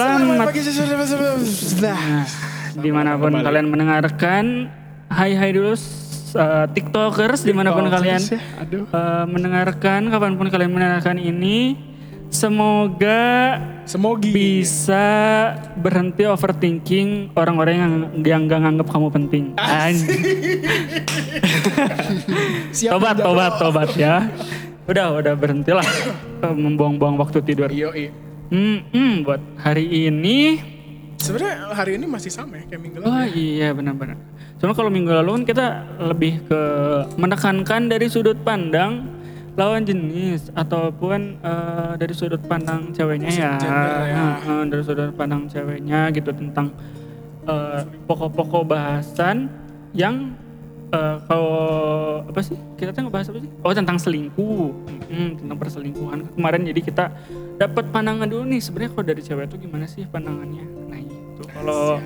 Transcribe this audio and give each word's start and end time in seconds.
Selamat 0.00 0.48
pagi 0.48 0.64
Nah, 1.84 2.24
di 2.72 2.88
mana 2.88 3.20
pun 3.20 3.36
Kembali. 3.36 3.44
kalian 3.44 3.66
mendengarkan, 3.68 4.44
hai 5.12 5.36
hai 5.36 5.52
dulu 5.52 5.76
uh, 5.76 6.64
tiktokers 6.72 7.44
di 7.44 7.52
mana 7.52 7.76
pun 7.76 7.84
kalian 7.84 8.16
uh, 8.96 9.28
mendengarkan, 9.28 10.08
kapan 10.08 10.40
pun 10.40 10.48
kalian 10.48 10.72
mendengarkan 10.72 11.20
ini, 11.20 11.76
semoga 12.32 13.60
Semogi. 13.84 14.32
bisa 14.32 15.04
berhenti 15.76 16.24
overthinking 16.24 17.36
orang-orang 17.36 17.76
yang 17.76 17.92
yang 18.24 18.48
gak 18.48 18.60
nganggap 18.64 18.88
kamu 18.88 19.08
penting. 19.12 19.44
Tobat, 22.88 23.20
tobat, 23.20 23.52
tobat 23.60 23.90
ya. 24.00 24.32
Udah, 24.88 25.12
udah 25.12 25.36
berhentilah 25.36 25.84
membuang-buang 26.64 27.20
waktu 27.20 27.44
tidur. 27.44 27.68
Iyo, 27.68 27.92
Hmm, 28.50 29.22
buat 29.22 29.38
hari 29.62 30.10
ini 30.10 30.58
Sebenarnya 31.20 31.76
hari 31.76 32.00
ini 32.00 32.08
masih 32.08 32.32
sama 32.32 32.56
ya 32.56 32.64
kayak 32.64 32.80
minggu 32.80 32.96
lalu. 33.04 33.12
Oh 33.12 33.26
iya 33.36 33.76
benar-benar. 33.76 34.16
Cuma 34.56 34.72
kalau 34.72 34.88
minggu 34.88 35.12
lalu 35.12 35.30
kan 35.36 35.44
kita 35.52 35.66
lebih 36.00 36.40
ke 36.48 36.62
menekankan 37.20 37.92
dari 37.92 38.08
sudut 38.08 38.40
pandang 38.40 39.04
lawan 39.52 39.84
jenis 39.84 40.48
ataupun 40.56 41.36
eh, 41.44 41.92
dari 42.00 42.16
sudut 42.16 42.40
pandang 42.48 42.88
ceweknya 42.96 43.28
ya. 43.36 43.52
Ya. 43.60 44.24
Eh, 44.40 44.62
dari 44.72 44.80
sudut 44.80 45.12
pandang 45.12 45.44
ceweknya 45.44 46.08
gitu 46.08 46.32
tentang 46.32 46.72
eh, 47.44 47.84
pokok-pokok 48.08 48.64
bahasan 48.64 49.52
yang 49.92 50.39
eh, 50.90 51.16
kalau 51.24 51.54
apa 52.22 52.40
sih 52.40 52.56
kita 52.74 52.90
tuh 52.90 53.06
ngebahas 53.06 53.30
apa 53.30 53.38
sih? 53.38 53.50
Oh 53.60 53.72
tentang 53.72 53.96
selingkuh, 53.96 54.70
Hmm, 55.06 55.30
tentang 55.36 55.58
perselingkuhan 55.58 56.18
kemarin. 56.34 56.62
Jadi 56.66 56.80
kita 56.82 57.04
dapat 57.56 57.90
pandangan 57.90 58.26
dulu 58.26 58.46
nih 58.46 58.60
sebenarnya 58.60 58.90
kalau 58.92 59.04
dari 59.04 59.20
cewek 59.20 59.44
itu 59.46 59.56
gimana 59.60 59.84
sih 59.84 60.06
pandangannya? 60.06 60.64
Nah 60.86 60.98
itu 60.98 61.42
kalau 61.46 61.98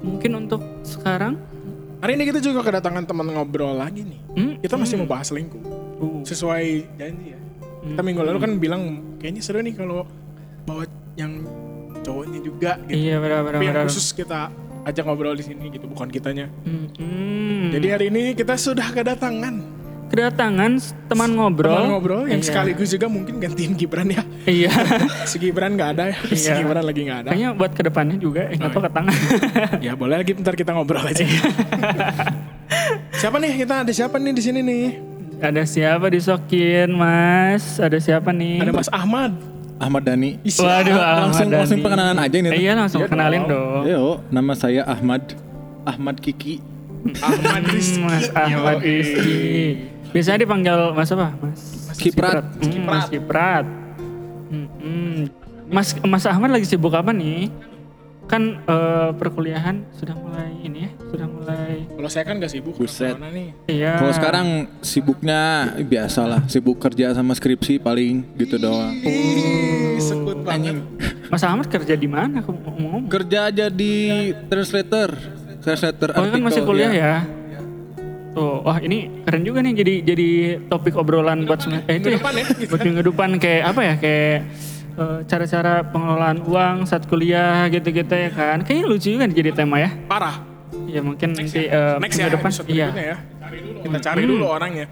mungkin 0.00 0.30
untuk 0.38 0.60
sekarang 0.82 1.36
Hari 1.96 2.12
ini 2.12 2.28
kita 2.28 2.44
juga 2.44 2.60
kedatangan 2.60 3.08
teman 3.08 3.24
ngobrol 3.32 3.72
lagi 3.72 4.04
nih. 4.04 4.20
hmm, 4.36 4.54
Kita 4.60 4.76
masih 4.76 5.00
mau 5.00 5.08
bahas 5.08 5.32
selingkuh. 5.32 5.64
uh, 5.96 6.20
Sesuai 6.22 6.84
janji 6.92 7.32
ya. 7.32 7.40
Kita 7.80 8.04
minggu 8.04 8.20
lalu 8.20 8.36
kan 8.36 8.52
bilang 8.60 8.82
kayaknya 9.16 9.40
seru 9.40 9.64
nih 9.64 9.72
kalau 9.72 10.04
bawa 10.68 10.84
yang 11.16 11.40
cowoknya 12.04 12.40
juga 12.44 12.76
gitu. 12.84 13.00
iya 13.00 13.16
benar-benar. 13.16 13.58
Tapi 13.58 13.66
yang 13.66 13.88
khusus 13.88 14.12
kita 14.12 14.52
ajak 14.86 15.02
ngobrol 15.02 15.34
di 15.34 15.42
sini 15.42 15.66
gitu, 15.68 15.84
bukan 15.84 16.06
kitanya. 16.06 16.46
Hmm, 16.62 16.86
hmm. 16.94 17.74
Jadi 17.74 17.86
hari 17.90 18.06
ini 18.08 18.22
kita 18.32 18.54
sudah 18.54 18.88
kedatangan 18.88 19.74
kedatangan 20.06 20.78
teman 21.10 21.34
ngobrol. 21.34 21.74
teman 21.74 21.90
ngobrol 21.90 22.22
yang 22.24 22.38
Iya. 22.38 22.46
sekaligus 22.46 22.94
juga 22.94 23.10
mungkin 23.10 23.42
gantiin 23.42 23.74
Gibran 23.74 24.06
ya. 24.06 24.22
Iya. 24.46 24.70
Si 25.26 25.34
Gibran 25.36 25.74
nggak 25.74 25.90
ada 25.98 26.04
ya. 26.08 26.18
Si 26.30 26.46
Iya. 26.46 26.62
Gibran 26.62 26.86
lagi 26.86 27.00
nggak 27.02 27.18
ada. 27.26 27.30
Kayaknya 27.34 27.50
buat 27.58 27.72
ke 27.74 27.82
depannya 27.82 28.16
juga, 28.16 28.46
eh, 28.46 28.54
nggak 28.54 28.70
tahu 28.70 28.82
ke 28.86 28.90
tangan. 28.94 29.14
Ya 29.86 29.92
boleh 29.98 30.16
lagi 30.16 30.32
ntar 30.38 30.54
kita 30.54 30.70
ngobrol 30.70 31.02
aja. 31.02 31.26
Iya. 31.26 31.42
siapa 33.18 33.36
nih 33.38 33.52
kita 33.58 33.82
ada 33.82 33.90
siapa 33.90 34.16
nih 34.16 34.30
di 34.30 34.42
sini 34.42 34.60
nih? 34.62 34.86
Ada 35.36 35.66
siapa 35.66 36.06
disokin, 36.08 36.94
Mas? 36.94 37.76
Ada 37.76 37.98
siapa 37.98 38.30
nih? 38.30 38.62
Ada 38.62 38.72
Mas 38.72 38.88
Ahmad. 38.88 39.34
Ahmad 39.76 40.02
Dhani. 40.02 40.40
Isi- 40.40 40.58
Waduh, 40.58 40.92
Ahmad 40.92 41.20
langsung 41.22 41.48
langsung 41.48 41.76
Dhani. 41.76 41.84
perkenalan 41.84 42.18
aja 42.18 42.36
ini. 42.36 42.48
Eh, 42.48 42.60
iya 42.60 42.72
langsung 42.72 43.00
Iya 43.00 43.08
kenalin 43.08 43.42
dong. 43.44 43.50
dong. 43.50 43.82
Yo, 43.84 44.04
nama 44.30 44.52
saya 44.52 44.82
Ahmad. 44.84 45.22
Ahmad 45.84 46.16
Kiki. 46.18 46.58
Ahmad 47.16 47.62
Rizky. 47.66 48.00
Hmm, 48.00 48.08
Mas 48.08 48.26
Ahmad 48.32 48.78
Yoi. 48.78 48.90
Rizky. 48.90 49.38
Biasanya 50.10 50.38
dipanggil 50.40 50.76
Mas 50.90 51.08
apa? 51.08 51.28
Mas 51.38 51.62
Kiprat. 51.94 52.44
Hmm, 52.56 52.82
Mas 52.82 53.06
Kiprat. 53.06 53.66
Hmm, 54.48 54.66
hmm. 54.76 55.16
Mas 55.66 55.88
Mas 56.00 56.24
Ahmad 56.24 56.50
lagi 56.50 56.64
sibuk 56.64 56.90
apa 56.90 57.10
nih? 57.10 57.52
Kan 58.26 58.58
eh, 58.66 59.10
perkuliahan 59.14 59.86
sudah 59.94 60.18
mulai 60.18 60.50
ini 60.66 60.86
ya, 60.86 60.90
sudah 60.98 61.26
mulai. 61.30 61.86
Kalau 61.86 62.10
saya 62.10 62.24
kan 62.26 62.42
gak 62.42 62.50
sibuk. 62.50 62.74
Buset. 62.74 63.14
Nih. 63.16 63.54
Iya. 63.70 64.02
Kalau 64.02 64.12
sekarang 64.12 64.46
sibuknya 64.82 65.70
biasa 65.78 66.26
lah, 66.26 66.40
sibuk 66.50 66.82
kerja 66.82 67.14
sama 67.14 67.38
skripsi 67.38 67.78
paling 67.78 68.26
gitu 68.34 68.58
doang. 68.58 68.98
Ih, 69.06 70.02
sekut 70.02 70.42
banget. 70.42 70.82
Mas 71.30 71.42
Ahmad 71.46 71.70
kerja 71.70 71.94
di 71.94 72.10
mana? 72.10 72.42
Aku 72.42 72.50
mau 72.50 72.74
ngomong. 72.74 73.06
Kerja 73.06 73.50
aja 73.50 73.70
di 73.70 74.34
translator, 74.50 75.14
translator 75.62 76.14
Oh 76.14 76.22
kan 76.22 76.30
artikel, 76.30 76.46
masih 76.50 76.62
kuliah 76.66 76.90
iya. 76.90 77.02
ya? 77.02 77.18
Tuh, 78.36 78.60
wah 78.60 78.76
ini 78.84 79.24
keren 79.24 79.48
juga 79.48 79.64
nih 79.64 79.72
jadi 79.80 79.94
jadi 80.12 80.28
topik 80.68 80.92
obrolan 80.92 81.48
buat 81.48 81.56
sem- 81.56 81.80
eh 81.88 81.96
itu 81.96 82.12
ya, 82.12 82.20
depan 82.20 82.36
ya, 82.36 82.44
buat 82.68 82.80
minggu 82.84 83.02
depan 83.08 83.28
kayak 83.40 83.62
apa 83.72 83.80
ya 83.80 83.94
kayak 83.96 84.38
cara-cara 85.28 85.84
pengelolaan 85.84 86.40
uang 86.44 86.76
saat 86.88 87.04
kuliah 87.04 87.68
gitu-gitu 87.68 88.14
ya 88.16 88.30
kan. 88.32 88.64
Kayaknya 88.64 88.84
lucu 88.88 89.08
juga 89.12 89.24
nih 89.28 89.36
jadi 89.36 89.50
tema 89.52 89.76
ya. 89.80 89.90
Parah. 90.08 90.40
Ya 90.88 91.00
mungkin 91.04 91.36
nanti 91.36 91.68
eh, 91.68 91.96
Next 92.00 92.16
minggu 92.16 92.30
ya 92.30 92.34
depan 92.34 92.50
iya. 92.66 92.88
ya. 92.94 93.16
Kita 93.84 93.98
cari 94.00 94.22
dulu 94.24 94.44
orangnya. 94.48 94.86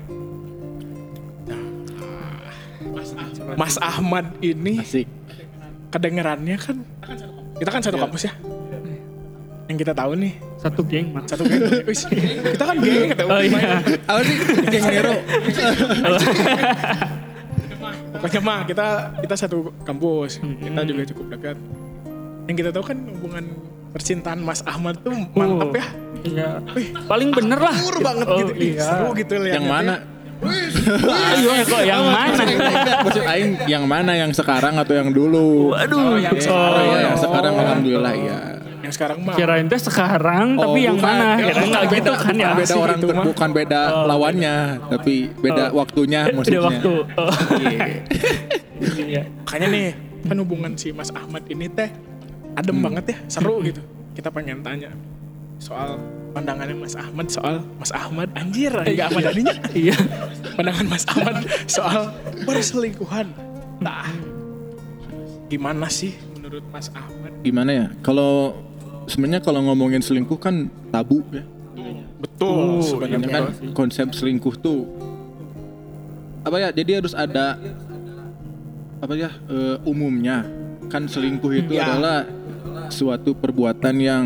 Mas 3.55 3.79
Ahmad 3.79 4.35
ini 4.43 4.83
Asik. 4.83 5.07
kedengerannya 5.95 6.57
kan 6.59 6.83
kita 7.61 7.71
kan 7.71 7.81
satu 7.85 7.97
kampus 8.01 8.27
ya. 8.27 8.33
Yang 9.65 9.77
kita 9.81 9.93
tahu 9.97 10.13
nih 10.21 10.33
Satu 10.61 10.81
geng 10.85 11.09
mas. 11.15 11.25
satu 11.25 11.47
geng. 11.49 11.63
Kita 12.53 12.65
kan 12.67 12.77
geng 12.83 13.09
kata 13.15 13.23
Oh 13.25 13.41
iya. 13.41 13.81
Apa 14.05 14.21
sih? 14.21 14.37
Geng 14.69 14.85
Nero. 14.91 15.15
Pokoknya 18.25 18.41
mah 18.41 18.65
kita 18.65 18.87
kita 19.21 19.35
satu 19.37 19.69
kampus, 19.85 20.41
kita 20.41 20.81
juga 20.81 21.03
cukup 21.13 21.27
dekat. 21.37 21.57
Yang 22.49 22.57
kita 22.57 22.71
tahu 22.73 22.85
kan 22.89 22.99
hubungan 23.13 23.45
percintaan 23.93 24.41
Mas 24.41 24.65
Ahmad 24.65 24.97
tuh 25.05 25.13
mantap 25.37 25.69
Oh, 25.69 25.77
ya. 25.77 25.87
Iya. 26.25 26.49
Paling 27.05 27.37
bener 27.37 27.61
lah. 27.61 27.77
Pur 27.77 28.01
banget 28.01 28.25
Oh, 28.25 28.41
gitu, 28.41 28.53
Iya. 28.57 28.81
seru 28.81 29.09
gitu. 29.13 29.35
Yang 29.45 29.69
mana? 29.69 29.95
Ayo 30.41 31.53
kok 31.65 31.83
yang 31.85 32.05
mana? 32.05 32.43
Maksud 33.05 33.25
Aing 33.25 33.51
yang 33.69 33.85
mana 33.85 34.13
yang 34.17 34.33
sekarang 34.33 34.81
atau 34.81 34.97
yang 34.97 35.13
dulu? 35.13 35.77
Waduh. 35.77 36.17
yang 36.17 36.33
Oh, 36.33 36.41
sekarang 36.41 36.81
iya, 36.81 36.97
ya. 36.97 37.05
yang 37.05 37.19
sekarang 37.21 37.53
alhamdulillah 37.55 38.15
ya. 38.17 38.39
Yang 38.85 38.93
sekarang 38.95 39.19
mah 39.25 39.35
Kirain 39.35 39.65
teh 39.65 39.81
sekarang 39.81 40.47
tapi 40.55 40.79
yang 40.85 40.97
bukan. 41.01 41.09
mana? 41.09 41.25
Ya, 41.25 41.37
Kirain 41.41 41.57
bukan 41.57 41.69
nggak 41.73 41.85
gitu 41.85 41.95
beda, 41.97 42.13
kan 42.21 42.35
ya. 42.37 42.51
beda 42.53 42.75
orang 42.77 42.99
itu 43.01 43.07
mah. 43.09 43.25
bukan 43.25 43.51
beda 43.51 43.81
lawannya, 44.05 44.57
tapi 44.93 45.15
beda 45.35 45.65
waktunya 45.73 46.21
Beda 46.29 46.37
maksudnya. 46.37 46.61
waktu. 46.63 46.93
Oh. 47.17 47.33
Iya. 48.95 49.23
makanya 49.47 49.67
nih 49.71 49.87
kan 50.25 50.37
hubungan 50.41 50.73
si 50.75 50.91
Mas 50.91 51.09
Ahmad 51.11 51.45
ini 51.47 51.67
teh 51.69 51.89
adem 52.55 52.77
banget 52.79 53.05
ya, 53.11 53.17
seru 53.31 53.63
gitu. 53.63 53.81
Kita 54.13 54.29
pengen 54.29 54.61
tanya 54.61 54.91
soal 55.57 55.97
pandangannya 56.31 56.77
Mas 56.77 56.95
Ahmad 56.95 57.27
soal 57.31 57.63
Mas 57.79 57.91
Ahmad 57.91 58.29
anjir 58.35 58.75
enggak 58.75 59.09
Ahmad 59.11 59.23
Dhaninya. 59.27 59.55
Iya. 59.73 59.97
Pandangan 60.55 60.87
Mas 60.87 61.05
Ahmad 61.09 61.35
soal 61.67 62.03
perselingkuhan. 62.45 63.27
Nah, 63.79 64.07
gimana 65.47 65.87
sih 65.89 66.15
menurut 66.35 66.63
Mas 66.71 66.91
Ahmad? 66.93 67.31
Gimana 67.43 67.71
ya? 67.71 67.87
Kalau 68.01 68.59
sebenarnya 69.07 69.41
kalau 69.41 69.61
ngomongin 69.63 70.01
selingkuh 70.01 70.37
kan 70.37 70.67
tabu 70.89 71.21
ya. 71.31 71.45
Betul 72.17 72.49
Oh, 72.49 72.81
sebenarnya 72.81 73.19
Ini 73.21 73.29
kan 73.29 73.43
sih. 73.53 73.71
konsep 73.73 74.07
selingkuh 74.11 74.55
tuh 74.57 74.89
apa 76.41 76.57
ya? 76.59 76.69
Jadi 76.71 76.91
harus 76.95 77.13
ada 77.13 77.57
apa 78.99 79.13
ya? 79.15 79.31
eh, 79.47 79.77
umumnya 79.85 80.49
kan 80.87 81.05
selingkuh 81.05 81.53
itu 81.55 81.73
Ya. 81.73 81.85
adalah 81.87 82.25
suatu 82.89 83.33
perbuatan 83.33 83.97
yang 83.97 84.25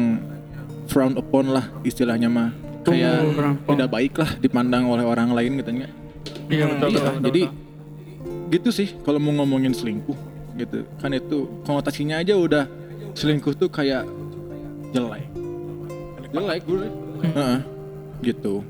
frown 0.86 1.14
upon 1.14 1.50
lah 1.50 1.66
istilahnya 1.82 2.26
mah 2.26 2.50
kayak 2.80 3.18
Oh, 3.20 3.30
upon. 3.32 3.54
tidak 3.68 3.88
baik 3.88 4.14
lah 4.14 4.30
dipandang 4.36 4.84
oleh 4.84 5.02
orang 5.02 5.30
lain 5.30 5.58
katanya. 5.58 5.88
Iya 6.48 6.64
betul 6.66 6.88
Iya, 6.88 6.96
betul. 6.96 7.12
betul, 7.12 7.24
jadi 7.24 7.42
betul. 7.44 8.48
gitu 8.48 8.68
sih 8.72 8.88
kalau 8.98 9.18
mau 9.18 9.32
ngomongin 9.34 9.70
selingkuh 9.70 10.16
gitu 10.56 10.82
kan 10.96 11.10
itu 11.12 11.38
konotasinya 11.62 12.18
aja 12.18 12.34
udah 12.34 12.64
selingkuh 13.12 13.52
tuh 13.52 13.68
kayak 13.68 14.06
jelek 14.92 15.24
jelek 16.28 16.62
gue 16.68 16.88
Heeh, 17.18 17.58
gitu. 18.22 18.62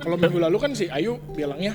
Kalau 0.00 0.16
minggu 0.16 0.38
lalu 0.38 0.56
kan 0.60 0.70
si 0.72 0.86
Ayu 0.86 1.18
bilangnya 1.34 1.74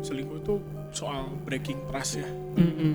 selingkuh 0.00 0.38
itu 0.40 0.54
soal 0.96 1.28
breaking 1.44 1.76
trust 1.90 2.22
ya. 2.22 2.28
Mm-mm. 2.56 2.94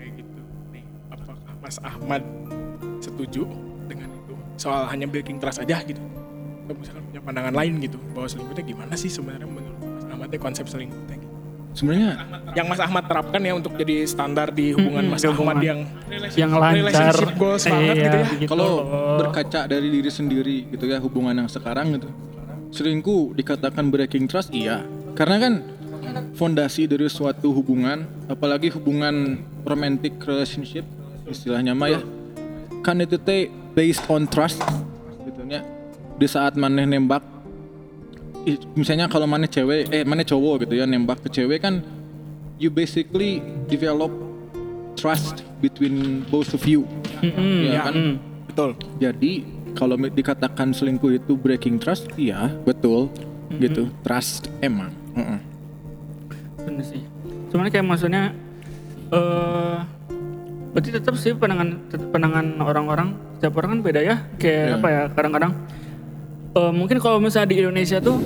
kayak 0.00 0.12
gitu. 0.18 0.40
Nih 0.74 0.84
apakah 1.12 1.36
Mas 1.62 1.78
Ahmad 1.80 2.22
setuju 2.98 3.46
dengan 3.86 4.10
itu? 4.12 4.34
Soal 4.58 4.88
hanya 4.90 5.06
breaking 5.06 5.38
trust 5.38 5.62
aja 5.62 5.78
gitu. 5.86 6.02
Atau 6.66 6.74
misalkan 6.74 7.06
punya 7.06 7.22
pandangan 7.22 7.54
lain 7.54 7.78
gitu 7.78 7.96
bahwa 8.10 8.26
selingkuhnya 8.26 8.64
gimana 8.66 8.94
sih 8.98 9.08
sebenarnya 9.12 9.46
menurut 9.46 9.78
Mas 9.78 10.04
Ahmad 10.10 10.28
ya 10.34 10.40
konsep 10.42 10.66
selingkuhnya 10.66 11.16
gitu. 11.22 11.25
Sebenarnya 11.76 12.10
yang 12.52 12.66
Mas 12.66 12.80
Ahmad 12.80 13.04
terapkan 13.04 13.36
ya 13.38 13.52
untuk 13.52 13.76
jadi 13.76 14.02
standar 14.02 14.48
di 14.48 14.72
hubungan 14.72 15.04
Mm-mm, 15.04 15.12
Mas 15.12 15.22
Ahmad 15.22 15.36
hubungan. 15.36 15.56
yang 15.60 15.80
yang 16.32 16.50
lancar. 16.50 16.72
relationship 16.74 17.30
goals 17.36 17.64
banget 17.64 17.84
Iya, 17.92 18.02
gitu 18.02 18.16
ya. 18.16 18.26
begitu 18.26 18.48
kalau 18.48 18.70
berkaca 19.16 19.60
dari 19.66 19.88
diri 19.90 20.08
sendiri 20.08 20.56
gitu 20.66 20.84
ya 20.84 20.98
hubungan 20.98 21.36
yang 21.36 21.48
sekarang 21.48 21.92
gitu 21.92 22.08
selingkuh 22.72 23.32
dikatakan 23.32 23.84
breaking 23.86 24.24
trust 24.24 24.48
iya 24.50 24.82
karena 25.12 25.36
kan 25.38 25.54
fondasi 26.32 26.84
dari 26.84 27.06
suatu 27.06 27.52
hubungan 27.52 28.08
apalagi 28.26 28.68
hubungan 28.68 29.36
romantic 29.62 30.16
relationship 30.18 30.88
istilahnya 31.24 31.72
mah 31.72 31.90
ya 31.90 32.00
kan 32.80 32.96
itu 32.96 33.18
teh 33.18 33.46
based 33.72 34.04
on 34.06 34.24
trust 34.24 34.60
gitu 35.22 35.44
nya 35.44 35.60
di 36.14 36.24
saat 36.24 36.56
maneh 36.56 36.84
nembak 36.84 37.20
misalnya 38.72 39.10
kalau 39.10 39.26
maneh 39.26 39.46
cewek 39.46 39.90
eh 39.90 40.02
maneh 40.02 40.22
cowok 40.22 40.64
gitu 40.64 40.78
ya 40.78 40.86
nembak 40.86 41.18
ke 41.20 41.28
cewek 41.28 41.58
kan 41.60 41.82
you 42.56 42.70
basically 42.70 43.42
develop 43.66 44.08
trust 44.94 45.42
between 45.58 46.22
both 46.26 46.54
of 46.54 46.62
you 46.64 46.86
Mm-mm, 47.20 47.68
ya 47.68 47.84
kan 47.84 47.94
mm. 47.94 48.14
Betul. 48.48 48.70
jadi 48.96 49.32
kalau 49.76 49.98
dikatakan 49.98 50.72
selingkuh 50.72 51.12
itu 51.12 51.36
breaking 51.36 51.76
trust 51.76 52.08
iya 52.16 52.48
betul 52.64 53.12
gitu 53.58 53.90
trust 54.00 54.48
emang 54.58 54.88
Heeh. 55.12 55.38
bener 56.64 56.84
sih 56.86 57.02
cuman 57.50 57.68
kayak 57.68 57.84
maksudnya 57.84 58.32
eh 59.10 59.78
berarti 60.72 60.90
tetap 60.92 61.14
sih 61.16 61.32
pandangan 61.32 61.68
tetap 61.88 62.08
pandangan 62.08 62.46
orang-orang 62.60 63.08
setiap 63.36 63.58
orang 63.58 63.76
kan 63.76 63.80
beda 63.82 64.00
ya 64.00 64.16
kayak 64.36 64.64
Iya. 64.66 64.76
apa 64.76 64.88
ya 64.88 65.02
kadang-kadang 65.12 65.52
eh 66.56 66.72
mungkin 66.72 66.96
kalau 66.96 67.20
misalnya 67.20 67.52
di 67.52 67.56
Indonesia 67.60 68.00
tuh 68.00 68.16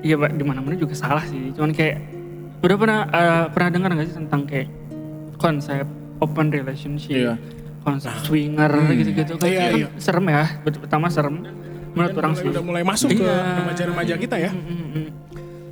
ya 0.00 0.16
Pak, 0.16 0.36
di 0.36 0.44
mana-mana 0.44 0.76
juga 0.76 0.92
salah 0.92 1.24
sih 1.24 1.52
cuman 1.52 1.72
kayak 1.72 1.96
udah 2.60 2.76
pernah 2.76 3.00
eh, 3.08 3.44
pernah 3.48 3.70
dengar 3.72 3.90
nggak 3.96 4.06
sih 4.06 4.16
tentang 4.20 4.42
kayak 4.44 4.68
konsep 5.40 5.84
open 6.20 6.52
relationship 6.52 7.16
Iya. 7.16 7.34
konsep 7.80 8.12
swinger 8.20 8.68
gitu-gitu 8.92 9.40
kan, 9.40 9.48
Iya, 9.48 9.60
kan 9.64 9.72
iya. 9.72 9.88
serem 9.96 10.26
ya 10.28 10.44
pertama 10.60 11.08
serem 11.08 11.40
menurut 11.90 12.12
orang 12.14 12.32
Mulai- 12.36 12.44
sih 12.44 12.52
udah 12.52 12.62
mulai 12.62 12.82
masuk 12.84 13.08
ke 13.10 13.24
Iya. 13.24 13.64
remaja-remaja 13.64 14.14
kita 14.14 14.36
ya. 14.38 14.50
Mm, 14.52 14.62
mm, 14.62 14.88
mm. 14.94 15.08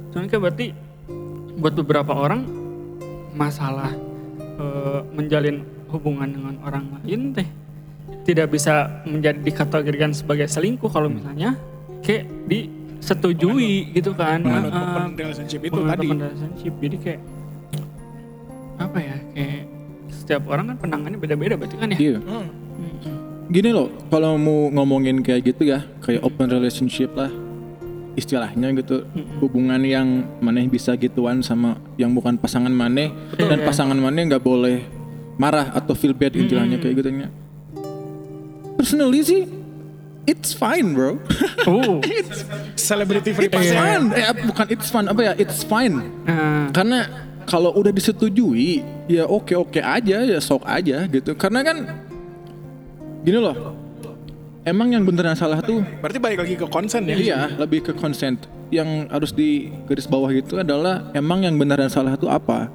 Cuman 0.09 0.25
kayak 0.27 0.43
berarti 0.43 0.67
buat 1.61 1.75
beberapa 1.77 2.13
orang 2.17 2.41
masalah 3.33 3.93
eh, 4.59 5.01
menjalin 5.13 5.63
hubungan 5.93 6.27
dengan 6.27 6.55
orang 6.65 6.85
lain 6.99 7.33
teh 7.33 7.47
tidak 8.25 8.51
bisa 8.51 9.05
menjadi 9.05 9.39
dikategorikan 9.39 10.11
sebagai 10.11 10.49
selingkuh 10.49 10.89
kalau 10.89 11.07
misalnya 11.07 11.55
kayak 12.01 12.25
disetujui 12.47 13.93
gitu 13.93 14.11
kan. 14.13 14.41
Menganut 14.41 14.71
Ah, 14.71 14.79
ah. 14.79 14.87
open 14.93 15.17
relationship 15.17 15.61
itu 15.63 15.81
tadi. 15.81 16.07
open 16.07 16.19
relationship. 16.19 16.73
Jadi 16.79 16.97
kayak 16.99 17.21
apa 18.79 18.99
ya 18.99 19.17
kayak 19.35 19.63
setiap 20.09 20.43
orang 20.47 20.71
kan 20.71 20.77
pandangannya 20.79 21.19
beda-beda 21.19 21.55
berarti 21.59 21.77
kan 21.77 21.89
ya. 21.91 21.99
iya 21.99 22.19
Hmm. 22.23 22.47
Mm, 22.79 22.95
mm. 23.03 23.17
gini 23.51 23.71
loh 23.75 23.91
kalau 24.07 24.39
mau 24.39 24.71
ngomongin 24.71 25.19
kayak 25.19 25.51
gitu 25.51 25.67
ya 25.67 25.83
kayak 25.99 26.23
open 26.23 26.47
relationship 26.47 27.11
lah 27.13 27.27
istilahnya 28.15 28.71
gitu 28.79 29.03
hubungan 29.39 29.83
yang 29.83 30.27
maneh 30.39 30.67
bisa 30.67 30.95
gituan 30.95 31.43
sama 31.43 31.75
yang 31.99 32.15
bukan 32.15 32.39
pasangan 32.39 32.71
maneh 32.71 33.11
dan 33.35 33.63
pasangan 33.63 33.99
maneh 33.99 34.27
nggak 34.27 34.43
boleh 34.43 34.83
marah 35.39 35.71
atau 35.75 35.95
feel 35.95 36.15
bad 36.15 36.35
istilahnya 36.35 36.79
kayak 36.79 36.99
gitu 36.99 37.11
nya 37.15 37.29
personally 38.75 39.23
sih 39.23 39.43
it's 40.29 40.53
fine 40.53 40.93
bro. 40.93 41.17
Oh. 41.69 42.01
Celebrity 42.79 43.37
free 43.37 43.53
it's 43.53 43.57
pass. 43.57 43.69
ya. 43.69 43.77
fine 43.77 44.05
eh 44.17 44.33
bukan 44.47 44.67
it's 44.73 44.89
fun 44.89 45.05
apa 45.09 45.21
ya? 45.21 45.33
It's 45.37 45.61
fine. 45.65 46.01
Nah, 46.25 46.73
karena 46.73 47.05
kalau 47.45 47.77
udah 47.77 47.93
disetujui 47.93 48.81
ya 49.09 49.25
oke 49.29 49.53
oke 49.53 49.81
aja 49.81 50.25
ya 50.25 50.39
sok 50.41 50.65
aja 50.65 51.05
gitu. 51.09 51.37
Karena 51.37 51.61
kan 51.65 51.77
gini 53.25 53.37
loh. 53.41 53.77
Emang 54.65 54.93
yang 54.93 55.01
bener 55.01 55.25
yang 55.33 55.39
salah 55.39 55.65
tuh 55.65 55.81
Berarti 56.05 56.21
balik 56.21 56.45
lagi 56.45 56.55
ke 56.61 56.67
konsen 56.69 57.09
ya. 57.09 57.17
iya 57.17 57.41
lebih 57.57 57.89
ke 57.89 57.93
consent. 57.97 58.49
Yang 58.69 59.09
harus 59.09 59.33
di 59.33 59.73
garis 59.89 60.05
bawah 60.05 60.29
itu 60.29 60.61
adalah 60.61 61.09
emang 61.17 61.45
yang 61.45 61.57
benar 61.57 61.81
dan 61.81 61.89
salah 61.89 62.17
itu 62.17 62.29
apa? 62.29 62.69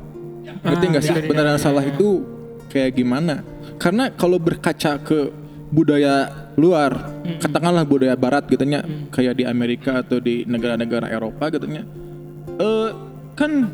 Ngerti 0.65 0.85
nggak 0.89 1.03
sih? 1.05 1.13
iya, 1.13 1.21
iya, 1.21 1.29
benar 1.29 1.45
dan 1.53 1.57
iya, 1.57 1.61
salah 1.61 1.83
iya. 1.85 1.93
itu 1.93 2.09
kayak 2.69 2.97
gimana? 2.97 3.45
Karena 3.77 4.09
kalau 4.13 4.37
berkaca 4.41 4.97
ke 5.01 5.42
budaya 5.73 6.29
luar 6.53 7.09
katakanlah 7.41 7.81
budaya 7.81 8.13
barat 8.13 8.45
gitu 8.45 8.61
nya 8.61 8.85
kayak 9.09 9.41
di 9.41 9.43
Amerika 9.43 10.05
atau 10.05 10.21
di 10.21 10.45
negara-negara 10.45 11.09
Eropa 11.09 11.49
gitu 11.49 11.65
nya 11.65 11.81
eh 12.61 12.89
kan 13.33 13.73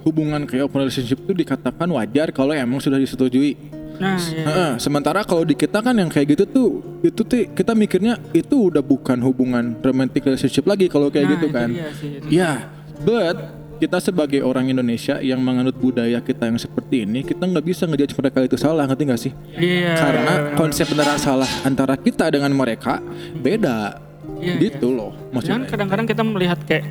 hubungan 0.00 0.48
kayak 0.48 0.64
open 0.64 0.88
relationship 0.88 1.20
itu 1.20 1.44
dikatakan 1.44 1.84
wajar 1.92 2.32
kalau 2.32 2.56
emang 2.56 2.80
sudah 2.80 2.96
disetujui 2.96 3.52
nah 4.00 4.16
ya. 4.16 4.44
Heeh, 4.48 4.70
sementara 4.80 5.20
kalau 5.28 5.44
di 5.44 5.52
kita 5.52 5.84
kan 5.84 5.92
yang 5.92 6.08
kayak 6.08 6.32
gitu 6.32 6.44
tuh 6.48 6.68
itu 7.04 7.20
tuh 7.20 7.44
kita 7.52 7.76
mikirnya 7.76 8.16
itu 8.32 8.72
udah 8.72 8.80
bukan 8.80 9.20
hubungan 9.20 9.76
romantic 9.76 10.24
relationship 10.24 10.64
lagi 10.64 10.88
kalau 10.88 11.12
kayak 11.12 11.28
Nah, 11.28 11.32
gitu 11.36 11.46
itu 11.46 11.52
kan. 11.52 11.68
dia 11.68 11.88
sih, 11.92 12.08
itu. 12.16 12.26
Ya, 12.32 12.72
but 13.04 13.59
kita 13.80 13.96
sebagai 13.96 14.44
orang 14.44 14.68
Indonesia 14.68 15.16
yang 15.18 15.40
menganut 15.40 15.72
budaya 15.74 16.20
kita 16.20 16.44
yang 16.44 16.60
seperti 16.60 17.02
ini, 17.02 17.24
kita 17.24 17.40
nggak 17.42 17.64
bisa 17.64 17.88
ngejudge 17.88 18.12
mereka 18.14 18.44
itu 18.44 18.54
salah, 18.54 18.84
ngerti 18.84 19.02
nggak 19.02 19.20
sih? 19.20 19.32
Iya. 19.56 19.96
Karena 19.96 20.32
benar-benar. 20.36 20.58
konsep 20.60 20.86
beneran 20.86 21.16
salah 21.16 21.48
antara 21.64 21.96
kita 21.96 22.28
dengan 22.28 22.52
mereka 22.52 23.00
beda, 23.34 23.96
Iya, 24.36 24.56
gitu 24.60 24.92
loh 24.92 25.10
Cuman 25.16 25.32
maksudnya. 25.34 25.66
kadang-kadang 25.66 26.06
kita 26.06 26.22
melihat 26.22 26.60
kayak 26.62 26.84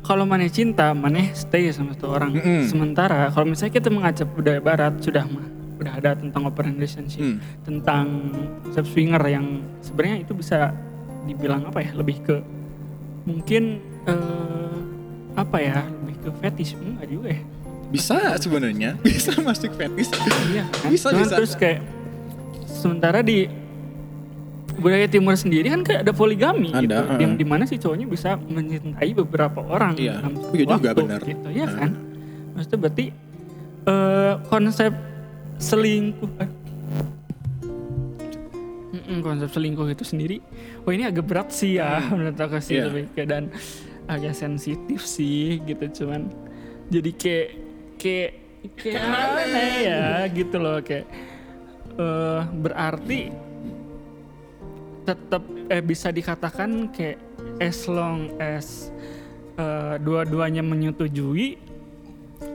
kalau 0.00 0.22
maneh 0.22 0.46
cinta, 0.46 0.94
maneh 0.94 1.34
stay 1.34 1.66
sama 1.68 1.90
satu 1.98 2.14
orang. 2.14 2.38
Mm-mm. 2.38 2.62
Sementara 2.62 3.26
kalau 3.28 3.50
misalnya 3.50 3.74
kita 3.74 3.88
mengajak 3.90 4.28
budaya 4.30 4.60
barat 4.62 4.94
sudah 5.02 5.26
mah 5.26 5.42
udah 5.76 5.92
ada 5.92 6.14
tentang 6.14 6.46
open 6.46 6.78
relationship, 6.78 7.20
Hmm. 7.20 7.36
tentang 7.60 8.06
konsep 8.62 8.84
swinger 8.86 9.20
yang 9.26 9.60
sebenarnya 9.82 10.22
itu 10.22 10.32
bisa 10.32 10.70
dibilang 11.24 11.66
apa 11.66 11.82
ya? 11.82 11.90
Lebih 11.92 12.16
ke 12.22 12.36
mungkin 13.26 13.82
eh, 14.06 14.55
apa 15.36 15.56
ya? 15.60 15.84
Lebih 15.84 16.16
ke 16.18 16.30
fetish 16.40 16.72
enggak 16.74 17.06
juga 17.06 17.28
ya? 17.30 17.42
Bisa 17.86 18.16
sebenarnya, 18.36 18.90
bisa 19.06 19.30
masuk 19.38 19.70
fetish. 19.72 20.10
Iya, 20.50 20.64
kan? 20.66 20.88
Bisa, 20.88 21.06
Cuman 21.12 21.22
bisa. 21.22 21.36
terus 21.36 21.52
kayak 21.54 21.80
sementara 22.66 23.20
di 23.20 23.46
budaya 24.76 25.06
timur 25.06 25.32
sendiri 25.32 25.72
kan 25.72 25.80
kayak 25.80 26.04
ada 26.04 26.12
poligami 26.12 26.68
Ada, 26.68 26.82
gitu, 26.82 26.92
heeh. 26.92 27.18
yang 27.24 27.32
di 27.34 27.44
mana 27.44 27.64
si 27.64 27.80
cowoknya 27.80 28.04
bisa 28.04 28.36
mencintai 28.36 29.08
beberapa 29.14 29.64
orang 29.64 29.96
Iya, 29.96 30.20
dalam 30.20 30.32
iya 30.52 30.64
juga, 30.68 30.88
waktu, 30.92 31.00
benar. 31.00 31.20
gitu 31.24 31.48
ya 31.48 31.66
kan. 31.66 31.90
Maksudnya 32.52 32.78
berarti 32.84 33.04
eh, 33.86 34.34
konsep 34.48 34.92
selingkuh 35.56 36.28
mm-mm, 38.92 39.18
konsep 39.20 39.48
selingkuh 39.48 39.88
itu 39.88 40.04
sendiri, 40.04 40.36
oh 40.84 40.92
ini 40.92 41.04
agak 41.04 41.24
berat 41.24 41.48
sih 41.48 41.80
ya 41.80 42.00
menurut 42.12 42.36
aku 42.36 42.60
sih 42.60 42.76
Iya. 42.76 42.84
lebih 42.90 43.04
kayak 43.16 43.28
dan 43.28 43.44
agak 44.06 44.34
sensitif 44.34 45.02
sih 45.02 45.58
gitu 45.66 46.02
cuman 46.02 46.30
jadi 46.90 47.10
kayak 47.14 47.48
kayak 47.98 48.32
kayak 48.78 49.02
mana 49.06 49.62
ya 49.82 50.02
gitu 50.30 50.56
loh 50.58 50.78
kayak 50.82 51.06
eh 51.96 52.42
berarti 52.62 53.20
tetap 55.06 55.42
eh 55.70 55.82
bisa 55.82 56.10
dikatakan 56.10 56.90
kayak 56.90 57.18
as 57.62 57.86
long 57.86 58.34
as 58.42 58.90
eh, 59.56 59.94
dua-duanya 60.02 60.66
menyetujui 60.66 61.56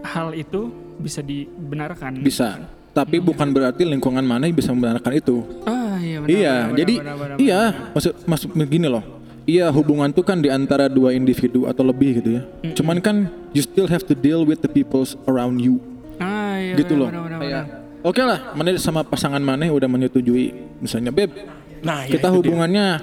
hal 0.05 0.35
itu 0.35 0.69
bisa 1.01 1.23
dibenarkan. 1.25 2.21
Bisa, 2.21 2.61
tapi 2.93 3.17
bukan 3.17 3.49
berarti 3.49 3.87
lingkungan 3.87 4.21
mana 4.21 4.45
yang 4.45 4.53
bisa 4.53 4.69
membenarkan 4.75 5.13
itu. 5.17 5.41
Ah 5.65 5.97
iya 5.97 6.17
benar. 6.21 6.29
iya, 6.29 6.55
benar, 6.67 6.77
jadi 6.77 6.93
benar, 6.99 7.17
benar, 7.17 7.37
iya, 7.41 7.61
maksud 7.95 8.13
maksud 8.27 8.49
begini 8.53 8.87
loh. 8.91 9.03
Iya, 9.51 9.67
hubungan 9.67 10.07
tuh 10.15 10.23
kan 10.23 10.39
di 10.39 10.47
antara 10.47 10.87
dua 10.87 11.11
individu 11.11 11.67
atau 11.67 11.83
lebih 11.83 12.23
gitu 12.23 12.39
ya. 12.39 12.43
Cuman 12.71 13.03
kan 13.03 13.27
you 13.51 13.59
still 13.59 13.83
have 13.91 14.07
to 14.07 14.15
deal 14.15 14.47
with 14.47 14.63
the 14.63 14.71
peoples 14.71 15.19
around 15.27 15.59
you. 15.59 15.83
Ah 16.23 16.55
iya. 16.55 16.79
gitu 16.79 16.95
loh. 16.95 17.11
Kayak 17.11 17.67
benar. 17.67 18.07
oke 18.07 18.21
lah, 18.23 18.39
mana 18.55 18.77
sama 18.79 19.03
pasangan 19.03 19.43
mana 19.43 19.67
udah 19.67 19.89
menyetujui 19.91 20.79
misalnya, 20.79 21.11
"Beb, 21.11 21.35
Nah, 21.83 22.07
ya 22.07 22.15
kita 22.15 22.31
hubungannya 22.31 23.01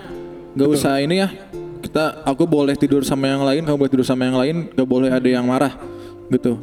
nggak 0.57 0.69
usah 0.73 1.05
ini 1.05 1.21
ya. 1.21 1.29
Kita 1.85 2.25
aku 2.25 2.49
boleh 2.49 2.75
tidur 2.81 3.05
sama 3.05 3.29
yang 3.29 3.45
lain, 3.45 3.63
kamu 3.69 3.77
boleh 3.77 3.93
tidur 3.93 4.07
sama 4.09 4.27
yang 4.27 4.39
lain, 4.39 4.57
gak 4.73 4.89
boleh 4.89 5.11
ada 5.13 5.29
yang 5.29 5.45
marah." 5.45 5.77
Gitu. 6.33 6.59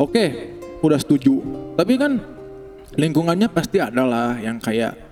Oke, 0.00 0.56
udah 0.80 0.98
setuju. 0.98 1.44
Tapi 1.76 1.94
kan 2.00 2.18
lingkungannya 2.96 3.52
pasti 3.52 3.78
ada 3.78 4.02
lah 4.02 4.40
yang 4.40 4.56
kayak 4.58 5.05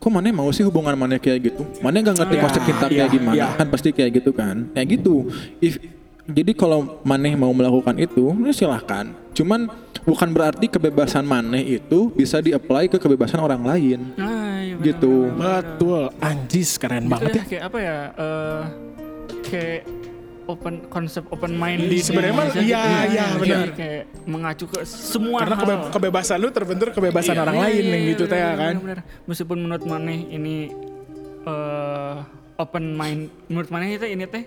kok 0.00 0.08
mana 0.08 0.32
mau 0.32 0.48
sih 0.48 0.64
hubungan 0.64 0.96
mana 0.96 1.16
kayak 1.16 1.38
gitu 1.46 1.62
mana 1.78 2.00
nggak 2.00 2.16
ngerti 2.16 2.34
Ya, 2.34 2.42
konsep 2.42 2.62
cinta 2.64 2.86
ya, 2.86 2.96
kayak 2.96 3.10
gimana 3.12 3.36
ya. 3.36 3.48
kan 3.52 3.66
pasti 3.68 3.88
kayak 3.90 4.10
gitu 4.16 4.30
kan 4.32 4.56
kayak 4.72 4.88
gitu 4.96 5.28
if 5.60 5.76
jadi 6.24 6.52
kalau 6.52 7.00
maneh 7.02 7.34
mau 7.34 7.50
melakukan 7.50 7.94
itu 7.96 8.32
ya 8.40 8.50
silahkan 8.50 9.06
cuman 9.30 9.68
bukan 10.00 10.28
berarti 10.30 10.66
kebebasan 10.66 11.22
maneh 11.22 11.76
itu 11.76 12.08
bisa 12.10 12.40
di-apply 12.40 12.88
ke 12.88 12.96
kebebasan 12.96 13.38
orang 13.38 13.60
lain 13.60 14.00
Ah 14.16 14.56
iya. 14.58 14.72
benar, 14.72 14.86
gitu 14.86 15.14
Betul, 15.30 16.02
anjis 16.18 16.70
keren 16.74 17.04
banget 17.04 17.30
ya 17.30 17.36
ya. 17.36 17.44
kayak 17.46 17.64
apa 17.66 17.78
ya? 17.78 17.98
eh 18.16 18.62
kayak 19.42 19.80
open 20.50 20.74
konsep 20.86 21.22
open 21.28 21.52
mind 21.52 21.86
Iya, 21.86 22.02
sebenarnya 22.02 22.34
mah, 22.34 22.46
iya, 22.54 22.82
iya, 23.06 23.24
benar. 23.34 23.70
kayak 23.72 24.04
mengacu 24.24 24.64
ke 24.66 24.82
semua 24.82 25.40
Karena 25.40 25.54
hal. 25.54 25.62
kebe- 25.62 25.88
kebebasan 25.90 26.36
lu 26.36 26.50
terbentur 26.50 26.88
kebebasan 26.90 27.32
Iya, 27.32 27.42
orang 27.42 27.56
iya, 27.56 27.64
lain 27.64 27.74
iya, 27.78 27.88
yang 27.88 28.02
iya, 28.02 28.10
gitu 28.12 28.24
teh 28.24 28.36
ya 28.36 28.50
kan. 28.52 28.74
benar. 28.76 28.98
Meskipun 29.24 29.56
menurut 29.58 29.84
maneh 29.84 30.18
ini 30.28 30.56
eh 31.40 32.14
open 32.56 32.92
mind, 32.92 33.22
menurut 33.46 33.68
maneh 33.68 33.96
itu 33.96 34.04
ini 34.04 34.26
teh 34.26 34.44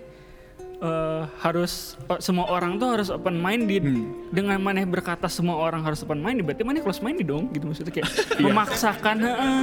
eh, 0.79 1.24
harus 1.39 1.98
eh, 2.05 2.19
semua 2.19 2.45
orang 2.48 2.75
tuh 2.75 2.89
harus 2.91 3.10
open 3.10 3.33
minded 3.36 3.81
dengan 4.29 4.60
maneh 4.60 4.83
berkata 4.83 5.25
semua 5.25 5.57
orang 5.57 5.81
harus 5.81 6.03
open 6.03 6.19
minded 6.19 6.43
berarti 6.43 6.62
maneh 6.62 6.79
close 6.79 7.00
minded 7.00 7.25
dong 7.25 7.50
gitu 7.50 7.65
maksudnya 7.65 7.89
kayak 7.89 8.05
memaksakan 8.38 9.17
heeh, 9.17 9.60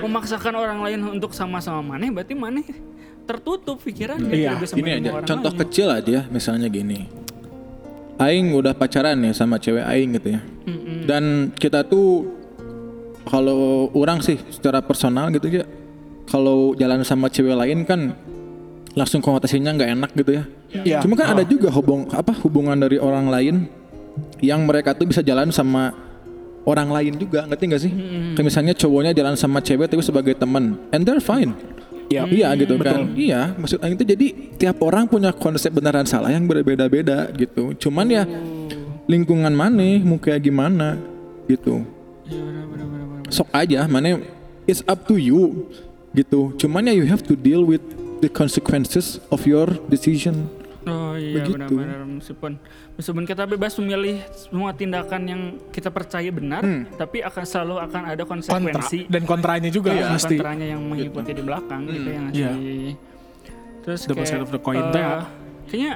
memaksakan 0.00 0.54
orang 0.54 0.80
lain 0.80 1.00
untuk 1.12 1.32
sama-sama 1.32 1.84
maneh 1.92 2.08
berarti 2.08 2.32
maneh 2.32 2.64
tertutup 3.22 3.78
pikirannya 3.80 4.30
Iya, 4.30 4.54
tidak 4.54 4.60
bisa 4.66 4.74
Gini 4.76 4.90
aja, 4.98 5.10
orang 5.14 5.26
contoh 5.28 5.52
lain. 5.52 5.60
kecil 5.66 5.88
aja 5.88 6.18
misalnya 6.28 6.68
gini. 6.68 6.98
Aing 8.20 8.54
udah 8.54 8.74
pacaran 8.76 9.18
ya 9.18 9.32
sama 9.34 9.58
cewek 9.58 9.82
Aing 9.82 10.14
gitu 10.20 10.38
ya. 10.38 10.40
Dan 11.08 11.50
kita 11.56 11.82
tuh 11.82 12.28
kalau 13.26 13.90
orang 13.94 14.22
sih 14.22 14.38
secara 14.50 14.82
personal 14.82 15.30
gitu 15.34 15.46
ya, 15.50 15.66
kalau 16.26 16.74
jalan 16.78 17.02
sama 17.02 17.26
cewek 17.26 17.54
lain 17.54 17.82
kan 17.82 18.14
langsung 18.92 19.24
konotasinya 19.24 19.72
nggak 19.74 19.90
enak 19.96 20.10
gitu 20.14 20.30
ya. 20.38 20.44
Iya. 20.84 20.98
Cuma 21.02 21.16
kan 21.18 21.34
ada 21.34 21.42
juga 21.42 21.72
hubung 21.72 22.06
apa 22.12 22.30
hubungan 22.44 22.76
dari 22.78 23.00
orang 23.00 23.26
lain 23.26 23.56
yang 24.44 24.62
mereka 24.68 24.92
tuh 24.92 25.08
bisa 25.08 25.24
jalan 25.24 25.48
sama 25.48 25.90
orang 26.62 26.94
lain 26.94 27.18
juga, 27.18 27.42
ngerti 27.48 27.64
nggak 27.66 27.82
sih? 27.82 27.92
Kayak 28.38 28.46
misalnya 28.46 28.74
cowoknya 28.76 29.12
jalan 29.16 29.34
sama 29.34 29.58
cewek 29.58 29.90
tapi 29.90 30.02
sebagai 30.04 30.38
teman, 30.38 30.78
and 30.94 31.02
they're 31.02 31.18
fine. 31.22 31.56
Iya. 32.12 32.22
Iya 32.28 32.48
gitu 32.60 32.74
kan. 32.76 33.16
Iya, 33.16 33.40
maksud 33.56 33.80
Aing 33.80 33.96
itu 33.96 34.04
jadi 34.04 34.26
tiap 34.60 34.76
orang 34.84 35.08
punya 35.08 35.32
konsep 35.32 35.72
benaran 35.72 36.04
salah 36.04 36.28
yang 36.28 36.44
berbeda-beda 36.44 37.32
gitu. 37.32 37.72
Cuman 37.80 38.06
ya 38.12 38.28
lingkungan 39.08 39.50
mana 39.50 39.98
mau 40.04 40.20
kayak 40.20 40.44
gimana 40.44 41.00
gitu. 41.48 41.82
Iya. 42.28 42.44
Sok 43.32 43.48
aja 43.56 43.88
mana 43.88 44.20
it's 44.68 44.84
up 44.84 45.08
to 45.08 45.16
you 45.16 45.72
gitu. 46.12 46.52
Cuman 46.60 46.86
ya 46.86 46.94
you 46.94 47.08
have 47.08 47.24
to 47.24 47.32
deal 47.32 47.64
with 47.64 47.82
the 48.20 48.28
consequences 48.28 49.18
of 49.32 49.48
your 49.48 49.66
decision. 49.88 50.46
Oh 50.82 51.14
iya 51.14 51.46
benar-benar 51.46 52.02
meskipun 52.02 52.58
meskipun 52.94 53.22
kita 53.22 53.46
bebas 53.46 53.78
memilih 53.78 54.18
semua 54.34 54.74
tindakan 54.74 55.22
yang 55.24 55.42
kita 55.70 55.88
percaya 55.88 56.26
benar, 56.28 56.58
Hmm. 56.60 56.90
tapi 56.92 57.22
akan 57.22 57.44
selalu 57.44 57.74
akan 57.80 58.02
ada 58.04 58.22
kontra 58.22 58.58
konsekuensi 58.58 59.06
dan 59.06 59.22
kontranya 59.22 59.70
juga 59.70 59.94
Iya, 59.94 60.10
pasti 60.10 60.34
kontranya 60.34 60.66
yang 60.74 60.82
mengikuti 60.82 61.30
di 61.30 61.42
belakang 61.42 61.86
gitu 61.86 62.08
ya 62.08 62.18
nggak 62.20 62.34
Iya. 62.34 62.50
sih. 62.52 62.90
Terus 63.82 64.00
Double 64.06 64.22
kayak 64.22 64.42
of 64.42 64.50
the 64.50 64.58
coin 64.58 64.82
teh. 64.90 65.04
kayaknya 65.66 65.92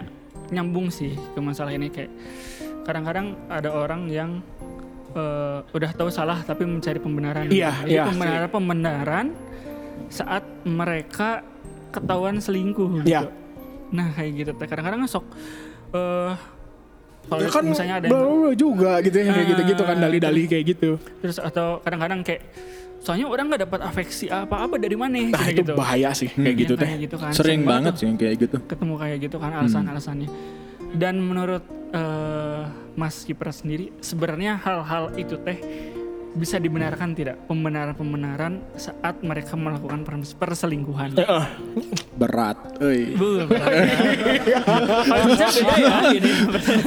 nyambung 0.48 0.86
sih 0.88 1.14
ke 1.14 1.38
masalah 1.42 1.74
ini 1.74 1.90
kayak 1.90 2.10
kadang-kadang 2.82 3.34
ada 3.48 3.70
orang 3.70 4.06
yang 4.06 4.30
eh, 5.12 5.58
udah 5.66 5.90
tahu 5.96 6.12
salah 6.12 6.42
tapi 6.42 6.62
mencari 6.62 7.00
pembenaran. 7.00 7.48
Iya, 7.48 7.72
Jadi 7.82 7.90
iya. 7.90 8.04
pembenaran 8.04 8.48
pembenaran 8.48 9.26
saat 10.06 10.44
mereka 10.62 11.40
ketahuan 11.88 12.38
selingkuh 12.38 13.00
gitu. 13.00 13.08
Iya. 13.08 13.32
Nah 13.90 14.10
kayak 14.12 14.30
gitu 14.36 14.50
teh 14.52 14.66
kadang-kadang 14.66 15.06
sok 15.06 15.24
eh 15.92 16.32
kalau 17.26 17.40
Ya 17.42 17.50
kan 17.50 17.64
misalnya 17.64 17.94
ada 17.98 18.06
yang 18.06 18.54
juga 18.54 19.02
gitu 19.02 19.16
ya 19.18 19.24
kayak 19.28 19.42
Ah. 19.42 19.50
gitu-gitu 19.50 19.82
kan 19.82 19.96
dalih-dalih 19.98 20.44
kayak 20.46 20.64
gitu. 20.68 20.90
terus 21.18 21.38
atau 21.38 21.82
kadang-kadang 21.82 22.22
kayak 22.22 22.42
soalnya 22.96 23.26
orang 23.26 23.46
nggak 23.46 23.62
dapat 23.66 23.80
afeksi 23.82 24.26
apa-apa 24.26 24.78
dari 24.78 24.94
mana 24.94 25.18
Nah 25.18 25.34
kayak 25.36 25.52
itu 25.52 25.62
gitu. 25.62 25.72
bahaya 25.74 26.10
sih 26.10 26.26
kayak 26.28 26.42
Iya, 26.48 26.60
gitu 26.60 26.74
teh. 26.76 26.86
kayak 26.86 27.00
gitu 27.02 27.16
kan. 27.16 27.30
Sering 27.30 27.38
Sering 27.38 27.60
banget 27.62 27.92
sih 27.98 28.06
kayak 28.12 28.36
gitu. 28.40 28.56
ketemu 28.62 28.94
kayak 28.96 29.18
gitu 29.20 29.36
kan 29.38 29.50
alasan-alasannya. 29.54 30.28
Dan 30.92 31.14
menurut 31.18 31.64
eh, 31.88 32.62
Mas 32.94 33.22
Kipra 33.22 33.50
sendiri 33.50 33.90
sebenarnya 34.00 34.58
hal-hal 34.58 35.14
itu 35.14 35.34
teh 35.36 35.58
bisa 36.36 36.56
dibenarkan 36.56 37.12
tidak 37.12 37.40
pembenaran-pembenaran 37.48 38.60
saat 38.76 39.18
mereka 39.20 39.56
melakukan 39.56 40.04
pers- 40.04 40.36
perselingkuhan. 40.36 41.16
Berat, 42.14 42.78
euy. 42.78 43.12
Bu, 43.12 43.44
berat 43.44 43.72
ya. 43.72 44.60
Vibes-nya 45.02 45.48
beda 45.50 45.74
ya, 45.76 45.90
gini. 46.12 46.30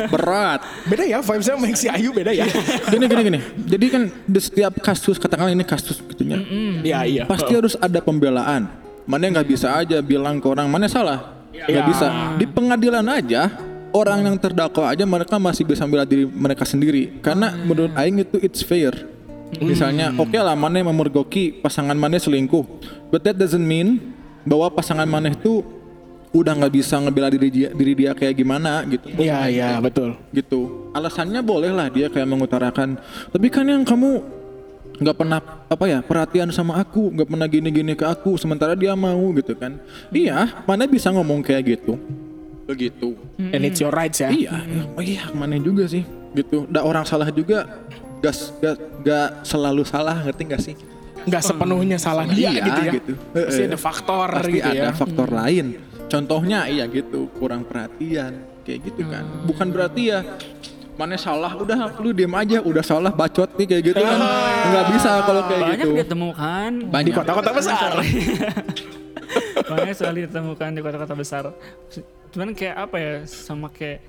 Berat. 0.07 0.59
Beda 0.85 1.03
ya 1.03 1.17
vibesnya 1.19 1.53
sama 1.53 1.67
si 1.73 1.87
Ayu 1.89 2.09
beda 2.09 2.29
ya. 2.29 2.45
Gini 2.93 3.05
gini 3.05 3.21
gini. 3.25 3.39
Jadi 3.65 3.85
kan 3.89 4.01
di 4.09 4.39
setiap 4.39 4.73
kasus 4.79 5.17
katakanlah 5.17 5.51
ini 5.51 5.65
kasus 5.65 5.97
gitunya. 5.99 6.37
Iya 6.81 6.99
iya. 7.03 7.23
Pasti 7.25 7.51
harus 7.51 7.73
ada 7.75 7.99
pembelaan. 7.99 8.69
Mana 9.03 9.25
nggak 9.27 9.47
bisa 9.47 9.73
aja 9.73 9.97
bilang 9.99 10.37
ke 10.37 10.45
orang 10.45 10.69
mana 10.69 10.85
salah. 10.85 11.41
Nggak 11.49 11.69
Ya. 11.73 11.85
bisa. 11.85 12.07
Di 12.37 12.45
pengadilan 12.45 13.05
aja 13.05 13.49
orang 13.89 14.21
yang 14.21 14.37
terdakwa 14.37 14.85
aja 14.89 15.01
mereka 15.01 15.35
masih 15.37 15.65
bisa 15.65 15.81
membela 15.85 16.05
diri 16.05 16.25
mereka 16.25 16.61
sendiri. 16.65 17.17
Karena 17.19 17.53
menurut 17.53 17.93
Aing 17.93 18.21
itu 18.21 18.37
it's 18.39 18.61
fair. 18.61 18.93
Misalnya, 19.57 20.13
oke 20.13 20.37
lah 20.37 20.53
mana 20.53 20.77
yang 20.77 20.93
memergoki 20.93 21.49
pasangan 21.49 21.97
mana 21.97 22.21
selingkuh. 22.21 22.61
But 23.09 23.25
that 23.25 23.35
doesn't 23.41 23.65
mean 23.65 24.13
bahwa 24.45 24.69
pasangan 24.69 25.09
mana 25.09 25.33
itu 25.33 25.65
udah 26.29 26.53
nggak 26.53 26.73
bisa 26.73 27.01
ngebela 27.01 27.33
diri 27.33 27.49
dia, 27.49 27.69
diri 27.73 27.93
dia 27.97 28.13
kayak 28.13 28.37
gimana 28.37 28.85
gitu. 28.85 29.09
Iya 29.17 29.49
iya 29.49 29.69
betul. 29.81 30.13
gitu. 30.29 30.89
Alasannya 30.93 31.41
boleh 31.41 31.73
lah 31.73 31.89
dia 31.89 32.05
kayak 32.09 32.29
mengutarakan 32.29 33.01
tapi 33.33 33.47
kan 33.49 33.65
yang 33.65 33.81
kamu 33.81 34.21
nggak 34.99 35.15
pernah 35.15 35.39
apa 35.71 35.85
ya 35.87 35.99
perhatian 36.03 36.51
sama 36.51 36.75
aku 36.75 37.09
nggak 37.15 37.29
pernah 37.31 37.47
gini-gini 37.47 37.93
ke 37.95 38.05
aku 38.05 38.37
sementara 38.37 38.77
dia 38.77 38.93
mau 38.93 39.33
gitu 39.33 39.57
kan. 39.57 39.81
Iya 40.13 40.61
mana 40.69 40.85
bisa 40.85 41.09
ngomong 41.09 41.41
kayak 41.41 41.77
gitu. 41.77 41.97
Begitu. 42.69 43.17
And 43.41 43.65
it's 43.65 43.81
your 43.81 43.89
rights 43.89 44.21
ya. 44.21 44.29
iya. 44.29 44.53
Oh 44.93 45.01
iya 45.01 45.25
mana 45.33 45.57
juga 45.57 45.89
sih 45.89 46.05
gitu. 46.37 46.69
Da 46.69 46.85
orang 46.85 47.09
salah 47.09 47.33
juga 47.33 47.65
gak, 48.19 48.33
gak, 48.59 48.75
gak 49.01 49.27
selalu 49.43 49.81
salah 49.83 50.15
ngerti 50.19 50.43
gak 50.45 50.61
sih? 50.61 50.75
Nggak 51.19 51.43
sepenuhnya 51.43 51.97
salah 51.99 52.23
dia 52.25 52.47
Iya, 52.47 52.63
gitu 52.63 52.81
ya. 52.81 52.91
gitu. 52.95 53.13
Pasti 53.35 53.61
ada 53.65 53.75
faktor 53.77 54.27
pasti 54.31 54.51
gitu 54.55 54.69
ada 54.69 54.87
ya. 54.87 54.95
faktor 54.95 55.27
lain. 55.29 55.65
Contohnya 56.07 56.59
iya 56.65 56.85
gitu 56.85 57.27
kurang 57.35 57.67
perhatian 57.67 58.33
kayak 58.63 58.79
gitu 58.87 59.03
kan. 59.05 59.23
Bukan 59.43 59.67
berarti 59.69 60.09
ya 60.09 60.23
mana 60.95 61.15
salah 61.15 61.55
udah 61.55 61.95
lu 61.99 62.11
diem 62.11 62.31
aja 62.33 62.59
udah 62.59 62.83
salah 62.83 63.11
bacot 63.11 63.51
nih 63.55 63.67
kayak 63.67 63.83
gitu 63.87 63.99
kan. 63.99 64.17
Nggak 64.65 64.85
bisa 64.89 65.09
kalau 65.21 65.41
kayak 65.45 65.61
Banyak 65.61 65.77
gitu. 65.81 65.91
ditemukan. 66.01 66.69
Di 66.71 66.87
banyak 66.87 67.13
kota-kota 67.13 67.51
besar. 67.51 67.89
banyak 69.69 69.93
sekali 69.93 70.19
ditemukan 70.25 70.69
di 70.71 70.81
kota-kota 70.81 71.13
besar. 71.13 71.43
Cuman 72.31 72.53
kayak 72.53 72.75
apa 72.79 72.95
ya 72.97 73.13
sama 73.25 73.67
kayak 73.69 74.01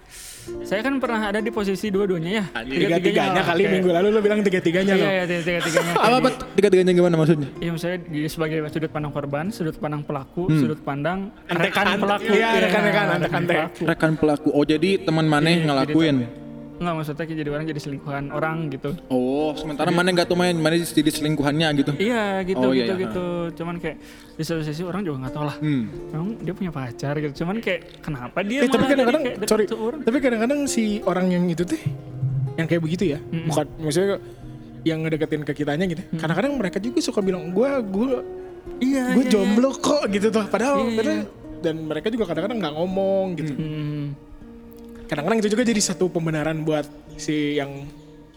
saya 0.63 0.81
kan 0.81 0.97
pernah 0.97 1.21
ada 1.27 1.39
di 1.39 1.51
posisi 1.51 1.89
dua-duanya 1.89 2.31
ya. 2.31 2.45
Tiga-tiganya. 2.63 3.43
Kali 3.43 3.63
kayak- 3.63 3.73
minggu 3.73 3.89
lalu 3.91 4.09
lo 4.09 4.21
bilang 4.21 4.41
tiga-tiganya 4.41 4.95
iya 4.95 5.03
lo. 5.03 5.07
iya 5.07 5.25
tiga 5.27 5.61
tiganya 5.61 5.93
apa 5.93 6.17
apa 6.19 6.29
tiga 6.55 6.69
tiganya 6.69 6.93
gimana 6.93 7.15
maksudnya? 7.17 7.49
Iya 7.59 7.71
misalnya 7.73 7.99
di 8.05 8.21
sebagai 8.27 8.57
sudut 8.69 8.91
pandang 8.91 9.13
korban, 9.13 9.45
sudut 9.51 9.77
pandang 9.77 10.03
pelaku, 10.03 10.43
sudut 10.53 10.81
pandang 10.81 11.19
rekan 11.47 11.87
pelaku. 11.99 12.33
iya, 12.33 12.51
rekan-rekan, 12.59 13.07
antek-antek. 13.19 13.57
pelaku. 13.57 13.83
rekan 13.85 14.13
pelaku. 14.17 14.49
Oh 14.51 14.65
jadi 14.65 14.91
teman 15.01 15.27
maneh 15.27 15.61
Iya, 15.61 15.67
ngelakuin 15.67 16.17
Enggak 16.81 16.95
maksudnya 16.97 17.19
kayak 17.21 17.39
jadi 17.39 17.51
orang 17.51 17.65
jadi 17.67 17.81
selingkuhan 17.81 18.25
orang 18.31 18.57
gitu. 18.69 18.91
oh 19.07 19.53
sementara 19.53 19.93
maneh 19.93 20.11
nggak 20.11 20.25
tuh 20.25 20.35
main 20.35 20.57
maneh 20.57 20.81
jadi 20.81 21.13
selingkuhannya 21.13 21.69
gitu 21.77 21.93
Iya 21.95 22.41
gitu 22.43 22.57
Oh, 22.59 22.73
iya, 22.73 22.89
gitu 22.89 22.93
iya. 22.95 23.03
gitu. 23.05 23.27
Cuman 23.55 23.77
kayak 23.77 23.97
di 24.33 24.43
satu 24.43 24.65
sisi 24.65 24.81
orang 24.81 25.05
juga 25.05 25.17
nggak 25.21 25.35
tahu 25.35 25.45
lah. 25.45 25.57
hmm. 25.57 25.83
Emang 26.11 26.29
dia 26.41 26.53
punya 26.53 26.71
pacar 26.71 27.15
gitu. 27.17 27.33
Cuman 27.39 27.61
kayak 27.61 28.01
kenapa 28.01 28.39
dia 28.41 28.61
Eh, 28.61 28.69
tapi 28.69 28.85
kadang-kadang 28.87 29.23
kayak 29.23 29.37
deket 29.39 29.51
sorry, 29.51 29.65
tuh 29.67 29.79
orang? 29.79 30.01
tapi 30.01 30.17
kadang-kadang 30.19 30.61
si 30.65 30.85
orang 31.03 31.27
yang 31.29 31.45
itu 31.47 31.63
teh 31.63 31.83
yang 32.57 32.65
kayak 32.65 32.81
begitu 32.81 33.05
ya, 33.07 33.19
bukan 33.47 33.67
maksudnya 33.79 34.17
yang 34.81 34.99
ngedeketin 35.01 35.45
ke 35.45 35.53
kitanya 35.55 35.85
gitu. 35.85 36.01
Kadang-kadang 36.15 36.57
mereka 36.57 36.77
juga 36.77 36.99
suka 36.99 37.21
bilang 37.21 37.53
gua 37.53 37.79
gua 37.79 38.25
Iya 38.79 39.13
gue 39.13 39.25
iya, 39.25 39.31
jomblo 39.31 39.73
kok 39.75 40.09
gitu 40.09 40.29
tuh. 40.29 40.45
Padahal 40.47 40.81
Iya, 40.83 40.93
padahal- 40.95 41.29
dan 41.61 41.77
mereka 41.83 42.09
juga 42.09 42.25
kadang-kadang 42.25 42.59
nggak 42.59 42.75
ngomong 42.75 43.27
gitu. 43.37 43.53
iya. 43.53 43.69
Hmm. 43.69 44.07
Kadang-kadang 45.11 45.39
itu 45.43 45.49
juga 45.51 45.67
jadi 45.67 45.81
satu 45.83 46.07
pembenaran 46.07 46.63
buat 46.63 46.87
si 47.19 47.59
yang 47.59 47.91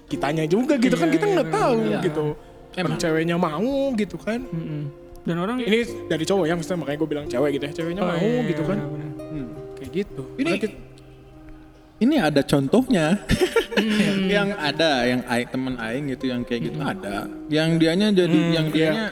kitanya 0.09 0.43
juga 0.43 0.73
gitu 0.75 0.97
kan 0.97 1.05
Iya, 1.05 1.13
kita 1.13 1.25
iya, 1.25 1.33
nggak 1.37 1.49
tahu 1.49 1.77
Iya. 1.85 1.99
gitu. 2.01 2.25
Emang 2.73 2.97
ceweknya 2.97 3.35
mau 3.37 3.73
gitu 3.93 4.17
kan. 4.17 4.41
Dan 5.23 5.35
orang 5.37 5.61
Ini 5.61 6.09
dari 6.09 6.25
cowok 6.25 6.45
ya 6.49 6.53
maksudnya 6.57 6.79
makanya 6.81 6.97
gue 6.97 7.09
bilang 7.09 7.25
cewek 7.29 7.49
gitu 7.53 7.63
ya. 7.63 7.73
Ceweknya 7.77 8.01
Oh, 8.01 8.09
mau 8.09 8.17
iya, 8.19 8.41
gitu 8.49 8.63
kan. 8.65 8.77
benar-benar. 8.81 9.09
Kayak 9.77 9.89
gitu. 9.93 10.23
Ini 10.35 10.51
kita- 10.57 10.81
ini 12.01 12.15
ada 12.17 12.41
contohnya 12.43 13.05
yang 14.27 14.49
ada 14.53 15.05
yang 15.05 15.21
aing, 15.23 15.47
temen 15.47 15.73
aing 15.77 16.05
gitu 16.11 16.25
yang 16.27 16.41
kayak 16.43 16.67
gitu 16.67 16.79
ada 16.79 17.25
yang 17.47 17.79
dianya 17.79 18.11
jadi 18.11 18.39
yang 18.51 18.67
dianya 18.67 19.07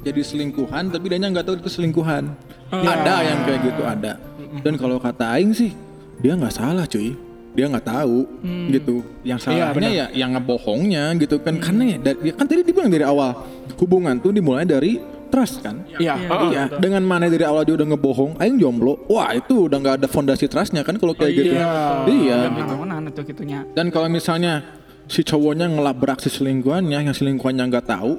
jadi 0.00 0.20
selingkuhan 0.24 0.88
tapi 0.88 1.04
dianya 1.06 1.28
nggak 1.28 1.44
tahu 1.44 1.56
itu 1.60 1.68
selingkuhan 1.68 2.32
ada 2.70 3.14
yang 3.20 3.38
kayak 3.44 3.60
gitu 3.60 3.82
ada 3.84 4.16
dan 4.64 4.74
kalau 4.74 4.96
kata 4.96 5.36
aing 5.36 5.52
sih 5.52 5.76
dia 6.18 6.32
nggak 6.34 6.54
salah 6.54 6.84
cuy 6.84 7.14
dia 7.56 7.66
nggak 7.66 7.86
tahu 7.90 8.22
gitu 8.70 9.02
yang 9.26 9.38
salahnya 9.40 9.74
benar. 9.74 9.90
ya 9.90 10.06
yang 10.14 10.30
ngebohongnya 10.38 11.10
gitu 11.18 11.42
kan 11.42 11.58
karena 11.58 11.98
ya, 11.98 12.14
ya 12.22 12.32
kan 12.38 12.46
tadi 12.46 12.62
dibilang 12.62 12.90
dari 12.92 13.02
awal 13.02 13.34
hubungan 13.82 14.14
tuh 14.22 14.30
dimulai 14.30 14.62
dari 14.62 15.02
trust 15.28 15.60
kan 15.60 15.82
Iya. 15.98 16.14
Iya. 16.14 16.14
heeh. 16.16 16.50
Iya, 16.54 16.62
dengan 16.80 17.02
mana 17.04 17.28
dari 17.28 17.44
awal 17.44 17.66
dia 17.68 17.76
udah 17.76 17.84
ngebohong, 17.92 18.40
aing 18.40 18.56
jomblo. 18.56 18.96
Wah, 19.12 19.36
itu 19.36 19.68
udah 19.68 19.76
nggak 19.76 19.94
ada 20.00 20.08
fondasi 20.08 20.48
trustnya 20.48 20.80
kan 20.80 20.96
kalau 20.96 21.12
kayak 21.12 21.32
gitu. 21.36 21.52
Iya. 21.52 22.48
Mana 22.48 23.12
itu 23.12 23.20
gitunya. 23.28 23.68
Dan 23.76 23.92
kalau 23.92 24.08
misalnya 24.08 24.64
si 25.04 25.20
cowoknya 25.20 25.68
ngelabrak 25.68 26.24
si 26.24 26.32
selingkuhannya, 26.32 26.96
yang 26.96 27.12
selingkuhannya 27.12 27.64
nggak 27.68 27.86
tahu, 27.92 28.16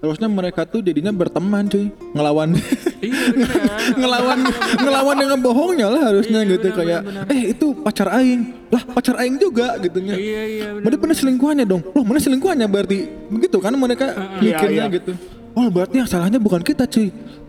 harusnya 0.00 0.28
mereka 0.32 0.64
tuh 0.64 0.80
jadinya 0.80 1.12
berteman 1.12 1.68
cuy 1.68 1.92
ngelawan 2.16 2.56
Iya 3.00 3.32
ngelawan 4.00 4.38
ngelawan 4.76 5.16
dengan 5.16 5.38
bohongnya 5.40 5.88
lah 5.88 6.12
harusnya 6.12 6.40
Iya, 6.44 6.52
gitu 6.56 6.68
kayak 6.72 7.00
eh 7.32 7.42
itu 7.56 7.66
pacar 7.80 8.08
aing 8.16 8.40
lah 8.68 8.82
pacar 8.84 9.16
aing 9.20 9.36
juga 9.40 9.76
gitunya 9.80 10.16
Iya 10.16 10.42
iya 10.44 10.66
bener. 10.76 11.00
Bener 11.00 11.16
selingkuhannya 11.16 11.64
dong. 11.64 11.80
Loh 11.96 12.04
mana 12.04 12.20
selingkuhannya 12.20 12.68
berarti 12.68 13.08
begitu 13.28 13.56
kan 13.60 13.72
mereka 13.72 14.12
mikirnya 14.40 14.68
Iya, 14.68 14.84
iya. 14.88 14.96
gitu. 15.00 15.12
Oh 15.56 15.66
berarti 15.72 15.96
yang 16.00 16.08
salahnya 16.08 16.36
bukan 16.36 16.60
kita 16.60 16.84
cuy. 16.84 17.08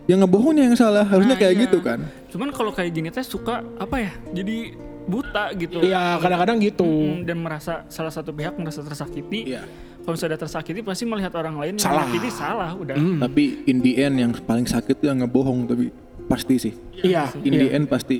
Yang 0.09 0.19
ngebohongnya 0.25 0.63
yang 0.71 0.77
salah. 0.79 1.05
Harusnya 1.05 1.35
Nah, 1.35 1.39
kayak 1.39 1.53
iya. 1.55 1.63
gitu 1.67 1.77
kan. 1.83 1.99
Cuman 2.31 2.49
kalau 2.55 2.71
kayak 2.73 2.91
gini 2.95 3.07
teh 3.13 3.21
suka 3.21 3.61
apa 3.77 3.95
ya? 4.01 4.11
Jadi 4.33 4.73
buta 5.11 5.51
gitu. 5.59 5.83
Iya 5.83 6.15
kadang-kadang 6.23 6.57
gitu. 6.63 6.87
Mm, 6.87 7.27
dan 7.27 7.37
merasa 7.43 7.83
salah 7.91 8.13
satu 8.13 8.31
pihak 8.31 8.55
merasa 8.55 8.79
tersakiti. 8.79 9.51
Iya. 9.51 9.67
Kalau 10.01 10.17
sudah 10.17 10.39
tersakiti 10.39 10.81
pasti 10.81 11.05
melihat 11.05 11.29
orang 11.37 11.61
lain 11.61 11.77
yang 11.77 11.85
Salah. 11.85 12.09
menyakiti 12.09 12.29
salah 12.33 12.71
udah. 12.73 12.95
Tapi 12.97 13.69
in 13.69 13.85
the 13.85 14.01
end 14.01 14.15
yang 14.17 14.31
paling 14.33 14.65
sakit 14.65 14.97
tuh 14.97 15.13
yang 15.13 15.21
ngebohong 15.21 15.69
tapi 15.69 15.93
pasti 16.25 16.55
sih. 16.57 16.73
Iya. 17.05 17.29
In 17.45 17.53
the 17.53 17.69
iya. 17.69 17.77
end 17.77 17.85
pasti. 17.85 18.17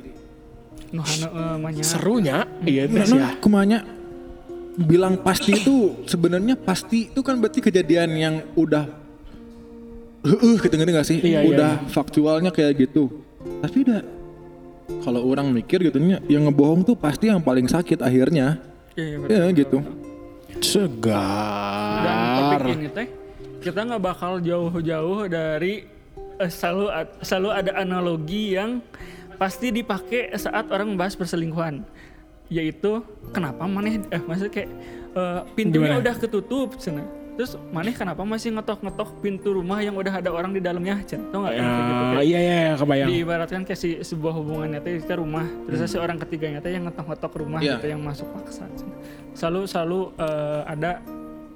Nuh 0.93 1.01
hana 1.01 1.27
eh, 1.31 1.55
manya. 1.57 1.81
Serunya, 1.81 2.38
iya 2.67 2.86
Nah, 2.86 3.07
sih 3.07 3.17
ya. 3.17 3.33
kumanya 3.39 3.81
bilang 4.75 5.19
pasti 5.24 5.55
itu 5.55 6.05
sebenarnya 6.05 6.60
pasti 6.60 7.10
itu 7.10 7.19
kan 7.24 7.39
berarti 7.39 7.60
kejadian 7.63 8.10
yang 8.13 8.36
udah 8.55 8.86
heeh 10.21 10.55
gitu 10.62 10.74
ngerti 10.77 10.91
gak 10.93 11.07
sih? 11.07 11.17
Iya, 11.17 11.41
iya, 11.41 11.50
udah 11.50 11.71
faktualnya 11.89 12.53
kayak 12.53 12.77
gitu. 12.77 13.10
Tapi 13.41 13.77
udah 13.89 14.00
kalau 15.00 15.24
orang 15.25 15.50
mikir 15.50 15.79
gitu 15.81 15.98
nya, 15.98 16.19
yang 16.27 16.51
ngebohong 16.51 16.83
tuh 16.83 16.95
pasti 17.00 17.31
yang 17.31 17.39
paling 17.41 17.65
sakit 17.65 18.03
akhirnya. 18.03 18.60
Iya, 18.93 19.15
betul. 19.24 19.31
Ya 19.31 19.43
gitu. 19.55 19.77
Dan 22.01 22.17
topik 22.38 22.57
Segar. 22.60 22.62
ini 22.75 22.88
teh 22.91 23.07
kita 23.62 23.79
nggak 23.86 24.01
bakal 24.01 24.41
jauh-jauh 24.41 25.29
dari 25.29 25.86
eh, 26.41 26.51
selalu 26.51 26.86
selalu 27.21 27.50
ada 27.53 27.71
analogi 27.77 28.57
yang 28.57 28.81
pasti 29.38 29.74
dipakai 29.74 30.33
saat 30.38 30.69
orang 30.69 30.93
membahas 30.93 31.17
perselingkuhan 31.17 31.86
yaitu 32.51 33.00
kenapa 33.31 33.63
maneh 33.63 34.03
eh 34.12 34.21
maksudnya 34.21 34.53
kayak 34.53 34.69
eh, 35.15 35.41
pintunya 35.55 35.98
Gimana? 35.98 36.03
udah 36.03 36.15
ketutup 36.19 36.75
cina 36.77 37.05
terus 37.41 37.57
maneh 37.74 37.89
kenapa 37.89 38.21
masih 38.21 38.53
ngetok-ngetok 38.53 39.17
pintu 39.17 39.50
rumah 39.50 39.81
yang 39.81 39.98
udah 39.98 40.13
ada 40.13 40.29
orang 40.29 40.53
di 40.53 40.62
dalamnya 40.62 41.01
cina 41.01 41.25
tau 41.33 41.41
nggak 41.41 41.57
yang 41.57 41.65
kayak 41.65 41.81
gitu 41.81 41.89
Ah, 41.98 42.12
kayak 42.13 42.21
iya 42.21 42.38
iya 42.39 42.53
iya, 42.53 42.74
kebayang. 42.77 43.07
diibaratkan 43.10 43.62
kayak 43.65 43.79
si 43.81 43.89
sebuah 44.00 44.33
hubungannya 44.38 44.77
teh 44.77 45.01
kita 45.01 45.17
rumah. 45.17 45.50
Terus 45.65 45.89
si 45.89 45.98
orang 45.98 46.21
ketiganya 46.21 46.62
teh 46.62 46.69
yang 46.69 46.86
ngetok-ngetok 46.86 47.33
rumah 47.33 47.57
Iya. 47.57 47.81
gitu 47.81 47.86
yang 47.89 48.01
masuk 48.05 48.29
paksa 48.29 48.69
selalu 49.33 49.65
selalu 49.65 50.00
eh, 50.15 50.62
ada 50.67 50.91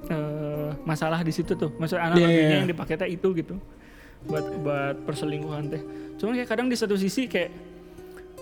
eh, 0.08 0.70
masalah 0.82 1.22
di 1.22 1.30
situ 1.30 1.54
tuh. 1.54 1.70
Maksud 1.78 2.02
analoginya 2.02 2.26
Iya, 2.28 2.34
iya, 2.34 2.50
iya. 2.50 2.58
yang 2.58 2.68
dipakai 2.68 2.96
teh 2.98 3.10
itu 3.14 3.28
gitu. 3.38 3.54
Buat 4.26 4.46
buat 4.66 4.96
perselingkuhan 5.06 5.70
teh. 5.70 5.82
Cuman 6.18 6.34
kayak 6.34 6.50
kadang 6.50 6.66
di 6.66 6.74
satu 6.74 6.98
sisi 6.98 7.30
kayak 7.30 7.54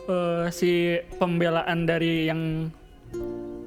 eh, 0.07 0.47
si 0.47 0.95
pembelaan 1.19 1.83
dari 1.83 2.31
yang 2.31 2.71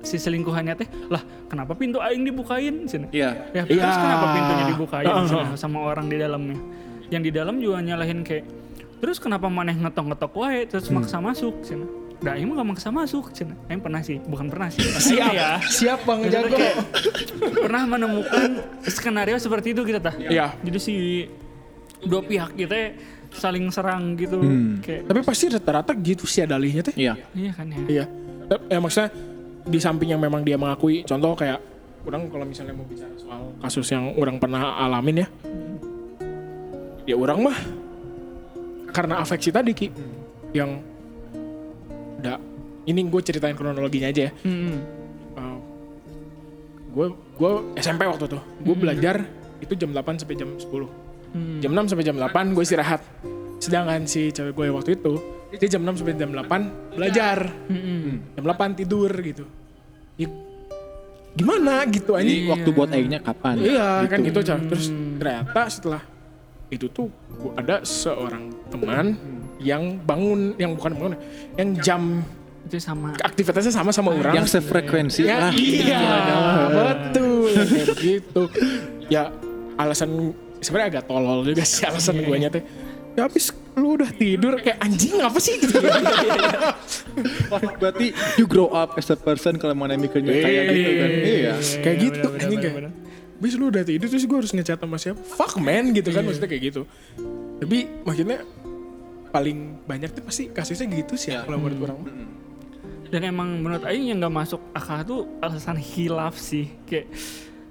si 0.07 0.17
selingkuhannya 0.17 0.75
teh 0.77 0.87
lah 1.11 1.21
kenapa 1.47 1.75
pintu 1.75 1.99
aing 1.99 2.23
dibukain 2.23 2.87
sini 2.87 3.11
Iya. 3.11 3.51
Ya, 3.51 3.63
terus 3.67 3.97
kenapa 3.97 4.25
pintunya 4.31 4.65
dibukain 4.71 5.05
Heeh. 5.05 5.27
sama, 5.27 5.55
sama 5.59 5.79
orang 5.85 6.07
di 6.07 6.17
dalamnya? 6.17 6.59
Yang 7.07 7.23
di 7.23 7.33
dalam 7.33 7.55
juga 7.59 7.79
nyalahin 7.81 8.23
kayak, 8.23 8.47
terus 8.97 9.19
kenapa 9.19 9.47
maneh 9.47 9.75
ngetok-ngetok 9.75 10.33
wae 10.33 10.65
terus 10.65 10.87
Hmm. 10.87 10.99
maksa 10.99 11.19
masuk 11.19 11.59
cina? 11.61 11.87
Dah 12.17 12.33
emang 12.33 12.57
gak 12.57 12.69
maksa 12.73 12.89
masuk 12.89 13.29
cina. 13.31 13.53
Aing 13.67 13.79
pernah 13.79 14.01
sih, 14.01 14.17
bukan 14.21 14.49
pernah 14.49 14.67
sih. 14.67 14.81
Pernah 14.81 15.03
Siap, 15.13 15.33
ya. 15.33 15.51
siap 15.63 16.01
bang 16.03 16.21
jago. 16.27 16.49
kayak 16.51 16.75
pernah 17.61 17.83
menemukan 17.87 18.49
skenario 18.83 19.37
seperti 19.37 19.71
itu 19.71 19.83
kita 19.83 20.01
tah. 20.01 20.17
Iya. 20.17 20.57
Jadi 20.59 20.79
si 20.79 20.95
dua 22.01 22.23
pihak 22.23 22.55
kita 22.55 22.97
saling 23.29 23.69
serang 23.69 24.15
gitu 24.15 24.39
Hmm. 24.39 24.81
kayak 24.81 25.05
Tapi 25.05 25.21
pasti 25.21 25.45
rata-rata 25.49 25.93
gitu 25.95 26.25
sih 26.25 26.41
dalihnya 26.43 26.81
teh. 26.81 26.95
Iya. 26.97 27.15
iya 27.35 27.51
kan 27.53 27.67
ya. 27.69 27.79
Iya. 27.85 28.05
Ya 28.67 28.79
maksudnya 28.81 29.11
di 29.67 29.79
samping 29.83 30.15
yang 30.15 30.23
memang 30.23 30.47
dia 30.47 30.55
mengakui, 30.55 31.03
contoh 31.03 31.35
kayak 31.35 31.59
orang 32.07 32.31
kalau 32.31 32.47
misalnya 32.47 32.71
mau 32.71 32.87
bicara 32.87 33.11
soal 33.19 33.51
kasus 33.59 33.87
yang 33.91 34.15
orang 34.15 34.39
pernah 34.39 34.79
alamin 34.79 35.27
ya, 35.27 35.29
ya 37.03 37.15
orang 37.19 37.51
mah 37.51 37.59
karena 38.95 39.19
afeksi 39.21 39.51
tadi 39.51 39.75
ki, 39.75 39.91
yang 40.55 40.79
udah 42.23 42.39
ini 42.87 43.01
gue 43.11 43.21
ceritain 43.27 43.59
kronologinya 43.59 44.09
aja 44.09 44.31
ya. 44.31 44.33
Hmm. 44.47 44.79
gue 46.97 47.13
gue 47.13 47.53
SMP 47.77 48.09
waktu 48.09 48.25
itu, 48.25 48.41
gue 48.41 48.77
belajar 48.79 49.17
itu 49.61 49.77
jam 49.77 49.93
8 49.93 50.23
sampai 50.25 50.37
jam 50.39 50.49
10. 50.57 50.65
Hmm. 51.37 51.61
Jam 51.61 51.71
6 51.77 51.93
sampai 51.93 52.05
jam 52.09 52.17
8 52.17 52.57
gue 52.57 52.65
istirahat. 52.65 53.05
Sedangkan 53.61 54.09
si 54.09 54.33
cewek 54.33 54.57
gue 54.57 54.67
waktu 54.73 54.97
itu, 54.97 55.21
dia 55.53 55.69
jam 55.71 55.83
6 55.83 56.03
sampai 56.03 56.15
jam 56.15 56.31
8 56.31 56.99
belajar. 56.99 57.39
Hmm. 57.71 58.19
jam 58.35 58.45
8 58.45 58.79
tidur 58.79 59.11
gitu 59.23 59.45
ya, 60.17 60.29
gimana 61.33 61.85
gitu 61.87 62.17
Ini 62.17 62.25
aja 62.49 62.53
waktu 62.53 62.71
buat 62.73 62.89
aingnya 62.91 63.21
kapan? 63.21 63.55
iya 63.61 64.03
kan 64.05 64.19
gitu 64.21 64.41
Cak. 64.41 64.59
terus 64.67 64.89
ternyata 64.91 65.63
setelah 65.69 66.03
itu 66.67 66.91
tuh 66.91 67.07
gua 67.39 67.53
ada 67.57 67.77
seorang 67.87 68.51
teman 68.69 69.15
yang 69.63 70.03
bangun 70.03 70.57
yang 70.59 70.75
bukan 70.75 70.93
bangun 70.93 71.13
yang 71.55 71.69
jam 71.79 72.03
Itu 72.67 72.83
sama. 72.83 73.15
aktivitasnya 73.15 73.71
sama 73.71 73.95
sama 73.95 74.11
orang 74.11 74.35
Yang 74.35 74.59
sefrekuensi 74.59 75.23
ya, 75.23 75.39
lah. 75.49 75.53
iya 75.55 76.03
betul 76.69 77.55
kayak 77.55 77.89
gitu 78.03 78.43
ya 79.07 79.31
alasan 79.79 80.35
sebenarnya 80.59 80.99
agak 80.99 81.05
tolol 81.07 81.47
juga 81.47 81.63
sih 81.63 81.87
alasan 81.87 82.19
gue 82.19 82.37
teh 82.51 82.63
ya 83.17 83.25
habis 83.25 83.53
lu 83.77 83.97
udah 83.97 84.11
tidur 84.13 84.61
kayak 84.61 84.81
anjing 84.81 85.21
apa 85.21 85.39
sih 85.41 85.61
gitu 85.61 85.77
Berarti 87.81 88.13
you 88.41 88.49
grow 88.49 88.73
up 88.73 88.97
as 88.97 89.09
a 89.13 89.17
person 89.17 89.61
kalau 89.61 89.77
mana 89.77 89.97
mikirnya 89.97 90.33
kayak 90.33 90.65
gitu 90.73 90.91
kan. 90.97 91.11
Iya. 91.13 91.55
kayak 91.85 91.97
gitu 92.01 92.29
anjing 92.37 92.61
kayak 92.61 92.77
bis 93.37 93.53
lu 93.57 93.69
udah 93.69 93.85
tidur 93.85 94.09
terus 94.09 94.25
gue 94.25 94.37
harus 94.37 94.53
ngechat 94.53 94.81
sama 94.81 94.97
siapa 94.97 95.21
fuck 95.21 95.61
man 95.61 95.93
gitu 95.93 96.09
kan 96.09 96.25
maksudnya 96.25 96.49
kayak 96.49 96.73
gitu 96.73 96.89
tapi 97.61 97.89
maksudnya 98.05 98.41
paling 99.37 99.59
banyak 99.85 100.11
tuh 100.17 100.25
pasti 100.25 100.49
kasusnya 100.49 100.89
gitu 100.97 101.15
sih 101.21 101.37
ya, 101.37 101.45
kalau 101.45 101.61
menurut 101.61 101.79
orang 101.85 101.99
mah. 102.01 102.13
Dan 103.13 103.21
emang 103.23 103.49
menurut 103.61 103.85
Aing 103.85 104.09
yang 104.09 104.19
gak 104.25 104.35
masuk 104.35 104.61
akal 104.73 104.99
tuh 105.05 105.21
alasan 105.45 105.79
hilaf 105.79 106.41
sih. 106.41 106.73
Kayak 106.89 107.13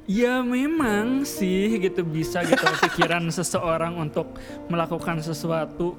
ya 0.05 0.39
memang 0.39 1.21
sih 1.21 1.77
gitu 1.77 2.01
bisa 2.01 2.41
gitu 2.41 2.61
pikiran 2.83 3.25
seseorang 3.27 3.97
untuk 3.97 4.37
melakukan 4.67 5.17
sesuatu 5.19 5.97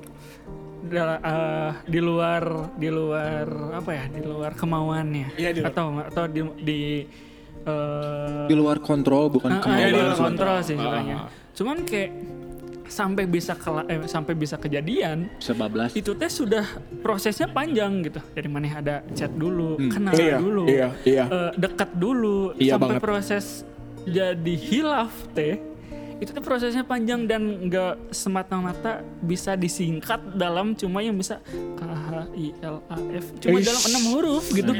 eh, 0.86 1.70
di 1.84 1.98
luar 1.98 2.42
di 2.72 2.86
luar 2.86 3.46
apa 3.74 3.90
ya 3.92 4.04
di 4.08 4.22
luar 4.22 4.54
kemauannya 4.54 5.34
Iya, 5.34 5.50
di 5.50 5.60
luar- 5.60 5.72
atau 5.72 5.84
atau 6.00 6.24
di 6.26 6.40
di 6.56 6.80
eh, 7.60 8.44
Di 8.46 8.54
luar 8.54 8.78
kontrol 8.78 9.26
bukan 9.28 9.50
ah, 9.50 9.58
kemauan. 9.58 9.82
di 9.82 9.92
luar 9.92 10.14
kontrol 10.14 10.56
sih 10.60 10.74
sebenarnya. 10.74 11.16
Cuman 11.52 11.76
kayak 11.82 12.10
sampai 12.86 13.26
bisa 13.26 13.58
kela- 13.58 13.82
eh, 13.84 14.06
sampai 14.06 14.32
bisa 14.32 14.54
kejadian 14.54 15.26
Bisa 15.34 15.50
bablas. 15.52 15.90
itu 15.92 16.14
teh 16.14 16.30
sudah 16.30 16.62
prosesnya 17.02 17.50
panjang 17.50 17.98
gitu 18.00 18.22
dari 18.30 18.46
mana 18.46 18.70
ada 18.70 18.96
chat 19.10 19.26
dulu 19.28 19.74
kenal 19.90 20.14
Iya, 20.14 20.38
dulu 20.38 20.64
iya, 20.64 20.88
iya. 21.02 21.24
eh, 21.26 21.50
dekat 21.58 21.90
dulu 21.92 22.54
Iya 22.54 22.78
sampai 22.78 22.86
banget. 22.88 23.02
proses 23.02 23.66
jadi 24.06 24.54
hilaf 24.56 25.12
teh 25.34 25.58
itu 26.16 26.32
tuh 26.32 26.40
prosesnya 26.40 26.80
panjang 26.80 27.28
dan 27.28 27.68
nggak 27.68 28.08
semata-mata 28.08 29.04
bisa 29.20 29.52
disingkat 29.52 30.16
dalam 30.32 30.72
cuma 30.72 31.04
yang 31.04 31.12
bisa 31.12 31.44
K 31.76 31.80
H 31.84 32.08
I 32.32 32.46
L 32.64 32.80
A 32.88 32.96
F 33.12 33.36
cuma 33.36 33.60
Ish. 33.60 33.68
dalam 33.68 33.82
enam 33.92 34.02
huruf 34.16 34.44
gitu 34.48 34.72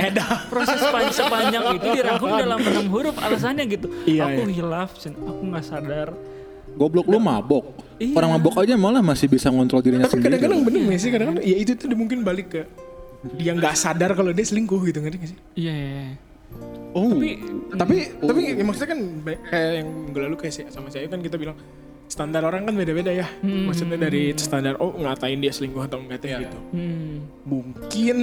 proses 0.49 0.81
pan- 0.81 1.13
sepanjang 1.13 1.77
itu 1.77 1.87
dirangkum 1.93 2.31
dalam 2.33 2.57
enam 2.57 2.87
huruf 2.89 3.15
alasannya 3.21 3.69
gitu 3.69 3.93
Iya, 4.09 4.33
aku 4.33 4.49
iya. 4.49 4.55
hilaf 4.57 4.97
aku 5.05 5.43
nggak 5.45 5.65
sadar 5.67 6.09
Goblok 6.77 7.09
lu 7.09 7.17
mabok. 7.17 7.73
Iya. 7.97 8.13
Orang 8.21 8.37
mabok 8.37 8.61
aja 8.61 8.77
malah 8.77 9.01
masih 9.01 9.33
bisa 9.33 9.49
ngontrol 9.49 9.81
dirinya 9.81 10.05
tapi 10.05 10.21
sendiri. 10.21 10.37
kadang-kadang 10.37 10.61
bener 10.61 10.81
gak 10.93 11.01
sih 11.01 11.09
kadang-kadang 11.09 11.45
ya 11.49 11.57
itu 11.57 11.73
tuh 11.73 11.89
mungkin 11.97 12.21
balik 12.21 12.53
ke 12.53 12.63
dia 13.41 13.57
nggak 13.57 13.73
sadar 13.73 14.13
kalau 14.13 14.29
dia 14.37 14.45
selingkuh 14.45 14.85
gitu 14.85 15.01
ngerti 15.01 15.17
gak 15.17 15.31
sih 15.33 15.39
iya 15.57 15.73
iya, 15.73 15.89
iya. 15.89 16.15
Oh. 16.93 17.13
tapi 17.13 17.37
tapi 17.77 17.97
tapi 18.19 18.41
ya 18.57 18.65
maksudnya 18.65 18.89
kan 18.89 19.01
kayak 19.51 19.71
yang 19.77 19.89
gue 20.11 20.23
lalu 20.25 20.37
kayak 20.39 20.55
si- 20.55 20.71
sama 20.71 20.89
saya 20.89 21.05
kan 21.07 21.21
kita 21.21 21.37
bilang 21.37 21.53
standar 22.07 22.41
orang 22.41 22.65
kan 22.65 22.73
beda-beda 22.73 23.11
ya. 23.11 23.27
Maksudnya 23.43 23.99
dari 23.99 24.33
standar 24.33 24.79
oh 24.79 24.95
ngatain 24.95 25.37
dia 25.37 25.53
selingkuh 25.53 25.85
atau 25.85 25.99
enggak 25.99 26.25
teh 26.25 26.33
gitu. 26.33 26.59
Hmm, 26.73 27.27
mungkin 27.45 28.17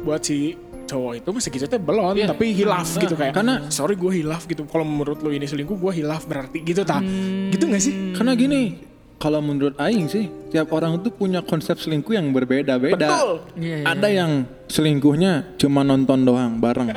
buat 0.00 0.22
si 0.22 0.54
cowok 0.86 1.12
itu 1.18 1.28
masih 1.28 1.50
gitu 1.50 1.66
teh 1.66 1.76
belum 1.76 2.14
tapi 2.24 2.54
hilaf 2.54 2.86
gitu 2.94 3.12
kayak 3.12 3.34
Karena- 3.34 3.66
sorry 3.68 3.92
gue 3.92 4.12
hilaf 4.14 4.46
gitu. 4.46 4.64
Kalau 4.64 4.86
menurut 4.86 5.18
lu 5.18 5.28
ini 5.28 5.44
selingkuh 5.44 5.76
gue 5.76 5.92
hilaf 5.92 6.24
berarti 6.24 6.62
gitu 6.62 6.80
tak 6.80 7.02
gitu 7.50 7.66
gak 7.66 7.82
sih? 7.82 8.14
Karena 8.14 8.32
gini, 8.32 8.78
kalau 9.16 9.40
menurut 9.40 9.72
Aing 9.80 10.12
sih, 10.12 10.28
tiap 10.52 10.68
orang 10.76 11.00
tuh 11.00 11.08
punya 11.08 11.40
konsep 11.40 11.80
selingkuh 11.80 12.12
yang 12.12 12.28
berbeda-beda. 12.36 13.08
Betul. 13.08 13.32
Iya, 13.56 13.76
iya. 13.80 13.86
Ada 13.88 14.08
yang 14.12 14.44
selingkuhnya 14.68 15.56
cuma 15.56 15.80
nonton 15.80 16.28
doang 16.28 16.60
bareng. 16.60 16.92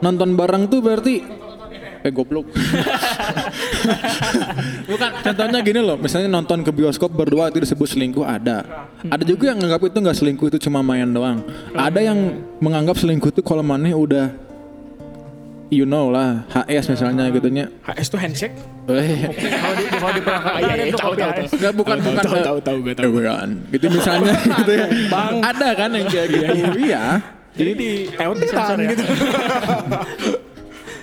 Nonton 0.00 0.36
bareng 0.36 0.72
tuh 0.72 0.80
berarti 0.80 1.44
Eh 2.04 2.12
goblok. 2.12 2.52
Bukan, 4.92 5.10
contohnya 5.24 5.58
gini 5.64 5.80
loh, 5.80 5.96
misalnya 5.96 6.28
nonton 6.28 6.60
ke 6.60 6.68
bioskop 6.68 7.08
berdua 7.08 7.48
itu 7.48 7.64
disebut 7.64 7.96
selingkuh 7.96 8.20
ada. 8.20 8.84
Ada 9.08 9.24
juga 9.24 9.48
yang 9.48 9.56
menganggap 9.56 9.88
itu 9.88 9.98
nggak 10.04 10.16
selingkuh 10.20 10.52
itu 10.52 10.68
cuma 10.68 10.84
main 10.84 11.08
doang. 11.08 11.40
Ada 11.72 12.12
yang 12.12 12.44
menganggap 12.60 13.00
selingkuh 13.00 13.32
itu 13.32 13.40
kalau 13.40 13.64
maneh 13.64 13.96
udah 13.96 14.36
you 15.74 15.84
know 15.84 16.08
lah, 16.08 16.46
HS 16.48 16.94
misalnya 16.94 17.26
gitu 17.28 17.50
nya. 17.50 17.66
HS 17.82 18.06
tuh 18.08 18.18
handshake? 18.18 18.54
Eh, 18.86 19.26
Kalau 19.50 19.74
di 19.74 19.84
kalau 19.90 20.12
di 20.12 20.22
perangkat 20.22 20.52
iya, 20.54 20.70
ada 20.70 20.74
iya, 20.78 20.92
tuh 20.92 21.00
tahu, 21.00 21.12
tahu. 21.14 21.32
Enggak 21.50 21.72
bukan 21.74 21.96
Tahu, 21.96 22.06
bukan 22.06 22.22
tahu, 22.22 22.34
eh, 22.34 22.44
tahu, 22.44 22.58
tahu, 22.60 22.76
gue 22.78 22.92
eh, 22.92 22.96
tahu. 22.96 23.10
bukan. 23.12 23.48
Gitu 23.68 23.86
misalnya 23.90 24.34
gitu 24.62 24.72
ya. 24.72 24.86
Ada 25.42 25.68
kan 25.74 25.88
yang 25.90 26.06
kayak 26.06 26.26
gitu. 26.30 26.44
Iya. 26.78 27.04
Jadi 27.54 27.70
di 27.74 27.90
Teot 28.10 28.36
di 28.36 28.46
sensor 28.46 28.76
ya. 28.78 28.88
gitu. 28.90 29.04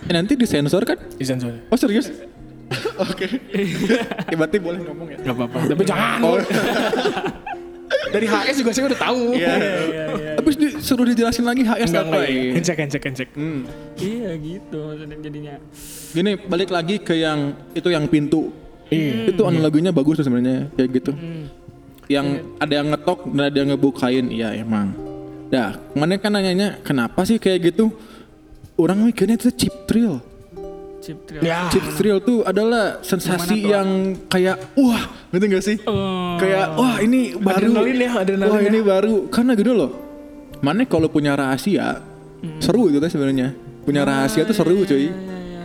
Eh, 0.01 0.13
Nanti 0.13 0.34
disensor 0.36 0.81
kan? 0.84 0.97
Di 1.15 1.25
sensor. 1.25 1.53
Oh 1.67 1.77
serius? 1.77 2.07
Oke. 3.03 3.27
Ya, 4.27 4.36
berarti 4.36 4.57
boleh 4.57 4.79
ngomong 4.84 5.07
ya. 5.12 5.17
Gak 5.21 5.36
apa-apa. 5.36 5.57
Tapi 5.67 5.84
jangan. 5.84 6.19
Dari 8.12 8.27
HS 8.27 8.55
juga 8.60 8.71
saya 8.71 8.86
udah 8.91 8.99
tahu. 8.99 9.21
Iya 9.34 9.53
iya 9.55 9.75
iya. 9.88 10.30
Habis 10.41 10.56
disuruh 10.58 11.06
dijelasin 11.06 11.45
lagi 11.45 11.62
HS 11.62 11.89
Enggak, 11.93 12.06
apa 12.10 12.17
ya? 12.25 12.41
Handshake, 12.58 12.80
handshake, 12.82 13.06
handshake. 13.06 13.34
Hmm. 13.38 13.62
Iya 14.01 14.30
gitu 14.41 14.77
maksudnya 14.82 15.17
jadinya. 15.21 15.54
Gini 16.12 16.32
balik 16.49 16.69
lagi 16.73 16.95
ke 16.97 17.13
yang 17.15 17.54
itu 17.77 17.89
yang 17.93 18.10
pintu. 18.10 18.49
Iya. 18.91 19.32
Itu 19.32 19.47
analoginya 19.47 19.95
bagus 19.95 20.19
tuh 20.19 20.25
sebenarnya 20.27 20.67
kayak 20.75 20.89
gitu. 20.99 21.12
Hmm. 21.15 21.47
Yang 22.12 22.25
ada 22.60 22.73
yang 22.75 22.88
ngetok 22.91 23.19
dan 23.32 23.43
ada 23.47 23.58
yang 23.62 23.69
ngebukain, 23.71 24.25
iya 24.27 24.49
emang. 24.58 24.91
Dah, 25.47 25.80
mana 25.95 26.19
kan 26.19 26.32
nanyanya 26.36 26.80
kenapa 26.84 27.23
sih 27.23 27.39
kayak 27.39 27.71
gitu? 27.71 27.91
Orang 28.75 29.08
mikirnya 29.08 29.39
itu 29.39 29.51
chip 29.56 29.88
thrill. 29.88 30.19
Chip 31.01 31.23
thrill. 31.23 31.41
Ya. 31.43 31.71
Chip 31.71 31.84
thrill 31.95 32.19
tuh 32.19 32.43
adalah 32.43 32.99
sensasi 32.99 33.63
yang 33.63 34.15
kayak 34.30 34.75
wah, 34.77 35.08
ngerti 35.32 35.45
gak 35.49 35.63
sih? 35.63 35.77
Oh. 35.88 36.36
Kayak 36.36 36.75
wah 36.75 36.95
ini 36.99 37.36
baru. 37.36 37.67
Adrenalin 37.73 37.97
ya, 37.99 38.12
adrenalin 38.19 38.51
Wah 38.51 38.62
ya. 38.62 38.69
ini 38.69 38.80
baru. 38.84 39.15
Karena 39.32 39.51
gitu 39.56 39.71
loh. 39.73 39.91
Mana 40.62 40.86
kalau 40.86 41.10
punya 41.10 41.34
rahasia 41.34 42.02
seru 42.62 42.89
gitu 42.89 43.02
kan 43.02 43.10
sebenarnya. 43.10 43.54
Punya 43.82 44.06
rahasia 44.06 44.45
tuh 44.45 44.54
seru 44.54 44.86
cuy. 44.86 45.10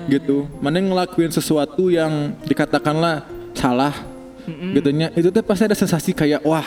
Gitu. 0.09 0.49
Mana 0.61 0.81
ngelakuin 0.81 1.31
sesuatu 1.31 1.93
yang 1.93 2.33
dikatakanlah 2.45 3.29
salah. 3.53 3.93
Gitunya. 4.47 5.13
Itu 5.13 5.29
tuh 5.29 5.45
pasti 5.45 5.69
ada 5.69 5.77
sensasi 5.77 6.17
kayak 6.17 6.41
wah 6.47 6.65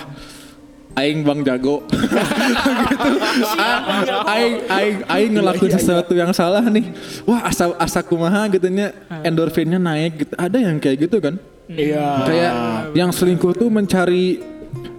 aing 0.98 1.22
bang 1.24 1.40
jago 1.46 1.86
gitu 2.92 3.08
Ah, 3.56 4.04
aing 4.36 4.56
aing 4.68 4.98
aing 5.06 5.32
ngelakuin 5.38 5.72
sesuatu 5.78 6.12
yang 6.18 6.34
salah 6.36 6.66
nih 6.66 6.92
wah 7.24 7.46
asa 7.46 7.72
asa 7.78 8.02
kumaha 8.04 8.50
gitunya 8.52 8.92
endorfinnya 9.24 9.80
naik 9.80 10.26
gitu 10.26 10.34
ada 10.36 10.58
yang 10.60 10.76
kayak 10.82 11.08
gitu 11.08 11.22
kan 11.22 11.38
Iya. 11.70 12.26
kayak 12.26 12.54
yang 12.98 13.14
selingkuh 13.14 13.54
tuh 13.54 13.70
mencari 13.70 14.42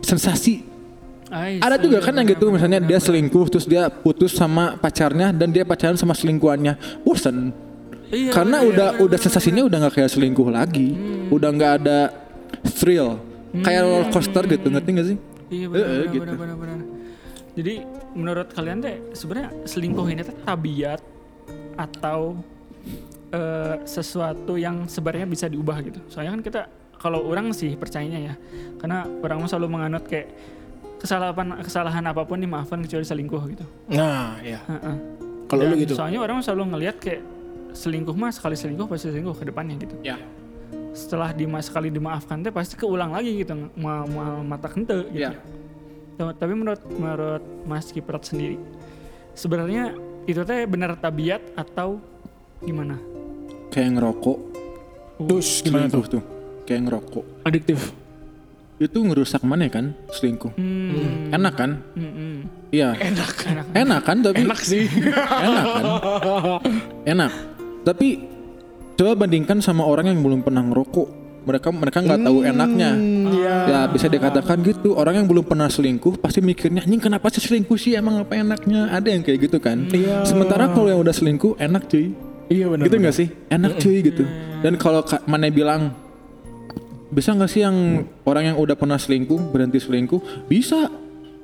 sensasi 0.01 0.63
Ada 1.31 1.77
juga 1.79 1.99
kan 2.03 2.13
yang 2.13 2.27
gitu 2.27 2.51
misalnya 2.51 2.83
dia 2.83 2.99
selingkuh 2.99 3.47
terus 3.47 3.65
dia 3.65 3.87
putus 3.87 4.35
sama 4.35 4.75
pacarnya 4.75 5.31
dan 5.31 5.55
dia 5.55 5.63
pacaran 5.63 5.95
sama 5.95 6.13
selingkuhannya 6.13 6.75
bosen 7.07 7.55
Iya, 8.11 8.35
karena 8.35 8.67
udah 8.67 8.89
udah 8.99 9.19
sensasinya 9.23 9.63
udah 9.63 9.87
nggak 9.87 9.95
kayak 10.03 10.11
selingkuh 10.11 10.51
lagi 10.51 10.99
udah 11.31 11.47
nggak 11.55 11.73
ada 11.79 12.11
thrill 12.75 13.23
kayak 13.55 13.87
roller 13.87 14.07
coaster 14.11 14.43
gitu 14.51 14.67
ngerti 14.67 14.91
gak 14.91 15.07
sih 15.15 15.19
Iya 15.47 15.67
Eh, 15.67 15.71
eh, 15.71 15.71
benar, 15.71 16.03
gitu. 16.11 16.23
benar 16.23 16.37
benar 16.39 16.57
benar. 16.59 16.79
Jadi 17.55 17.75
menurut 18.15 18.49
kalian 18.51 18.79
teh 18.79 18.97
sebenarnya 19.15 19.51
selingkuh 19.63 20.07
ini 20.07 20.23
teh 20.23 20.35
tabiat 20.43 20.99
atau 21.75 22.39
eh, 23.31 23.75
sesuatu 23.83 24.55
yang 24.55 24.87
sebenarnya 24.87 25.27
bisa 25.27 25.47
diubah 25.47 25.79
gitu. 25.83 25.99
Soalnya 26.07 26.39
kan 26.39 26.43
kita 26.43 26.61
kalau 26.99 27.27
orang 27.27 27.51
sih 27.51 27.75
percayanya 27.75 28.19
ya. 28.19 28.35
Karena 28.79 29.07
orang 29.07 29.43
selalu 29.47 29.67
menganut 29.71 30.07
kayak 30.07 30.31
kesalahan 31.01 31.65
kesalahan 31.65 32.05
apa 32.05 32.23
pun 32.29 32.37
dimaafkan 32.37 32.85
kecuali 32.85 33.05
selingkuh 33.09 33.43
gitu. 33.57 33.65
Nah, 33.89 34.37
iya. 34.45 34.61
Heeh. 34.69 34.97
Kalau 35.49 35.67
lu 35.67 35.75
gitu. 35.81 35.97
Soalnya 35.97 36.21
orang 36.21 36.45
selalu 36.45 36.77
ngelihat 36.77 37.01
kayak 37.01 37.23
selingkuh 37.73 38.15
mah 38.15 38.31
sekali 38.31 38.55
selingkuh 38.55 38.87
pasti 38.87 39.09
selingkuh 39.09 39.35
ke 39.35 39.45
depannya 39.49 39.75
gitu. 39.81 39.97
ya 40.05 40.21
Setelah 40.93 41.33
dima 41.33 41.59
sekali 41.65 41.89
dimaafkan 41.91 42.45
teh 42.45 42.53
pasti 42.53 42.77
keulang 42.77 43.17
lagi 43.17 43.41
gitu. 43.41 43.57
Ma, 43.81 44.05
ma, 44.05 44.45
mata 44.45 44.69
kente 44.69 45.09
gitu. 45.11 45.33
ya 45.33 45.35
Tuh, 46.21 46.37
tapi 46.37 46.53
menurut 46.53 46.85
menurut 47.01 47.41
Mas 47.65 47.89
Kiprat 47.89 48.21
sendiri 48.29 48.61
sebenarnya 49.33 49.97
itu 50.29 50.45
teh 50.45 50.69
benar 50.69 50.93
tabiat 51.01 51.41
atau 51.57 51.97
gimana? 52.61 53.01
kayak 53.73 53.97
ngerokok 53.97 54.39
Terus 55.31 55.49
gimana 55.65 55.87
tuh? 55.89 56.05
tuh 56.19 56.23
kayak 56.69 56.91
ngerokok 56.91 57.25
Adiktif. 57.49 57.79
Itu 58.81 58.99
ngerusak 58.99 59.43
mana 59.43 59.69
kan 59.69 59.93
selingkuh 60.11 60.51
Hmm. 60.57 61.31
enak 61.31 61.55
kan 61.55 61.71
hmm, 61.93 62.11
hmm. 62.11 62.37
iya 62.71 62.97
Enak. 62.97 63.31
Enak. 63.45 63.67
enak 63.75 64.01
kan 64.03 64.17
tapi 64.21 64.41
Enak 64.41 64.61
sih. 64.61 64.89
enak 65.39 65.65
kan 65.67 65.85
enak 67.07 67.33
tapi 67.83 68.25
coba 68.95 69.13
bandingkan 69.19 69.61
sama 69.61 69.85
orang 69.85 70.09
yang 70.09 70.21
belum 70.21 70.41
pernah 70.41 70.61
ngerokok 70.63 71.09
mereka 71.41 71.69
mereka 71.71 71.99
nggak 72.01 72.21
tahu 72.21 72.39
enaknya 72.43 72.91
Iya. 73.31 73.57
ya 73.65 73.81
bisa 73.87 74.07
dikatakan 74.07 74.61
gitu 74.61 74.93
orang 74.93 75.17
yang 75.17 75.27
belum 75.27 75.41
pernah 75.43 75.69
selingkuh 75.69 76.19
pasti 76.19 76.41
mikirnya 76.41 76.81
anjing 76.81 77.01
kenapa 77.01 77.29
sih 77.29 77.41
selingkuh 77.41 77.77
sih 77.77 77.95
emang 77.95 78.19
apa 78.19 78.35
enaknya 78.35 78.91
ada 78.91 79.09
yang 79.09 79.21
kayak 79.21 79.45
gitu 79.45 79.57
kan 79.57 79.89
Iya. 79.89 80.25
sementara 80.25 80.69
kalau 80.69 80.89
yang 80.89 81.01
udah 81.01 81.13
selingkuh 81.13 81.57
enak 81.57 81.85
cuy 81.87 82.13
Iya 82.47 82.67
benar. 82.67 82.85
gitu 82.85 82.97
nggak 82.99 83.15
sih 83.15 83.29
enak 83.47 83.73
cuy 83.77 83.97
gitu 84.03 84.25
dan 84.61 84.73
kalau 84.77 85.01
ka- 85.01 85.23
mana 85.25 85.49
bilang 85.49 85.97
bisa 87.11 87.35
nggak 87.35 87.51
sih 87.51 87.63
yang 87.67 88.07
orang 88.25 88.55
yang 88.55 88.57
udah 88.57 88.79
pernah 88.79 88.97
selingkuh 88.97 89.51
berhenti 89.51 89.83
selingkuh 89.83 90.47
bisa 90.47 90.87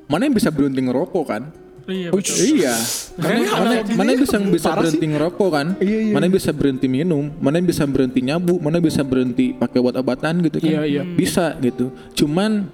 mana 0.06 0.30
yang 0.30 0.34
bisa 0.34 0.54
berhenti 0.54 0.80
ngerokok 0.82 1.24
kan 1.26 1.42
Iya 1.86 2.10
betul. 2.10 2.34
Iya. 2.58 2.74
Mana 3.14 3.38
mana, 3.46 3.74
mana 3.94 4.10
bisa 4.18 4.36
bisa 4.42 4.68
berhenti 4.74 5.06
ngerokok 5.06 5.48
kan? 5.54 5.66
Iya, 5.78 5.98
iya, 6.10 6.12
Mana 6.18 6.26
bisa 6.26 6.50
berhenti 6.50 6.90
minum? 6.90 7.30
Mana 7.38 7.62
bisa 7.62 7.86
berhenti 7.86 8.26
nyabu? 8.26 8.58
Mana 8.58 8.82
bisa 8.82 9.06
berhenti 9.06 9.54
pakai 9.54 9.78
obat-obatan 9.78 10.42
gitu 10.50 10.58
kan? 10.58 10.66
Iya, 10.66 10.82
iya. 10.82 11.02
Bisa 11.06 11.54
gitu. 11.62 11.94
Cuman 12.18 12.66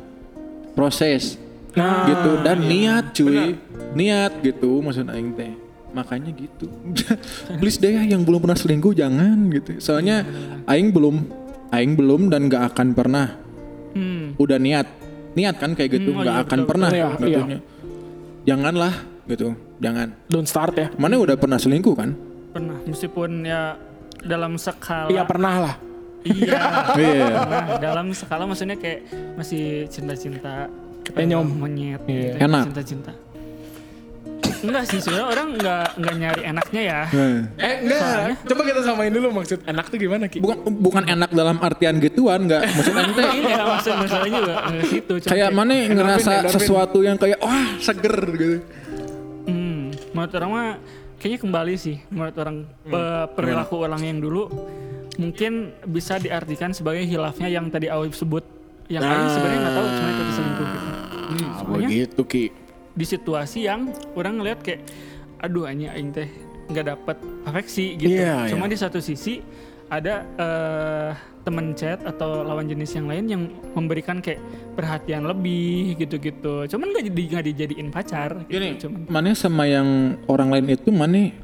proses 0.73 1.37
Nah, 1.73 2.05
gitu 2.09 2.31
dan 2.45 2.69
niat 2.69 3.13
cuy. 3.17 3.57
Niat 3.97 4.41
gitu 4.41 4.81
maksud 4.81 5.09
aing 5.09 5.37
teh. 5.37 5.53
Makanya 5.93 6.33
gitu. 6.33 6.73
Please 7.61 7.77
deh 7.77 7.93
ya, 7.93 8.17
yang 8.17 8.25
belum 8.25 8.41
pernah 8.41 8.57
selingkuh 8.57 8.97
jangan 8.97 9.37
gitu. 9.53 9.77
Soalnya 9.77 10.25
aing 10.65 10.89
belum 10.89 11.21
aing 11.73 11.93
belum 11.93 12.29
dan 12.29 12.47
gak 12.47 12.73
akan 12.73 12.93
pernah 12.93 13.29
Hmm. 13.93 14.33
udah 14.37 14.57
niat 14.57 14.89
niat 15.33 15.57
kan 15.57 15.73
kayak 15.73 15.91
gitu 15.95 16.11
Hmm, 16.11 16.17
oh 16.17 16.23
nggak 16.23 16.33
iya, 16.35 16.45
akan 16.45 16.59
betul, 16.59 16.69
pernah 16.69 16.89
betul. 16.89 16.99
Iya, 16.99 17.09
gitunya. 17.21 17.59
janganlah 18.43 18.95
gitu 19.25 19.49
jangan 19.79 20.09
don't 20.27 20.45
start 20.45 20.75
ya. 20.75 20.89
mana 20.95 21.17
udah 21.17 21.37
pernah 21.37 21.57
selingkuh 21.57 21.93
kan 21.93 22.11
Pernah 22.51 22.77
meskipun 22.85 23.31
ya 23.43 23.77
dalam 24.23 24.55
skala 24.55 25.09
Iya 25.09 25.25
pernah 25.25 25.55
lah. 25.63 25.75
Iya. 26.23 26.61
Iya. 26.95 27.27
Nah, 27.43 27.67
dalam 27.81 28.07
skala 28.13 28.45
maksudnya 28.45 28.77
kayak 28.77 29.09
masih 29.35 29.89
cinta-cinta 29.89 30.69
Kepenyom. 31.03 31.43
eh, 31.43 31.57
monyet 31.59 32.03
Iya. 32.05 32.33
gitu, 32.33 32.45
Enak. 32.45 32.63
cinta-cinta. 32.69 33.13
Enggak 34.63 34.85
sih, 34.85 34.99
sebenarnya 34.99 35.27
orang 35.29 35.49
enggak 35.53 35.87
enggak 35.93 36.15
nyari 36.17 36.43
enaknya 36.45 36.83
ya. 36.83 37.01
Nah. 37.09 37.39
Eh 37.59 37.75
enggak. 37.81 38.19
Coba 38.45 38.63
kita 38.63 38.81
samain 38.81 39.11
dulu 39.11 39.29
maksud 39.33 39.59
enak 39.63 39.85
tuh 39.85 39.99
gimana 39.99 40.25
Ki? 40.25 40.39
bukan 40.39 40.57
bukan 40.79 41.05
enak 41.05 41.31
dalam 41.31 41.57
artian 41.59 41.99
gituan 41.99 42.41
nggak 42.45 42.63
maksud 42.73 42.93
aing 42.93 43.13
teh 43.13 43.25
Ini 43.33 43.51
ya 43.51 43.63
maksud 43.65 43.93
masalahnya 43.97 44.39
juga 44.39 44.55
enggak 44.65 44.87
situ. 44.89 45.13
cuma 45.19 45.31
kayak 45.33 45.51
mana 45.51 45.73
ngerasa 45.85 46.31
endorfin. 46.37 46.55
sesuatu 46.55 46.99
yang 47.01 47.17
kayak 47.17 47.39
wah 47.39 47.67
seger 47.77 48.17
gitu 48.33 48.57
Hmm, 49.43 49.83
menurut 50.13 50.33
orang 50.33 50.51
mah 50.51 50.69
kayaknya 51.17 51.39
kembali 51.41 51.75
sih 51.75 51.97
menurut 52.09 52.37
orang 52.37 52.57
Hmm. 52.63 52.89
pe- 52.89 53.27
perilaku 53.35 53.77
orang 53.77 54.03
yang 54.05 54.19
dulu 54.19 54.47
mungkin 55.13 55.53
bisa 55.85 56.17
diartikan 56.17 56.71
sebagai 56.71 57.03
hilafnya 57.03 57.49
yang 57.49 57.67
tadi 57.67 57.87
Awif 57.87 58.15
sebut 58.15 58.47
yang 58.87 59.03
lain 59.03 59.27
sebenarnya 59.29 59.59
nggak 59.61 59.75
tahu 59.75 59.87
cuma 59.89 60.09
itu 60.09 60.23
selingkuh 60.31 60.67
gitu. 60.67 60.89
Ah, 60.89 61.53
Soalnya 61.57 61.89
begitu 61.89 62.23
Ki. 62.25 62.45
Di 62.93 63.05
situasi 63.05 63.65
yang 63.65 63.89
orang 64.15 64.41
ngeliat 64.41 64.61
kayak 64.61 64.85
aduh 65.41 65.67
anjing 65.67 65.91
aing 65.91 66.11
teh 66.13 66.29
nggak 66.71 66.87
dapat 66.89 67.17
afeksi 67.45 67.99
gitu. 67.99 68.23
Iya, 68.23 68.49
Cuma 68.53 68.69
iya. 68.69 68.73
di 68.73 68.79
satu 68.79 68.99
sisi 69.03 69.43
ada 69.91 70.25
eh, 70.39 71.11
temen 71.43 71.75
chat 71.75 72.01
atau 72.07 72.47
lawan 72.47 72.65
jenis 72.65 72.95
yang 72.95 73.11
lain 73.11 73.25
yang 73.27 73.43
memberikan 73.75 74.23
kayak 74.23 74.39
perhatian 74.73 75.27
lebih 75.27 75.99
gitu-gitu. 75.99 76.71
Cuman 76.71 76.95
nggak 76.95 77.05
jadi 77.11 77.23
nggak 77.35 77.45
dijadiin 77.53 77.89
pacar. 77.91 78.31
Gitu. 78.47 78.87
Cuman 78.89 79.11
mana 79.11 79.35
sama 79.35 79.67
yang 79.67 80.17
orang 80.31 80.49
lain 80.55 80.67
itu 80.79 80.89
mana 80.95 81.35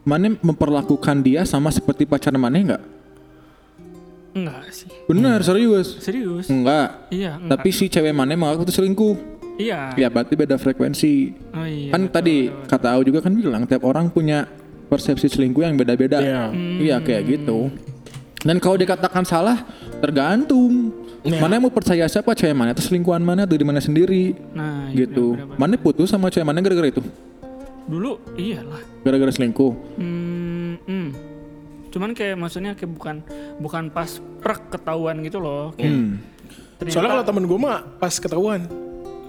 mana 0.00 0.32
memperlakukan 0.40 1.16
dia 1.20 1.44
sama 1.44 1.68
seperti 1.72 2.04
pacar 2.04 2.32
mana 2.36 2.56
enggak 2.56 2.82
enggak 4.30 4.62
sih. 4.70 4.88
benar 5.10 5.42
serius 5.42 5.98
Serius? 5.98 6.46
enggak 6.46 7.10
Iya. 7.10 7.36
Enggak. 7.36 7.50
tapi 7.58 7.68
si 7.74 7.90
cewek 7.90 8.14
mana 8.14 8.32
mengaku 8.32 8.62
itu 8.64 8.74
selingkuh 8.78 9.14
iya. 9.60 9.80
ya 9.94 10.08
berarti 10.08 10.32
beda 10.34 10.56
frekuensi 10.56 11.12
Oh 11.52 11.62
iya. 11.62 11.92
kan 11.92 12.00
betul, 12.02 12.14
tadi 12.14 12.36
betul, 12.42 12.56
betul. 12.56 12.68
kata 12.70 12.88
Au 12.90 13.02
juga 13.02 13.18
kan 13.20 13.32
bilang 13.32 13.62
tiap 13.64 13.82
orang 13.82 14.08
punya 14.08 14.48
persepsi 14.88 15.28
selingkuh 15.28 15.62
yang 15.62 15.76
beda-beda. 15.76 16.18
Iya. 16.18 16.42
Iya 16.80 16.96
kayak 16.98 17.22
gitu. 17.28 17.70
Dan 18.40 18.56
kalau 18.56 18.74
dikatakan 18.74 19.22
salah, 19.22 19.62
tergantung. 20.00 20.90
Iya. 21.20 21.36
Mana 21.38 21.54
yang 21.54 21.68
mau 21.68 21.70
percaya 21.70 22.08
siapa 22.08 22.32
cewek 22.32 22.56
mana 22.56 22.72
atau 22.72 22.80
selingkuhan 22.80 23.20
mana 23.20 23.44
atau 23.44 23.52
di 23.52 23.62
mana 23.62 23.78
sendiri 23.78 24.32
Nah, 24.50 24.88
iya, 24.88 25.04
gitu. 25.04 25.36
benar-benar. 25.36 25.60
Mana 25.60 25.74
putus 25.76 26.08
sama 26.08 26.26
cewek 26.26 26.42
mana 26.42 26.58
gara-gara 26.58 26.88
itu? 26.88 27.04
Dulu 27.84 28.18
iyalah. 28.34 28.80
Gara-gara 29.00 29.28
selingkuh. 29.30 29.72
Hmm, 29.94 30.74
hmm. 30.80 31.08
Cuman 31.90 32.10
kayak 32.10 32.34
maksudnya 32.34 32.72
kayak 32.72 32.90
bukan 32.90 33.16
bukan 33.58 33.90
pas 33.90 34.08
prek 34.40 34.72
ketahuan 34.72 35.20
gitu 35.20 35.38
loh. 35.38 35.70
Kayak 35.74 35.92
Hmm. 35.92 36.10
ternyata- 36.78 36.94
Soalnya 36.96 37.10
kalau 37.12 37.24
temen 37.26 37.44
gue 37.44 37.58
mah 37.60 37.78
pas 37.94 38.14
ketahuan, 38.16 38.60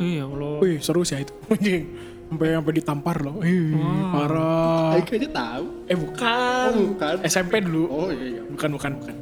iya 0.01 0.23
Allah. 0.25 0.57
wih 0.59 0.81
seru 0.81 1.05
sih 1.05 1.21
itu. 1.21 1.33
Anjing. 1.53 1.85
sampai 2.31 2.47
sampai 2.55 2.73
ditampar 2.79 3.17
loh. 3.21 3.43
Ih, 3.43 3.75
parah. 4.09 4.95
aja 4.95 5.29
tahu. 5.35 5.65
Eh 5.91 5.97
bukan. 5.99 6.69
Oh, 6.71 6.85
bukan. 6.95 7.15
SMP 7.27 7.59
dulu. 7.59 7.83
Oh 7.91 8.07
iya 8.07 8.39
iya. 8.39 8.41
Bukan 8.47 8.69
bukan 8.75 8.91
bukan. 8.97 9.15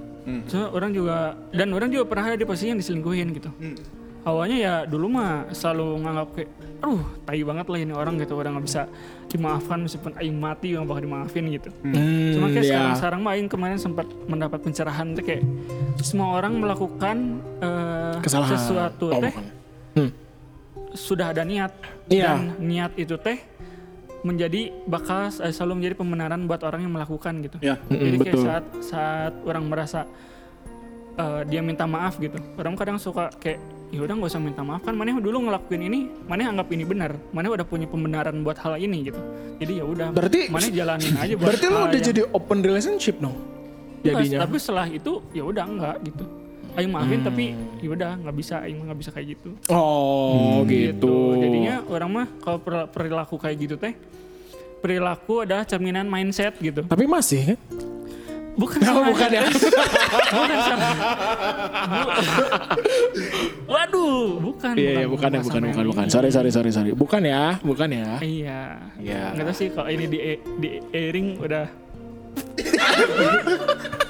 So, 0.45 0.69
orang 0.69 0.93
juga 0.93 1.33
dan 1.49 1.73
orang 1.73 1.89
juga 1.89 2.05
pernah 2.05 2.29
ada 2.29 2.37
di 2.37 2.45
posisi 2.45 2.69
yang 2.69 2.77
diselingkuhin 2.77 3.33
gitu. 3.33 3.49
Hmm. 3.49 3.77
Awalnya 4.29 4.57
ya 4.61 4.73
dulu 4.85 5.09
mah 5.09 5.49
selalu 5.49 6.05
nganggap 6.05 6.27
kayak, 6.37 6.49
aduh, 6.85 7.01
tai 7.25 7.41
banget 7.41 7.65
lah 7.65 7.79
ini 7.81 7.93
orang 7.97 8.13
gitu, 8.21 8.33
orang 8.37 8.51
nggak 8.59 8.65
bisa 8.67 8.81
dimaafkan 9.25 9.89
meskipun 9.89 10.11
aing 10.21 10.37
mati 10.37 10.77
yang 10.77 10.85
bakal 10.85 11.01
dimaafin 11.01 11.49
gitu. 11.49 11.73
Hmm, 11.81 12.35
Cuma 12.37 12.45
kayak 12.53 12.61
iya. 12.61 12.69
sekarang 12.69 12.93
sekarang 12.99 13.19
mah 13.25 13.31
aing 13.33 13.49
kemarin 13.49 13.79
sempat 13.81 14.05
mendapat 14.29 14.59
pencerahan 14.61 15.17
tuh 15.17 15.23
kayak 15.25 15.41
semua 16.03 16.37
orang 16.37 16.61
melakukan 16.61 17.41
eh, 17.63 18.15
kesalahan. 18.21 18.53
sesuatu 18.53 19.05
Oh, 19.09 19.17
teh 19.17 19.33
bukan. 19.33 19.45
Hmm. 19.97 20.09
Sudah 20.91 21.31
ada 21.31 21.43
niat 21.43 21.71
Iya. 22.07 22.33
dan 22.33 22.39
niat 22.59 22.91
itu 22.95 23.15
teh 23.15 23.37
menjadi 24.19 24.73
bakal 24.83 25.31
eh, 25.31 25.49
selalu 25.49 25.73
menjadi 25.79 25.95
pembenaran 25.95 26.41
buat 26.43 26.59
orang 26.61 26.83
yang 26.83 26.93
melakukan 26.93 27.39
gitu. 27.39 27.57
Ya. 27.61 27.79
Mm-mm, 27.87 27.99
Jadi 27.99 28.17
kayak 28.19 28.35
betul. 28.35 28.43
saat 28.43 28.65
saat 28.81 29.33
orang 29.43 29.63
merasa 29.65 29.99
eh, 31.15 31.41
dia 31.47 31.61
minta 31.61 31.83
maaf 31.83 32.17
gitu, 32.17 32.35
orang 32.55 32.75
kadang 32.75 32.97
suka 32.97 33.31
kayak 33.37 33.59
ya 33.89 34.05
udah 34.05 34.13
nggak 34.15 34.29
usah 34.29 34.37
minta 34.37 34.61
maaf 34.61 34.81
kan, 34.81 34.93
mana 34.93 35.17
dulu 35.17 35.49
ngelakuin 35.49 35.81
ini, 35.81 35.99
mana 36.25 36.45
anggap 36.47 36.69
ini 36.69 36.85
benar, 36.85 37.17
mana 37.33 37.49
udah 37.49 37.65
punya 37.65 37.89
pembenaran 37.89 38.39
buat 38.39 38.55
hal 38.55 38.77
ini 38.77 39.09
gitu. 39.09 39.17
Jadi 39.57 39.81
ya 39.81 39.83
udah, 39.83 40.07
Berarti- 40.13 40.45
mana 40.47 40.67
jalanin 40.69 41.13
aja 41.17 41.33
buat 41.33 41.45
Berarti 41.49 41.65
lu 41.65 41.73
hal 41.73 41.83
udah 41.85 41.97
yang- 41.97 42.07
jadi 42.13 42.21
open 42.29 42.59
relationship 42.61 43.15
dong. 43.17 43.35
Enggak, 43.99 44.13
Jadinya. 44.23 44.39
tapi 44.45 44.55
setelah 44.55 44.87
itu 44.87 45.11
ya 45.33 45.43
udah 45.43 45.65
enggak 45.65 45.95
gitu. 46.05 46.25
Aing 46.79 46.89
maafin 46.89 47.19
tapi 47.21 47.51
ya 47.77 47.89
udah 47.89 48.11
nggak 48.17 48.35
bisa, 48.35 48.63
Aing 48.63 48.79
mah 48.79 48.85
nggak 48.87 48.99
bisa 48.99 49.11
kayak 49.11 49.27
gitu. 49.35 49.49
Oh 49.67 50.63
gitu. 50.63 51.35
Jadinya 51.37 51.83
orang 51.85 52.09
mah 52.09 52.27
kalau 52.39 52.57
per- 52.57 52.87
perilaku 52.87 53.35
kayak 53.35 53.57
gitu 53.59 53.75
teh, 53.75 53.93
perilaku 54.79 55.43
adalah 55.43 55.61
cerminan 55.61 56.07
mindset 56.07 56.55
gitu. 56.57 56.81
Tapi 56.81 57.03
masih 57.03 57.53
kan? 57.53 57.59
Bukan 58.55 58.79
Oh, 58.85 59.07
bukan 59.07 59.29
ya? 59.29 59.43
bukan 60.35 60.57
sama. 60.59 60.89
Bu- 61.87 62.11
Waduh, 63.69 64.23
bukan. 64.41 64.73
Iya 64.75 64.91
iya 64.93 65.07
bukan 65.07 65.29
ya 65.31 65.39
bukan 65.39 65.61
bukan 65.71 65.85
bukan. 65.91 66.05
Sorry 66.07 66.27
sorry 66.27 66.51
sorry 66.51 66.67
sorry. 66.69 66.91
Bukan 66.91 67.23
ya 67.23 67.55
bukan 67.61 67.87
ya. 67.87 68.19
Iya. 68.19 68.61
Iya. 68.99 69.21
Nggak 69.31 69.45
tahu 69.47 69.55
sih 69.55 69.67
kalau 69.71 69.87
ini 69.87 70.05
di 70.07 70.19
di 70.59 70.69
airing 70.91 71.39
udah. 71.39 71.65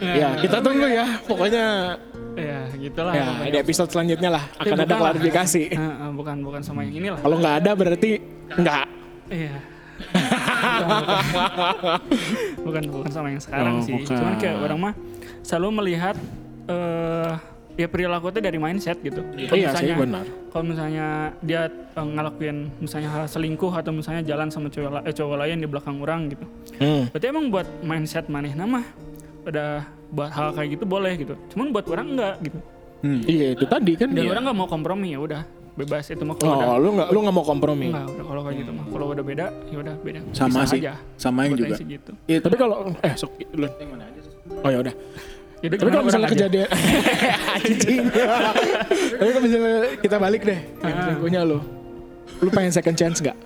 Ya 0.00 0.28
kita 0.36 0.58
tunggu 0.58 0.86
ya. 0.86 1.06
Pokoknya 1.22 1.96
Ya 2.36 2.68
gitulah. 2.74 3.12
ya 3.12 3.24
di 3.46 3.58
episode 3.58 3.88
selanjutnya 3.88 4.28
lah 4.30 4.44
Tapi 4.54 4.68
akan 4.68 4.78
ada 4.82 4.94
klarifikasi. 4.94 5.62
Heeh, 5.72 6.08
bukan 6.12 6.36
bukan 6.40 6.60
sama 6.60 6.84
yang 6.84 6.94
inilah. 7.00 7.20
Kalau 7.20 7.36
nggak 7.36 7.56
ada 7.60 7.70
berarti 7.72 8.10
nggak. 8.52 8.86
Iya. 9.26 9.56
bukan 12.60 12.82
bukan 12.92 13.10
sama 13.10 13.28
yang 13.32 13.40
sekarang 13.40 13.80
Oh, 13.80 13.84
sih. 13.84 13.96
bukan. 13.96 14.16
Cuman 14.16 14.34
kayak 14.36 14.56
orang 14.60 14.78
mah 14.78 14.94
selalu 15.40 15.68
melihat 15.74 16.16
eh 16.66 17.32
ya 17.76 17.86
perilaku 17.86 18.28
itu 18.28 18.40
dari 18.40 18.56
mindset 18.56 19.00
gitu. 19.00 19.20
Kalau 19.20 19.52
Iya 19.54 19.72
sih 19.72 19.92
misalnya- 19.92 19.98
benar. 20.00 20.24
Kalau 20.48 20.64
misalnya 20.64 21.06
dia 21.40 21.62
eh, 21.68 22.06
ngelakuin 22.06 22.56
misalnya 22.80 23.08
hal 23.10 23.24
selingkuh 23.26 23.68
atau 23.70 23.92
misalnya 23.92 24.24
jalan 24.24 24.48
sama 24.48 24.68
cowok, 24.68 25.04
eh, 25.04 25.12
cowok 25.12 25.36
lain 25.40 25.56
di 25.60 25.68
belakang 25.68 25.96
orang 25.98 26.20
gitu. 26.28 26.44
Hmm. 26.76 27.08
Berarti 27.08 27.26
emang 27.28 27.48
buat 27.48 27.68
mindset 27.80 28.28
maneh 28.28 28.52
nama 28.52 28.80
udah 29.46 29.68
buat 30.08 30.28
hal 30.28 30.48
kayak 30.52 30.68
gitu 30.72 30.84
boleh 30.84 31.12
gitu. 31.14 31.34
Cuman 31.50 31.70
buat 31.70 31.86
orang 31.86 32.06
enggak 32.12 32.34
gitu. 32.42 32.58
Hmm. 32.98 33.20
Iya 33.22 33.46
itu 33.54 33.64
tadi 33.64 33.92
kan. 33.94 34.08
Dan 34.10 34.22
Iya. 34.22 34.30
orang 34.32 34.42
nggak 34.44 34.56
mau 34.56 34.66
kompromi 34.66 35.08
ya 35.08 35.20
udah 35.20 35.42
bebas 35.76 36.08
itu 36.08 36.24
mah 36.24 36.34
kalau 36.34 36.56
udah 36.56 36.66
Oh 36.66 36.76
lu 36.78 36.88
nggak 36.92 37.08
lu 37.08 37.18
nggak 37.20 37.36
mau 37.36 37.44
kompromi. 37.44 37.86
enggak 37.86 38.06
udah 38.08 38.24
kalau 38.26 38.42
kayak 38.42 38.56
gitu 38.58 38.70
mah. 38.72 38.84
Kalau 38.88 39.06
udah 39.08 39.24
beda 39.24 39.46
ya 39.66 39.76
udah 39.78 39.94
beda. 39.98 40.18
Sama 40.32 40.48
Bisa 40.58 40.62
sih. 40.66 40.80
aja. 40.80 40.92
Sama 41.16 41.38
yang 41.42 41.52
juga. 41.54 41.76
gitu. 41.78 42.10
Iya, 42.24 42.38
Tapi 42.40 42.56
kalau 42.56 42.76
eh 42.96 43.14
sok 43.14 43.30
duluan. 43.46 43.72
Oh 44.58 44.68
ya 44.68 44.78
udah. 44.80 44.94
Jadi 45.56 45.74
Tapi 45.74 45.88
kalau 45.88 46.04
misalnya 46.04 46.28
kejadian 46.28 46.68
anjing. 47.56 48.02
Tapi 49.12 49.30
kalau 49.30 49.42
misalnya 49.42 49.74
kita 49.98 50.16
balik 50.16 50.42
deh 50.42 50.58
Ah. 50.80 50.90
selingkuhnya 51.02 51.40
lu. 51.42 51.58
Lu 52.36 52.48
pengen 52.50 52.68
second 52.68 52.92
chance 52.94 53.20
gak? 53.20 53.36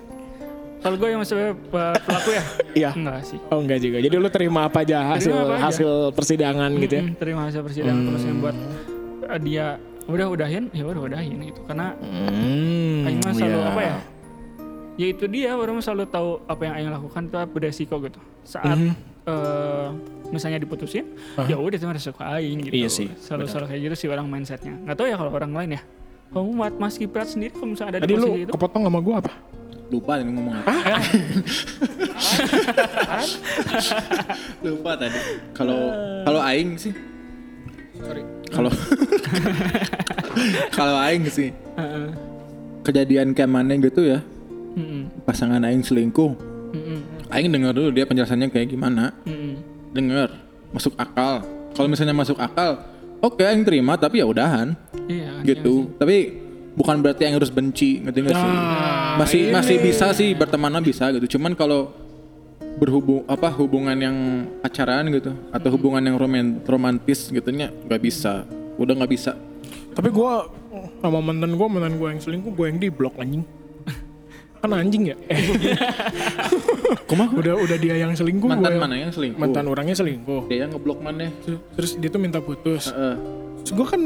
Kalau 0.80 0.96
gue 0.96 1.08
yang 1.08 1.20
masih 1.20 1.36
pelaku 1.70 2.30
ya? 2.32 2.42
Iya. 2.72 2.90
Enggak 2.94 3.20
sih. 3.22 3.38
Oh 3.48 3.60
enggak 3.60 3.78
juga. 3.78 3.98
Jadi 3.98 4.14
lu 4.14 4.28
terima 4.28 4.60
apa 4.64 4.80
aja 4.80 5.12
hasil 5.12 5.28
Terima 5.28 5.44
apa 5.44 5.54
aja. 5.54 5.62
hasil 5.68 5.90
persidangan 6.10 6.70
gitu 6.78 6.94
ya. 6.94 7.02
Terima 7.14 7.40
hasil 7.44 7.60
persidangan 7.60 8.02
terus 8.06 8.22
yang 8.24 8.38
buat 8.40 8.56
eh, 9.26 9.40
dia 9.40 9.66
udah 10.06 10.26
udahin 10.26 10.64
ya 10.72 10.82
udah 10.82 11.02
udahin 11.04 11.36
gitu 11.44 11.60
karena 11.64 11.92
Hmm. 12.00 13.06
Aing 13.06 13.20
mah 13.20 13.32
selalu 13.32 13.54
iya. 13.54 13.68
apa 13.68 13.80
ya? 13.82 13.96
Ya 14.96 15.06
itu 15.08 15.24
dia 15.26 15.50
orang 15.52 15.78
selalu 15.78 16.04
tahu 16.06 16.30
apa 16.44 16.62
yang 16.62 16.74
Aing 16.74 16.90
lakukan 16.90 17.22
itu 17.24 17.36
beresiko 17.46 17.94
gitu. 18.00 18.20
Saat 18.42 18.76
Mhm. 18.76 18.92
eh, 19.22 19.88
misalnya 20.30 20.56
diputusin, 20.56 21.04
ya 21.44 21.56
udah 21.56 21.76
itu 21.76 21.86
resiko 21.86 22.20
Aing 22.20 22.58
gitu. 22.62 22.72
Iya 22.74 22.88
sih, 22.88 23.08
Selalu 23.18 23.44
selalu 23.46 23.66
kayak 23.68 23.80
gitu 23.84 23.94
sih 23.96 24.08
orang 24.08 24.26
mindsetnya. 24.26 24.74
Nggak 24.78 24.96
tahu 24.96 25.06
ya 25.06 25.16
kalau 25.16 25.30
orang 25.30 25.52
lain 25.52 25.70
ya. 25.76 25.82
Kamu 26.30 26.54
buat 26.54 26.74
Mas 26.74 26.94
Kiprat 26.94 27.26
sendiri 27.26 27.50
kalau 27.50 27.68
misalnya 27.70 27.90
ada 27.92 28.00
Tadi 28.00 28.08
di 28.08 28.14
lu 28.14 28.22
posisi 28.24 28.40
itu. 28.40 28.52
kepotong 28.54 28.82
sama 28.86 28.98
gua 28.98 29.16
apa? 29.20 29.32
Lupa 29.90 30.16
nih 30.16 30.24
ngomong 30.24 30.54
apa. 30.56 30.70
lupa 34.64 34.90
tadi. 34.96 35.18
Kalau 35.52 35.78
kalau 36.22 36.40
aing 36.42 36.76
sih 36.76 36.92
Sorry. 38.00 38.22
kalau 38.48 38.70
kalau 40.72 40.94
aing 41.00 41.24
sih 41.26 41.50
Heeh. 41.76 42.08
kejadian 42.82 43.32
kayak 43.32 43.46
mana 43.46 43.76
gitu 43.76 44.06
ya 44.06 44.18
Mm-mm. 44.72 45.10
pasangan 45.22 45.60
aing 45.62 45.82
selingkuh 45.82 46.32
Mm-mm. 46.72 46.98
aing 47.28 47.50
denger 47.50 47.70
dulu 47.72 47.88
dia 47.90 48.04
penjelasannya 48.04 48.48
kayak 48.48 48.70
gimana 48.70 49.10
Mm-mm. 49.22 49.58
denger 49.92 50.28
masuk 50.72 50.94
akal 50.96 51.42
kalau 51.74 51.86
misalnya 51.86 52.14
masuk 52.14 52.38
akal 52.38 52.80
oke 53.20 53.38
aing 53.38 53.62
terima 53.62 53.94
tapi 53.94 54.18
ya 54.18 54.26
udahan 54.26 54.74
Iya. 55.04 55.42
gitu 55.44 55.90
tapi 55.98 56.32
bukan 56.72 57.00
berarti 57.00 57.26
aing 57.26 57.36
harus 57.36 57.50
benci 57.50 58.00
ngerti 58.00 58.18
nggak 58.22 58.32
sih 58.32 58.48
Nah, 58.48 58.99
masih 59.16 59.40
ini. 59.46 59.52
masih 59.52 59.76
bisa 59.80 60.06
sih 60.12 60.30
bertemanan 60.32 60.78
bisa 60.80 61.10
gitu 61.10 61.38
cuman 61.38 61.54
kalau 61.54 61.90
berhubung 62.76 63.26
apa 63.26 63.50
hubungan 63.50 63.96
yang 63.96 64.16
pacaran 64.60 65.10
gitu 65.10 65.34
atau 65.50 65.68
hubungan 65.74 66.00
yang 66.00 66.16
roman, 66.16 66.62
romantis 66.64 67.28
gitunya 67.28 67.68
nggak 67.84 68.00
bisa 68.00 68.46
udah 68.76 68.94
nggak 68.94 69.10
bisa 69.10 69.32
Tapi 69.90 70.06
gua 70.08 70.46
sama 71.02 71.18
mantan 71.18 71.58
gua, 71.58 71.66
mantan 71.66 71.98
gua 71.98 72.14
yang 72.14 72.22
selingkuh, 72.22 72.54
gua 72.54 72.70
yang 72.70 72.78
di 72.78 72.88
blok 72.88 73.18
anjing. 73.18 73.42
Kan 74.62 74.70
anjing 74.70 75.02
ya? 75.10 75.16
Eh, 75.26 75.40
kumaha 77.10 77.34
udah 77.34 77.54
udah 77.58 77.76
dia 77.76 77.98
yang 77.98 78.14
selingkuh 78.14 78.46
mantan 78.46 78.76
yang- 78.76 78.80
mana 78.80 78.94
yang 78.96 79.10
selingkuh 79.10 79.40
Mantan 79.40 79.66
orangnya 79.66 79.98
selingkuh. 79.98 80.46
dia 80.46 80.64
yang 80.64 80.70
ngeblok 80.70 81.02
mana 81.02 81.26
Terus 81.74 81.98
dia 81.98 82.06
tuh 82.06 82.22
minta 82.22 82.38
putus. 82.38 82.86
Heeh. 82.86 83.14
Terus 83.66 83.72
gua 83.74 83.86
kan 83.90 84.02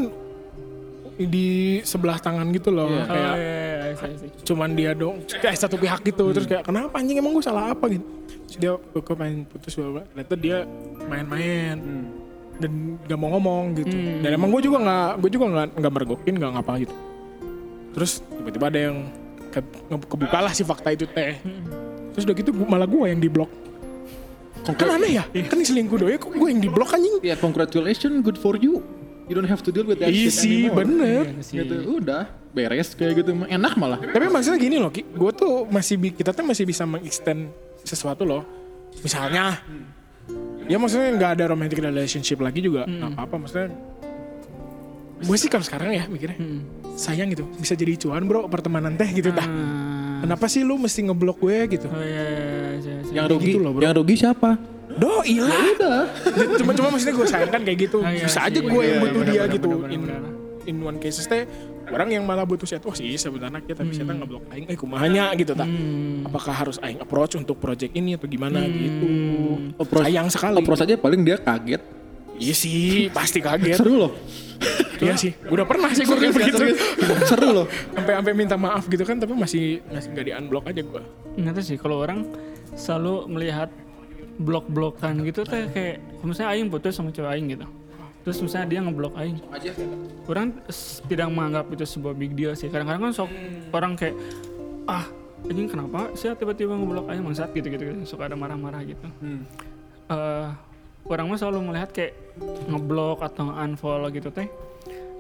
di 1.14 1.79
sebelah 1.87 2.18
tangan 2.18 2.46
gitu 2.50 2.74
loh, 2.74 2.90
Iya. 2.90 3.03
Oh, 3.03 3.07
kayak 3.07 3.35
iya, 3.38 3.55
iya, 3.55 3.66
iya, 3.70 3.87
iya, 3.94 4.27
iya. 4.27 4.42
cuman 4.42 4.68
dia 4.74 4.90
dong, 4.92 5.22
kayak 5.31 5.57
satu 5.59 5.77
pihak 5.79 6.00
gitu. 6.03 6.24
Terus 6.35 6.46
kayak 6.50 6.64
kenapa 6.66 6.98
anjing 6.98 7.18
emang 7.22 7.33
gua 7.35 7.44
salah 7.44 7.70
apa 7.70 7.87
gitu? 7.87 8.05
Terus 8.50 8.57
dia 8.59 8.72
gue 8.77 9.14
pengen 9.16 9.46
putus 9.46 9.72
bla 9.79 9.88
bla. 10.00 10.03
Ternyata 10.11 10.35
dia 10.38 10.57
main-main 11.07 11.77
dan 12.59 12.72
gak 13.07 13.18
mau 13.18 13.35
ngomong 13.35 13.64
gitu. 13.79 13.94
Hmm. 13.94 14.22
Dan 14.22 14.31
emang 14.38 14.50
gue 14.55 14.62
juga 14.62 14.79
nggak, 14.83 15.11
gue 15.22 15.31
juga 15.31 15.46
nggak 15.50 15.68
nggak 15.79 15.92
mergokin, 15.92 16.35
nggak 16.38 16.50
ngapa 16.59 16.72
gitu. 16.87 16.94
Terus 17.94 18.12
tiba-tiba 18.27 18.66
ada 18.70 18.81
yang 18.90 18.96
ke, 19.50 19.61
kebuka 20.11 20.38
lah 20.38 20.53
si 20.55 20.62
fakta 20.66 20.94
itu 20.94 21.07
teh. 21.11 21.38
Terus 22.14 22.22
udah 22.27 22.37
gitu 22.38 22.50
malah 22.55 22.87
gue 22.87 23.11
yang 23.11 23.18
di 23.22 23.31
blok. 23.31 23.50
Kan 24.64 24.96
aneh 24.96 25.20
ya? 25.20 25.24
Kan 25.50 25.61
selingkuh 25.61 25.98
doang, 26.00 26.16
kok 26.16 26.31
gue 26.33 26.48
yang 26.48 26.62
di 26.62 26.70
blok 26.72 26.94
anjing? 26.94 27.20
ya 27.20 27.37
congratulations 27.40 28.20
good 28.20 28.37
for 28.37 28.57
you 28.61 28.81
you 29.25 29.35
don't 29.35 29.47
have 29.47 29.61
to 29.61 29.71
deal 29.71 29.85
with 29.85 29.99
that 29.99 30.09
Iya 30.09 30.29
shit 30.29 30.69
anymore. 30.69 30.77
bener. 30.81 31.23
Iya 31.41 31.63
gitu 31.63 31.75
udah 31.97 32.23
beres 32.51 32.93
kayak 32.93 33.13
gitu 33.19 33.35
mah 33.35 33.49
enak 33.49 33.73
malah 33.75 33.99
Tapi 33.99 34.27
maksudnya 34.29 34.59
gini 34.59 34.77
loh. 34.77 34.91
Gue 34.91 35.31
tuh 35.33 35.67
masih 35.67 35.97
kita 36.11 36.31
tuh 36.31 36.43
masih 36.43 36.63
bisa 36.63 36.85
mengextend 36.85 37.51
sesuatu 37.81 38.23
loh. 38.23 38.43
Misalnya, 38.97 39.59
ya 40.65 40.77
maksudnya 40.77 41.11
nggak 41.13 41.31
ada 41.35 41.45
romantic 41.49 41.77
relationship 41.77 42.39
lagi 42.39 42.61
juga 42.61 42.85
nggak 42.85 43.11
apa-apa. 43.13 43.35
Maksudnya, 43.43 43.69
gue 45.21 45.37
sih 45.37 45.49
kalau 45.49 45.63
sekarang 45.63 45.89
ya 45.91 46.05
mikirnya 46.05 46.37
Mm. 46.37 46.61
sayang 46.95 47.27
gitu 47.29 47.43
bisa 47.55 47.73
jadi 47.73 47.97
cuan 47.97 48.23
bro 48.23 48.47
pertemanan 48.47 48.95
teh 48.95 49.09
gitu 49.09 49.31
dah. 49.31 49.43
Ah, 49.43 50.21
kenapa 50.21 50.47
sih 50.47 50.63
lu 50.63 50.77
mesti 50.77 51.03
ngeblok 51.03 51.41
gue 51.41 51.59
gitu 51.73 51.87
Oh 51.87 51.99
iya, 51.99 52.23
iya, 52.23 52.23
iya, 52.23 52.71
iya, 52.77 52.95
iya. 53.03 53.13
Yang 53.15 53.27
rugi, 53.33 53.47
gitu 53.49 53.59
loh, 53.59 53.71
bro. 53.73 53.83
yang 53.83 53.95
rugi 53.95 54.15
siapa? 54.15 54.51
Doi 54.96 55.35
lah 55.37 55.62
Udah. 55.72 56.02
cuma 56.57 56.72
cuma 56.72 56.88
maksudnya 56.90 57.14
gue 57.14 57.26
sayangkan 57.26 57.61
kayak 57.62 57.78
gitu 57.83 57.98
Ah, 58.00 58.11
iya 58.11 58.24
bisa 58.24 58.38
sih. 58.38 58.46
aja 58.46 58.59
gue 58.61 58.70
yang 58.80 58.88
Iya, 58.88 59.00
butuh 59.00 59.12
benar, 59.16 59.26
dia 59.26 59.40
benar, 59.40 59.54
gitu 59.54 59.68
benar, 59.70 59.90
in 59.90 60.00
benar. 60.00 60.22
in 60.64 60.76
one 60.80 60.98
cases 60.98 61.24
teh 61.24 61.42
orang 61.87 62.09
yang 62.11 62.22
malah 62.22 62.42
butuh 62.42 62.64
set 62.64 62.80
oh 62.80 62.92
sih 62.92 63.12
sebenarnya 63.14 63.61
kita 63.61 63.76
tapi 63.78 63.92
saya 63.92 64.09
ngeblok 64.09 64.48
aing 64.48 64.66
eh 64.66 64.74
kumahanya 64.74 65.35
gitu 65.35 65.52
tak 65.52 65.64
Hmm. 65.64 66.24
apakah 66.24 66.54
harus 66.57 66.76
aing 66.78 66.96
approach 66.98 67.35
untuk 67.35 67.59
project 67.59 67.92
ini 67.92 68.14
atau 68.14 68.24
gimana 68.24 68.64
gitu 68.64 69.09
Approach- 69.76 70.04
sayang 70.04 70.28
sekali 70.28 70.57
Approach 70.57 70.83
aja 70.83 70.94
paling 70.96 71.20
dia 71.20 71.37
kaget. 71.37 71.83
iya 72.35 72.50
sih 72.52 73.07
pasti 73.09 73.38
kaget 73.38 73.76
Seru 73.76 73.94
loh. 74.00 74.12
iya 74.96 75.14
sih 75.14 75.35
udah 75.44 75.62
pernah 75.62 75.90
sih 75.90 76.02
gue 76.02 76.16
kayak 76.16 76.35
begitu 76.35 76.64
Seru 77.24 77.48
loh. 77.52 77.66
sampai 77.92 78.12
sampai 78.14 78.33
minta 78.33 78.57
maaf 78.57 78.87
gitu 78.87 79.02
kan 79.02 79.16
tapi 79.16 79.35
masih 79.35 79.85
masih 79.87 80.09
nggak 80.09 80.24
di 80.24 80.33
unblock 80.33 80.64
aja 80.64 80.80
gue 80.80 81.02
Nggak 81.37 81.52
tahu 81.52 81.64
sih 81.64 81.76
kalau 81.76 82.00
orang 82.00 82.24
selalu 82.72 83.28
melihat 83.28 83.68
blok-blokan 84.35 85.23
gitu 85.23 85.47
teh 85.47 85.70
kayak 85.70 86.03
misalnya 86.27 86.51
aing 86.59 86.68
putus 86.73 86.99
sama 86.99 87.14
cewek 87.14 87.31
aing 87.31 87.47
gitu. 87.55 87.66
Terus 88.25 88.40
misalnya 88.40 88.66
dia 88.73 88.81
ngeblok 88.81 89.14
aing. 89.20 89.37
Orang 90.25 90.59
tidak 91.05 91.29
menganggap 91.29 91.66
itu 91.77 91.85
sebuah 91.85 92.14
big 92.16 92.33
deal 92.33 92.57
sih. 92.57 92.73
Kadang-kadang 92.73 93.11
kan 93.11 93.12
sok 93.12 93.31
orang 93.70 93.92
kayak 93.94 94.16
ah 94.88 95.05
anjing 95.44 95.68
kenapa 95.68 96.09
sih 96.16 96.33
tiba-tiba 96.33 96.73
ngeblok 96.73 97.07
aing 97.12 97.20
bangsat 97.20 97.53
gitu 97.53 97.68
gitu, 97.68 97.85
suka 98.09 98.33
ada 98.33 98.37
marah-marah 98.37 98.81
gitu. 98.83 99.05
Eh, 100.09 100.49
orang 101.05 101.27
mah 101.29 101.37
selalu 101.37 101.73
melihat 101.73 101.92
kayak 101.92 102.16
ngeblok 102.68 103.20
atau 103.20 103.53
unfollow 103.53 104.09
gitu 104.09 104.33
teh 104.33 104.49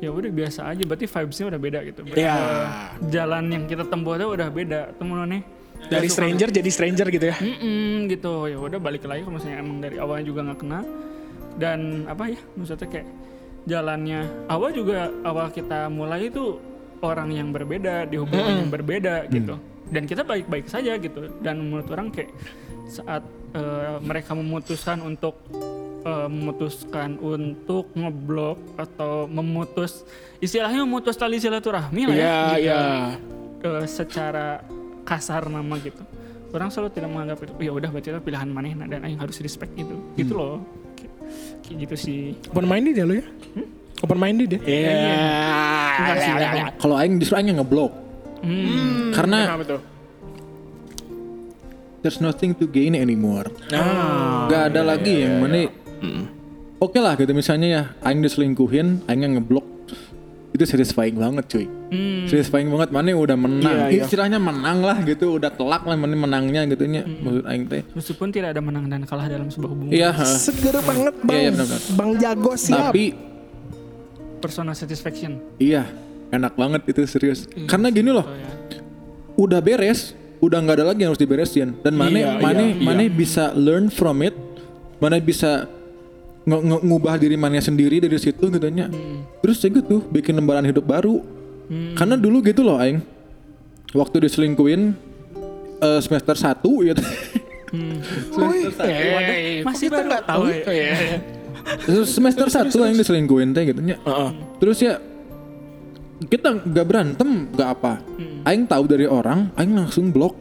ya 0.02 0.10
udah 0.10 0.32
biasa 0.32 0.68
aja 0.68 0.82
berarti 0.84 1.06
vibesnya 1.06 1.46
udah 1.54 1.60
beda 1.60 1.78
gitu 1.86 2.00
Ya. 2.16 2.34
Eh, 2.36 2.68
jalan 3.14 3.48
yang 3.52 3.64
kita 3.64 3.84
tempuh 3.88 4.16
tuh 4.16 4.32
udah 4.32 4.48
beda 4.50 4.92
temen-temen 4.96 5.44
dari 5.88 6.08
stranger 6.08 6.48
jadi 6.50 6.70
stranger 6.70 7.06
gitu 7.12 7.26
ya? 7.30 7.36
Mm-mm, 7.38 8.08
gitu. 8.08 8.48
Ya 8.48 8.56
udah 8.58 8.80
balik 8.80 9.04
lagi 9.04 9.24
kalau 9.24 9.36
misalnya 9.36 9.58
emang 9.60 9.78
dari 9.80 9.96
awalnya 10.00 10.24
juga 10.26 10.40
nggak 10.46 10.58
kena. 10.60 10.80
Dan 11.54 12.08
apa 12.10 12.34
ya 12.34 12.40
maksudnya 12.58 12.88
kayak 12.90 13.08
jalannya 13.64 14.20
awal 14.50 14.70
juga 14.74 15.08
awal 15.24 15.48
kita 15.54 15.86
mulai 15.88 16.28
itu 16.28 16.58
orang 17.00 17.30
yang 17.32 17.48
berbeda 17.54 18.08
di 18.08 18.16
hubungan 18.18 18.64
yang 18.66 18.70
berbeda 18.72 19.28
gitu. 19.30 19.54
Dan 19.88 20.08
kita 20.08 20.24
baik-baik 20.24 20.66
saja 20.66 20.96
gitu. 20.96 21.30
Dan 21.44 21.60
menurut 21.68 21.88
orang 21.92 22.08
kayak 22.10 22.32
saat 22.88 23.22
eh, 23.54 23.96
mereka 24.02 24.36
memutuskan 24.36 25.00
untuk 25.00 25.40
eh, 26.04 26.28
memutuskan 26.28 27.16
untuk 27.20 27.92
ngeblok 27.96 28.60
atau 28.76 29.24
memutus 29.30 30.04
istilahnya 30.42 30.84
memutus 30.84 31.16
tali 31.16 31.40
silaturahmi 31.40 32.12
lah 32.12 32.14
ya 32.14 32.20
iya 32.20 32.36
gitu. 32.36 32.60
iya. 32.68 32.82
Eh, 33.64 33.86
secara 33.88 34.60
kasar 35.04 35.46
nama 35.46 35.76
gitu. 35.78 36.02
Orang 36.50 36.70
selalu 36.70 36.90
tidak 36.94 37.10
menganggap 37.10 37.38
itu 37.42 37.52
ya 37.60 37.72
udah 37.74 37.88
berarti 37.90 38.08
itu 38.10 38.20
pilihan 38.22 38.48
manehna 38.48 38.84
dan 38.86 39.02
aing 39.02 39.18
harus 39.18 39.36
respect 39.38 39.74
itu 39.74 39.94
gitu 40.14 40.32
loh. 40.32 40.62
Kayak- 40.94 41.14
kayak 41.62 41.76
gitu 41.84 41.94
sih. 41.98 42.20
Open 42.48 42.64
minded 42.64 42.94
ya 42.94 43.04
lu 43.04 43.14
ya? 43.18 43.26
Open 44.00 44.18
minded 44.18 44.48
ya? 44.54 44.60
Iya. 44.62 45.16
Enggak 45.94 46.16
sih, 46.18 46.30
enggak. 46.30 46.72
Kalau 46.78 46.94
aing 46.94 47.14
justru 47.18 47.34
aing 47.34 47.48
yang 47.50 47.58
ngeblok. 47.58 47.92
hmm. 48.42 49.10
Karena 49.12 49.38
kenapa 49.50 49.64
tuh? 49.66 49.80
There's 52.04 52.20
nothing 52.20 52.52
to 52.60 52.68
gain 52.68 52.92
anymore. 52.92 53.48
ah. 53.72 54.44
Gak 54.46 54.76
ada 54.76 54.84
lagi 54.84 55.24
yang 55.24 55.40
mana 55.40 55.66
Oke 56.76 57.00
lah 57.00 57.16
gitu 57.16 57.32
misalnya 57.32 57.66
ya 57.66 57.82
Aing 58.04 58.20
diselingkuhin 58.20 59.08
Aing 59.08 59.24
yang 59.24 59.40
ngeblok 59.40 59.64
Itu 60.54 60.70
satisfying 60.70 61.18
banget 61.18 61.50
cuy. 61.50 61.66
Hmm. 61.66 62.30
Satisfying 62.30 62.70
banget. 62.70 62.94
Mana 62.94 63.10
udah 63.10 63.34
menang. 63.34 63.74
Iya, 63.74 63.84
iya. 63.90 64.02
Istilahnya 64.06 64.38
menang 64.38 64.86
lah 64.86 65.02
gitu. 65.02 65.34
Udah 65.34 65.50
telak 65.50 65.82
lah 65.82 65.98
mana 65.98 66.14
menangnya 66.14 66.62
gitu. 66.70 66.86
Nya 66.86 67.02
Maksud 67.02 67.42
Aing 67.42 67.66
teh. 67.66 67.82
Meskipun 67.90 68.30
tidak 68.30 68.54
ada 68.54 68.62
menang 68.62 68.86
dan 68.86 69.02
kalah 69.02 69.26
dalam 69.26 69.50
sebuah 69.50 69.70
hubungan. 69.74 69.90
Iya 69.90 70.14
seger 70.22 70.78
banget 70.78 71.14
bang 71.26 71.34
Iya, 71.34 71.42
iya, 71.42 71.50
benar-benar. 71.50 71.82
bang 71.98 72.10
jago 72.22 72.52
siap. 72.54 72.94
Tapi 72.94 73.04
personal 74.38 74.78
satisfaction. 74.78 75.42
Iya 75.58 75.90
Enak 76.30 76.54
banget 76.54 76.86
itu 76.86 77.02
serius. 77.10 77.50
Karena 77.66 77.90
gini 77.90 78.14
loh 78.14 78.22
oh, 78.22 78.30
ya. 78.30 78.50
Udah 79.34 79.58
beres 79.58 80.14
Udah 80.38 80.62
nggak 80.62 80.76
ada 80.78 80.86
lagi 80.94 81.02
yang 81.02 81.10
harus 81.10 81.22
diberesin. 81.22 81.82
Dan 81.82 81.98
mana 81.98 82.14
Iya, 82.14 82.30
mana 82.38 82.62
iya, 82.62 82.78
mana 82.78 83.02
bisa 83.10 83.50
learn 83.58 83.90
from 83.90 84.22
it 84.22 84.38
Mana 85.02 85.18
bisa 85.18 85.66
nge- 86.44 86.62
nge- 86.62 86.82
ngubah 86.82 87.14
diri 87.16 87.34
mana 87.34 87.58
sendiri 87.58 87.98
dari 87.98 88.16
situ 88.16 88.46
gitu 88.46 88.68
nya 88.68 88.88
Terus 89.40 89.58
ya 89.58 89.68
gitu 89.70 90.04
bikin 90.06 90.34
lembaran 90.34 90.62
hidup 90.62 90.84
baru 90.84 91.20
Hmm. 91.64 91.96
Karena 91.96 92.12
dulu 92.14 92.44
gitu 92.44 92.60
loh 92.60 92.76
aing. 92.76 93.00
Waktu 93.90 94.20
diselingkuin 94.20 94.92
eh, 95.80 96.00
semester 96.00 96.36
1 96.36 96.60
gitu. 96.60 97.00
Hmm. 97.72 98.04
Eh, 98.84 99.64
Masih 99.64 99.88
kok 99.88 99.96
kita 99.96 99.96
baru. 99.96 100.06
nggak 100.06 100.24
tahu 100.24 100.42
Oh, 100.44 100.52
ya? 100.52 100.60
iya. 100.68 100.94
semester 102.04 102.46
1 102.46 102.68
aing 102.68 102.94
diselingkuin 102.94 103.48
teh 103.50 103.64
gitu 103.64 103.80
nya. 103.80 103.96
Heeh. 103.98 104.30
Terus 104.60 104.78
ya 104.78 105.00
kita 106.20 106.60
nggak 106.62 106.86
berantem 106.86 107.48
nggak 107.48 107.68
apa. 107.70 107.92
Aing 108.44 108.68
tahu 108.68 108.84
dari 108.84 109.08
orang, 109.08 109.48
aing 109.56 109.72
langsung 109.72 110.12
blok. 110.12 110.36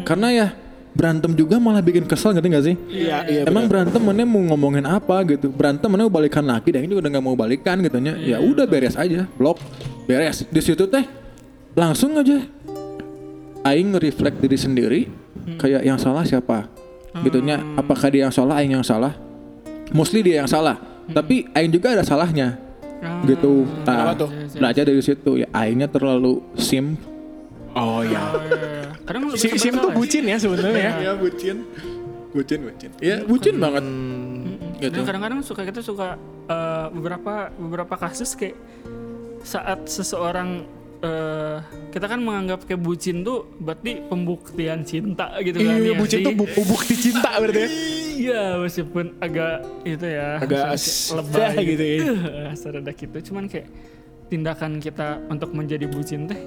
Karena 0.00 0.32
ya 0.32 0.46
berantem 0.94 1.34
juga 1.34 1.58
malah 1.58 1.82
bikin 1.82 2.06
kesel 2.06 2.32
ngerti 2.32 2.48
gak 2.48 2.64
sih? 2.64 2.76
Iya, 2.88 3.26
iya. 3.26 3.40
Emang 3.44 3.66
berantem 3.66 3.98
mana 3.98 4.22
mau 4.22 4.40
ngomongin 4.54 4.86
apa 4.86 5.26
gitu? 5.26 5.50
Berantem 5.50 5.90
mana 5.90 6.06
mau 6.06 6.14
balikan 6.14 6.46
lagi? 6.46 6.70
Dan 6.70 6.86
ini 6.86 6.94
udah 6.94 7.10
nggak 7.10 7.24
mau 7.24 7.34
balikan 7.34 7.82
gitu 7.82 7.98
nya. 7.98 8.14
Ya 8.16 8.38
udah 8.38 8.64
beres 8.64 8.94
aja, 8.94 9.26
blok, 9.34 9.58
beres. 10.06 10.46
Di 10.46 10.62
situ 10.62 10.86
teh 10.86 11.04
langsung 11.74 12.14
aja 12.14 12.38
aing 13.66 13.96
nge-reflect 13.96 14.38
diri 14.38 14.54
sendiri 14.54 15.00
kayak 15.58 15.82
yang 15.82 15.98
salah 15.98 16.22
siapa? 16.22 16.70
Gitunya 17.22 17.58
apakah 17.74 18.10
dia 18.10 18.26
yang 18.26 18.34
salah, 18.34 18.58
aing 18.62 18.74
yang 18.74 18.86
salah? 18.86 19.14
Mostly 19.90 20.22
dia 20.22 20.42
yang 20.42 20.50
salah. 20.50 20.78
Tapi 21.04 21.50
aing 21.52 21.70
juga 21.70 21.92
ada 21.92 22.02
salahnya. 22.06 22.58
Ah, 23.04 23.20
Gitu. 23.28 23.68
Nah, 23.84 23.84
Kenapa 23.84 24.12
tuh? 24.16 24.30
belajar 24.56 24.82
dari 24.88 25.02
situ 25.04 25.30
ya 25.36 25.48
aingnya 25.52 25.90
terlalu 25.90 26.40
sim. 26.56 26.96
Oh 27.74 28.00
iya. 28.00 28.22
oh, 28.24 28.38
iya, 28.40 28.54
iya. 28.56 28.88
kadang 29.02 29.22
lebih 29.26 29.38
Si, 29.40 29.46
Sim 29.58 29.74
tuh 29.76 29.90
bucin 29.90 30.24
ya 30.24 30.38
sebenarnya 30.38 30.72
ya. 30.72 30.92
Ya 31.02 31.12
bucin. 31.14 31.66
Bucin, 32.30 32.58
bucin. 32.62 32.90
Ya 32.98 33.16
bucin 33.22 33.54
banget. 33.58 33.84
Gitu. 34.76 34.90
Dan 34.90 35.02
kadang-kadang 35.02 35.40
suka 35.42 35.62
kita 35.62 35.80
suka 35.80 36.14
eh, 36.46 36.86
beberapa 36.90 37.50
beberapa 37.52 37.94
kasus 37.94 38.34
kayak 38.34 38.54
saat 39.40 39.86
seseorang 39.86 40.66
eh, 41.00 41.58
kita 41.90 42.06
kan 42.06 42.18
menganggap 42.18 42.62
kayak 42.64 42.78
bucin 42.78 43.22
tuh 43.22 43.50
berarti 43.56 44.02
pembuktian 44.04 44.82
cinta 44.82 45.34
gitu 45.40 45.58
kan 45.58 45.74
Iya, 45.74 45.84
ya 45.84 45.94
bucin 45.94 46.18
sih? 46.20 46.26
tuh 46.26 46.34
bu- 46.34 46.50
bukti 46.64 46.94
cinta 46.96 47.30
berarti 47.34 47.60
ya. 47.60 47.70
Iya, 48.14 48.42
meskipun 48.56 49.18
agak 49.18 49.54
itu 49.82 50.06
ya 50.06 50.38
Agak 50.38 50.64
as- 50.70 51.10
dah 51.28 51.52
gitu 51.56 51.82
ya. 51.82 51.98
Eh, 52.40 52.54
serada 52.54 52.90
gitu, 52.90 53.16
cuman 53.26 53.46
kayak 53.46 53.66
tindakan 54.24 54.78
kita 54.78 55.20
untuk 55.28 55.50
menjadi 55.50 55.84
bucin 55.84 56.24
teh 56.24 56.38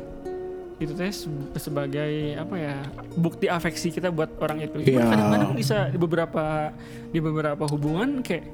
itu 0.78 0.94
teh 0.94 1.10
se- 1.10 1.30
sebagai 1.58 2.12
apa 2.38 2.54
ya 2.54 2.76
bukti 3.14 3.50
afeksi 3.50 3.90
kita 3.90 4.08
buat 4.08 4.30
orang 4.38 4.62
itu. 4.62 4.78
Iya. 4.78 4.86
Cuman 4.94 5.06
kadang-kadang 5.10 5.52
bisa 5.54 5.78
di 5.90 5.98
beberapa 5.98 6.70
di 7.10 7.20
beberapa 7.20 7.64
hubungan 7.66 8.22
kayak 8.22 8.46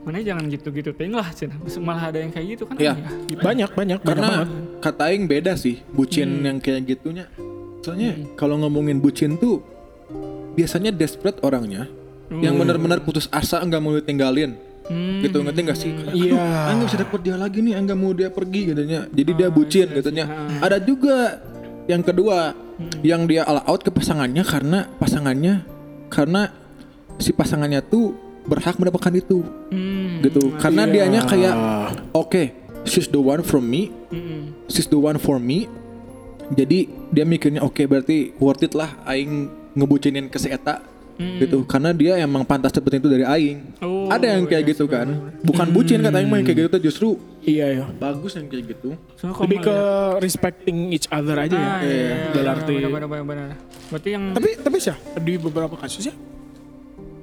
mana 0.00 0.22
jangan 0.22 0.46
gitu-gitu 0.46 0.94
ting 0.94 1.10
lah 1.10 1.26
cina. 1.30 1.58
malah 1.82 2.08
ada 2.08 2.22
yang 2.22 2.30
kayak 2.30 2.46
gitu 2.54 2.62
kan 2.64 2.78
Iya. 2.78 2.94
ya, 2.94 3.10
gitu. 3.26 3.42
Banyak, 3.42 3.70
banyak, 3.74 3.98
banyak 4.00 4.00
Karena 4.06 4.28
banget. 4.30 4.48
kata 4.80 5.02
aing 5.10 5.26
beda 5.26 5.52
sih 5.54 5.82
bucin 5.90 6.40
yang 6.40 6.56
kayak 6.58 6.86
gitunya. 6.86 7.26
Soalnya 7.82 8.14
kalau 8.34 8.56
ngomongin 8.56 8.96
bucin 8.96 9.36
tuh 9.36 9.60
biasanya 10.54 10.90
desperate 10.90 11.42
orangnya 11.42 11.90
yang 12.32 12.56
benar-benar 12.56 13.02
putus 13.02 13.28
asa 13.28 13.60
nggak 13.60 13.78
mau 13.78 13.92
ditinggalin. 13.92 14.56
Hmm. 14.86 15.18
Gitu 15.18 15.42
ngerti 15.42 15.60
gak 15.66 15.74
sih? 15.76 15.90
Iya. 16.14 16.38
Aduh, 16.38 16.66
Aing 16.70 16.78
gak 16.78 16.86
bisa 16.86 16.98
dapet 17.02 17.20
dia 17.20 17.34
lagi 17.34 17.58
nih, 17.58 17.74
Aing 17.74 17.90
gak 17.90 17.98
mau 17.98 18.14
dia 18.14 18.30
pergi 18.30 18.70
katanya. 18.70 19.10
Jadi 19.10 19.30
dia 19.34 19.48
bucin 19.50 19.86
katanya. 19.90 20.24
Ada 20.62 20.78
juga 20.78 21.42
yang 21.86 22.02
kedua 22.02 22.52
yang 23.00 23.24
dia 23.24 23.46
all 23.46 23.62
out 23.64 23.80
ke 23.80 23.90
pasangannya 23.90 24.42
karena 24.42 24.90
pasangannya 24.98 25.64
karena 26.12 26.52
si 27.16 27.32
pasangannya 27.32 27.80
tuh 27.82 28.12
berhak 28.46 28.78
mendapatkan 28.78 29.10
itu 29.16 29.42
Hmm. 29.72 30.22
gitu. 30.22 30.54
Karena 30.58 30.86
dianya 30.86 31.26
kayak 31.26 31.54
oke, 32.14 32.42
she's 32.86 33.10
the 33.10 33.18
one 33.18 33.42
from 33.42 33.66
me, 33.66 33.90
Mm-mm. 34.14 34.54
she's 34.70 34.86
the 34.86 34.98
one 34.98 35.18
for 35.18 35.42
me. 35.42 35.66
Jadi 36.54 36.86
dia 37.10 37.26
mikirnya 37.26 37.66
oke 37.66 37.82
berarti 37.90 38.30
worth 38.38 38.62
it 38.62 38.78
lah 38.78 38.94
aing 39.02 39.50
ngebucinin 39.74 40.30
ke 40.30 40.38
si 40.38 40.46
eta 40.46 40.78
gitu 41.16 41.64
karena 41.64 41.90
dia 41.90 42.12
emang 42.16 42.44
pantas 42.44 42.70
dapetin 42.70 43.00
itu 43.00 43.08
dari 43.08 43.24
aing. 43.24 43.58
Oh, 43.80 44.06
Ada 44.06 44.36
yang 44.36 44.44
kayak 44.44 44.62
iya, 44.62 44.70
gitu 44.70 44.84
kan. 44.84 45.08
Bukan 45.40 45.66
bucin 45.72 46.00
kata 46.00 46.20
aing 46.20 46.28
mah 46.28 46.38
yang 46.38 46.46
kayak 46.46 46.58
gitu 46.60 46.68
tuh 46.68 46.82
justru 46.82 47.08
Iya, 47.40 47.66
iya. 47.72 47.84
bagus 47.96 48.34
yang 48.34 48.46
kayak 48.46 48.74
gitu. 48.74 48.98
Kalau 49.16 49.46
Lebih 49.46 49.58
ke 49.60 49.70
melihat- 49.70 50.18
respecting 50.18 50.78
each 50.90 51.06
other 51.08 51.36
aja 51.36 51.54
ya. 51.54 51.62
Ah, 51.62 51.78
iya, 51.80 51.94
iya, 51.94 52.16
Dalam 52.32 52.52
arti. 52.54 52.74
benar, 52.74 52.90
benar, 52.90 53.08
benar, 53.08 53.24
benar. 53.24 53.48
Berarti 53.88 54.08
yang 54.12 54.24
Tapi 54.34 54.48
tapi 54.58 54.76
sih 54.76 54.96
di 55.16 55.32
beberapa 55.36 55.74
kasus 55.74 56.04
ya 56.04 56.14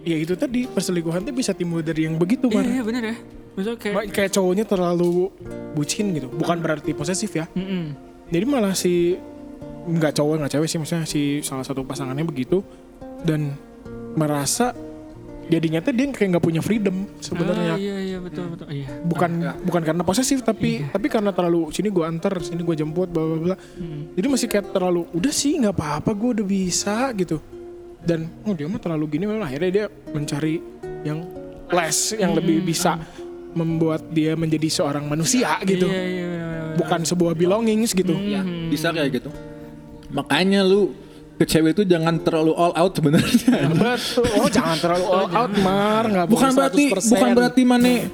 ya 0.03 0.19
itu 0.19 0.35
tadi 0.35 0.67
perselingkuhan 0.67 1.23
tuh 1.23 1.31
bisa 1.31 1.55
timbul 1.55 1.79
dari 1.79 2.03
yang 2.03 2.19
begitu 2.19 2.51
iya, 2.51 2.55
Mar. 2.55 2.63
iya 2.65 2.81
benar 2.83 3.03
ya. 3.03 3.15
Maksudnya 3.53 3.77
kayak 3.79 3.95
Kayak 4.11 4.31
cowoknya 4.33 4.65
terlalu 4.65 5.29
bucin 5.71 6.11
gitu. 6.11 6.27
Bukan 6.27 6.57
berarti 6.59 6.91
posesif 6.91 7.31
ya. 7.31 7.45
Mm-mm. 7.53 7.93
Jadi 8.27 8.45
malah 8.47 8.73
si 8.73 9.15
nggak 9.83 10.15
cowok 10.15 10.33
nggak 10.39 10.51
cewek 10.55 10.67
sih 10.67 10.79
maksudnya 10.79 11.03
si 11.03 11.21
salah 11.43 11.67
satu 11.67 11.83
pasangannya 11.83 12.23
begitu 12.23 12.63
dan 13.21 13.51
merasa 14.13 14.71
jadinya 15.43 15.79
tuh 15.79 15.91
dia 15.91 16.07
kayak 16.07 16.29
nggak 16.31 16.45
punya 16.45 16.61
freedom 16.61 17.03
sebenarnya 17.19 17.75
Ah, 17.75 17.77
iya 17.77 17.97
iya 17.99 18.17
betul 18.17 18.47
betul. 18.47 18.63
Iya. 18.71 18.87
bukan 19.03 19.31
bukan 19.61 19.81
karena 19.83 20.01
posesif 20.01 20.39
tapi 20.39 20.87
tapi 20.87 21.07
karena 21.07 21.29
terlalu 21.29 21.67
sini 21.69 21.91
gua 21.91 22.07
antar 22.07 22.39
sini 22.39 22.63
gua 22.63 22.73
jemput 22.73 23.11
bla 23.11 23.21
bla 23.21 23.37
bla 23.43 23.55
Hmm. 23.75 24.15
jadi 24.15 24.27
masih 24.29 24.47
kayak 24.47 24.71
terlalu 24.71 25.03
udah 25.11 25.33
sih 25.33 25.59
nggak 25.59 25.73
apa-apa 25.73 26.09
gue 26.11 26.29
udah 26.39 26.45
bisa 26.45 27.11
gitu 27.13 27.43
dan 27.99 28.31
oh 28.41 28.51
dia 28.51 28.65
mah 28.65 28.79
terlalu 28.79 29.05
gini 29.11 29.23
memang 29.25 29.43
akhirnya 29.43 29.69
dia 29.69 29.85
mencari 30.09 30.63
yang 31.03 31.19
less 31.67 32.13
yang 32.13 32.31
lebih 32.31 32.63
bisa 32.63 32.95
membuat 33.51 34.07
dia 34.09 34.33
menjadi 34.33 34.65
seorang 34.71 35.05
manusia 35.05 35.59
gitu 35.61 35.85
Iya 35.85 36.01
iya 36.01 36.25
benar, 36.25 36.47
benar. 36.47 36.75
bukan 36.79 36.99
sebuah 37.03 37.33
belongings 37.33 37.91
gitu 37.91 38.15
Ya, 38.15 38.41
bisa 38.41 38.89
kayak 38.89 39.11
gitu. 39.13 39.29
Makanya 40.09 40.61
lu 40.61 40.93
ke 41.43 41.51
cewek 41.51 41.75
itu 41.75 41.83
jangan 41.83 42.15
terlalu 42.23 42.55
all 42.55 42.71
out 42.71 42.95
sebenarnya. 42.95 43.67
betul. 43.75 44.23
Oh 44.39 44.47
jangan 44.47 44.79
terlalu 44.79 45.05
all 45.11 45.27
out 45.27 45.53
mar. 45.59 46.03
Nggak 46.07 46.25
Bukan 46.31 46.49
berarti 46.55 46.83
100%. 46.95 47.11
bukan 47.11 47.29
berarti 47.35 47.61
mane. 47.67 47.95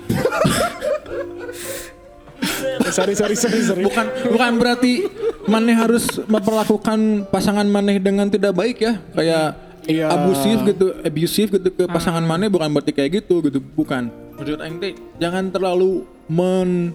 Sorry 2.90 3.14
sorry 3.14 3.38
sorry 3.38 3.62
sorry. 3.62 3.84
Bukan 3.86 4.06
bukan 4.34 4.52
berarti 4.58 5.06
maneh 5.46 5.78
harus 5.78 6.10
memperlakukan 6.26 7.30
pasangan 7.30 7.68
maneh 7.70 8.02
dengan 8.02 8.26
tidak 8.26 8.58
baik 8.58 8.82
ya. 8.82 8.98
Kayak 9.14 9.70
Iya. 9.90 10.06
abusif 10.06 10.58
gitu 10.70 10.86
abusif 11.02 11.48
gitu 11.50 11.70
ke 11.74 11.84
pasangan 11.90 12.22
maneh 12.22 12.46
bukan 12.46 12.70
berarti 12.74 12.94
kayak 12.94 13.22
gitu 13.22 13.46
gitu. 13.46 13.62
Bukan. 13.62 14.10
Menurut 14.38 14.60
aing 14.62 14.78
teh 14.82 14.94
jangan 15.22 15.54
terlalu 15.54 16.02
men 16.26 16.94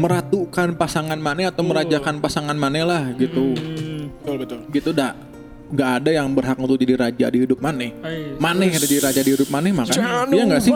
meratukan 0.00 0.72
pasangan 0.74 1.16
maneh 1.20 1.48
atau 1.48 1.60
merajakan 1.60 2.24
pasangan 2.24 2.56
maneh 2.56 2.84
lah 2.84 3.12
gitu. 3.16 3.52
Betul 4.24 4.36
betul. 4.40 4.58
Gitu 4.72 4.90
dah 4.92 5.12
nggak 5.64 5.90
ada 6.02 6.10
yang 6.12 6.28
berhak 6.36 6.60
untuk 6.60 6.76
jadi 6.76 6.94
raja 7.08 7.26
di 7.32 7.38
hidup 7.40 7.58
maneh 7.58 7.90
iya. 8.04 8.36
maneh 8.36 8.68
yang 8.68 8.82
jadi 8.84 8.96
raja 9.00 9.20
di 9.24 9.30
hidup 9.32 9.48
maneh 9.48 9.72
makanya 9.72 10.28
iya 10.28 10.42
nggak 10.44 10.62
sih? 10.62 10.72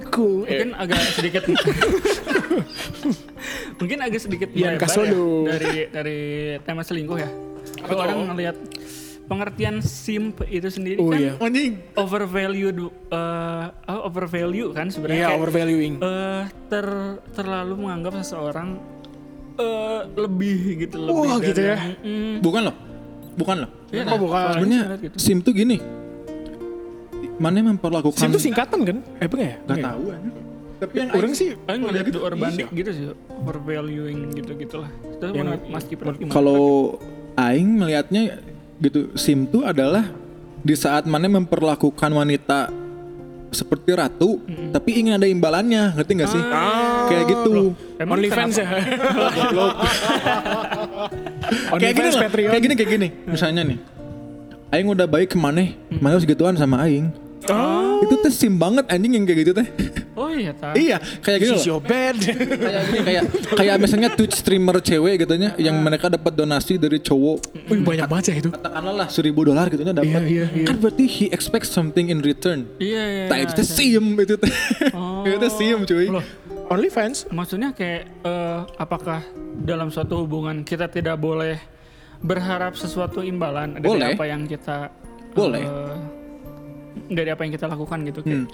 aku. 0.00 0.44
Mungkin 0.44 0.70
agak 0.76 1.00
sedikit 1.16 1.42
mungkin 3.80 3.98
agak 4.04 4.20
sedikit 4.20 4.48
melebar 4.52 4.84
ya 4.84 5.20
dari 5.48 5.72
dari 5.88 6.20
tema 6.62 6.82
selingkuh 6.84 7.18
ya. 7.18 7.30
Kalau 7.80 8.00
orang 8.04 8.18
ngelihat 8.34 8.56
pengertian 9.24 9.78
simp 9.78 10.42
itu 10.50 10.66
sendiri 10.66 10.98
Oh, 10.98 11.14
kan 11.14 11.22
iya. 11.22 11.32
overvalued 11.94 12.90
uh, 13.14 13.70
oh, 13.86 14.10
overvalue 14.10 14.74
kan 14.74 14.90
sebenarnya 14.90 15.16
iya 15.16 15.28
kayak, 15.30 15.38
overvaluing. 15.38 15.94
eh, 16.02 16.42
ter 16.66 16.86
terlalu 17.30 17.74
menganggap 17.78 18.18
seseorang 18.18 18.82
eh, 19.54 20.00
lebih 20.18 20.82
gitu 20.82 20.98
lebih 20.98 21.14
Wah, 21.14 21.38
dari 21.38 21.46
gitu 21.46 21.60
ya. 21.62 21.76
yang- 21.78 21.96
Mm, 22.02 22.34
bukan 22.42 22.62
loh 22.66 22.76
bukan 23.40 23.56
loh 23.64 23.70
iya 23.88 24.02
Oh, 24.02 24.06
kan? 24.06 24.18
bukan. 24.20 24.44
Sebenarnya 24.54 24.82
gitu. 25.00 25.16
sim 25.16 25.36
tuh 25.40 25.52
gini 25.52 25.76
maneh 27.36 27.64
memperlakukan 27.64 28.20
Sim 28.20 28.28
itu 28.30 28.40
singkatan 28.42 28.78
kan? 28.84 28.96
Eh 29.16 29.24
bukan 29.24 29.40
ya? 29.42 29.54
Gak 29.64 29.76
Iya. 29.76 29.84
tahu 29.88 30.02
anjing. 30.10 30.34
Tapi 30.76 30.94
yang 30.94 31.08
Orang 31.10 31.32
sih 31.34 31.48
Paling 31.58 31.82
ngeliat 31.82 32.04
gitu, 32.04 32.12
itu 32.14 32.20
urbanik 32.22 32.66
iya. 32.66 32.76
gitu 32.76 32.90
sih, 32.90 33.04
overvaluing 33.38 34.18
gitu-gitulah. 34.32 34.90
Itu 35.06 35.24
Yang- 35.26 35.36
menurut 35.38 35.62
Mas 35.66 35.84
Kipran 35.84 36.14
gimana? 36.14 36.32
kalau 36.32 36.96
aing 37.34 37.70
melihatnya 37.74 38.22
gitu 38.78 39.12
sim 39.14 39.44
tuh 39.44 39.64
adalah 39.64 40.04
di 40.60 40.72
saat 40.74 41.04
mana 41.04 41.28
memperlakukan 41.30 42.10
wanita 42.10 42.68
seperti 43.50 43.90
ratu 43.92 44.38
tapi 44.70 44.94
ingin 44.94 45.16
ada 45.16 45.26
imbalannya 45.26 45.90
ngerti 45.92 46.12
gak 46.14 46.30
sih 46.30 46.42
kayak 47.08 47.24
gitu 47.26 47.74
Emang 47.98 48.16
OnlyFans 48.16 48.54
ya? 48.56 48.66
kayak 51.80 51.94
gini 51.94 52.08
Patreon. 52.12 52.50
kayak 52.50 52.62
gini 52.62 52.74
kayak 52.74 52.90
gini 52.90 53.08
misalnya 53.24 53.62
nih 53.64 53.78
aing 54.70 54.86
udah 54.86 55.04
baik 55.04 55.30
ke 55.30 55.38
mana 55.38 55.74
mana 55.92 56.14
harus 56.14 56.24
gituan 56.24 56.54
sama 56.54 56.82
aing 56.82 57.10
Oh, 57.42 58.04
itu 58.04 58.20
teh 58.20 58.28
sim 58.28 58.52
banget 58.52 58.84
anjing 58.86 59.16
yang 59.16 59.24
kayak 59.24 59.38
gitu 59.40 59.52
teh 59.54 59.64
Oh 60.12 60.28
iya, 60.28 60.52
tak. 60.52 60.76
iya 60.76 61.00
kayak 61.18 61.38
gini 61.40 61.50
this 61.50 61.64
is 61.64 61.64
loh 61.64 61.72
your 61.72 61.82
bed. 61.82 62.12
kayak 62.60 62.82
gini 62.84 63.00
kayak 63.00 63.22
kayak 63.56 63.74
misalnya 63.80 64.12
Twitch 64.12 64.36
streamer 64.36 64.76
cewek 64.78 65.24
gitu 65.24 65.34
nya 65.34 65.56
yang 65.56 65.72
mereka 65.74 66.06
dapat 66.06 66.36
donasi 66.36 66.76
dari 66.76 67.00
cowok 67.00 67.38
Wih 67.66 67.80
banyak 67.80 68.06
banget 68.06 68.24
ya 68.26 68.34
itu. 68.36 68.50
katakanlah 68.52 68.94
lah 68.94 69.08
seribu 69.08 69.40
dolar 69.42 69.66
gitu 69.66 69.80
nya 69.80 69.96
dapat 69.96 70.20
Iya, 70.20 70.28
iya, 70.28 70.46
iya. 70.52 70.66
kan 70.68 70.76
berarti 70.76 71.04
he 71.08 71.26
expects 71.28 71.72
something 71.72 72.12
in 72.12 72.20
return 72.20 72.68
Iya, 72.76 73.02
iya. 73.08 73.24
Nah 73.26 73.38
itu 73.40 73.52
teh 73.54 73.66
sim 73.66 74.04
itu 74.14 74.34
teh 74.36 74.52
Oh. 74.92 75.24
itu 75.26 75.36
teh 75.38 75.50
sim 75.50 75.78
cuy 75.82 76.06
Loh, 76.12 76.24
OnlyFans? 76.70 77.26
Maksudnya 77.34 77.74
kayak 77.74 78.02
eh, 78.22 78.60
apakah 78.78 79.26
dalam 79.60 79.90
suatu 79.90 80.22
hubungan 80.22 80.62
kita 80.62 80.86
tidak 80.86 81.18
boleh 81.18 81.58
berharap 82.22 82.78
sesuatu 82.78 83.26
imbalan 83.26 83.80
dari 83.80 83.90
Boleh. 83.90 84.14
apa 84.14 84.24
yang 84.24 84.46
kita 84.46 84.92
Boleh. 85.34 85.66
eh, 85.66 85.96
dari 87.10 87.28
apa 87.28 87.42
yang 87.42 87.52
kita 87.52 87.66
lakukan 87.66 88.06
gitu 88.06 88.22
kayak. 88.22 88.46
Hmm. 88.46 88.48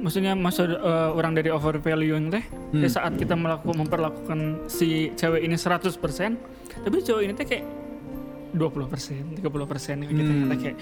Maksudnya 0.00 0.32
maksud 0.32 0.70
eh, 0.70 1.10
orang 1.10 1.34
dari 1.34 1.50
overvaluing 1.50 2.30
teh 2.30 2.44
Hmm. 2.70 2.86
saat 2.86 3.18
kita 3.18 3.34
melakukan 3.34 3.74
memperlakukan 3.76 4.40
si 4.70 5.10
cewek 5.12 5.42
ini 5.42 5.58
100% 5.58 6.38
tapi 6.80 7.02
cowok 7.02 7.22
ini 7.26 7.34
teh 7.34 7.44
kayak 7.44 7.66
20%, 8.54 9.34
30% 9.34 10.06
gitu 10.06 10.14
Hmm. 10.14 10.28
ternyata 10.46 10.54
kayak 10.56 10.76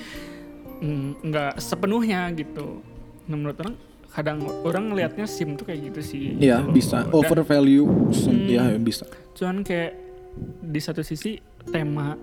mm, 0.78 1.08
nggak 1.24 1.52
sepenuhnya 1.56 2.28
gitu. 2.32 2.80
Nah, 3.28 3.36
menurut 3.36 3.56
orang 3.58 3.76
kadang 4.18 4.36
orang 4.60 4.90
ngelihatnya 4.90 5.24
sim 5.24 5.54
tuh 5.54 5.62
kayak 5.64 5.80
gitu 5.88 6.00
sih. 6.02 6.22
Iya 6.36 6.58
gitu 6.58 6.66
loh. 6.66 6.74
bisa 6.74 6.96
Dan- 7.00 7.14
over 7.14 7.38
value 7.40 7.86
Hmm. 8.10 8.44
ya 8.44 8.62
bisa 8.76 9.06
cuman 9.32 9.62
kayak 9.62 9.94
di 10.60 10.80
satu 10.80 11.00
sisi 11.00 11.38
tema 11.64 12.18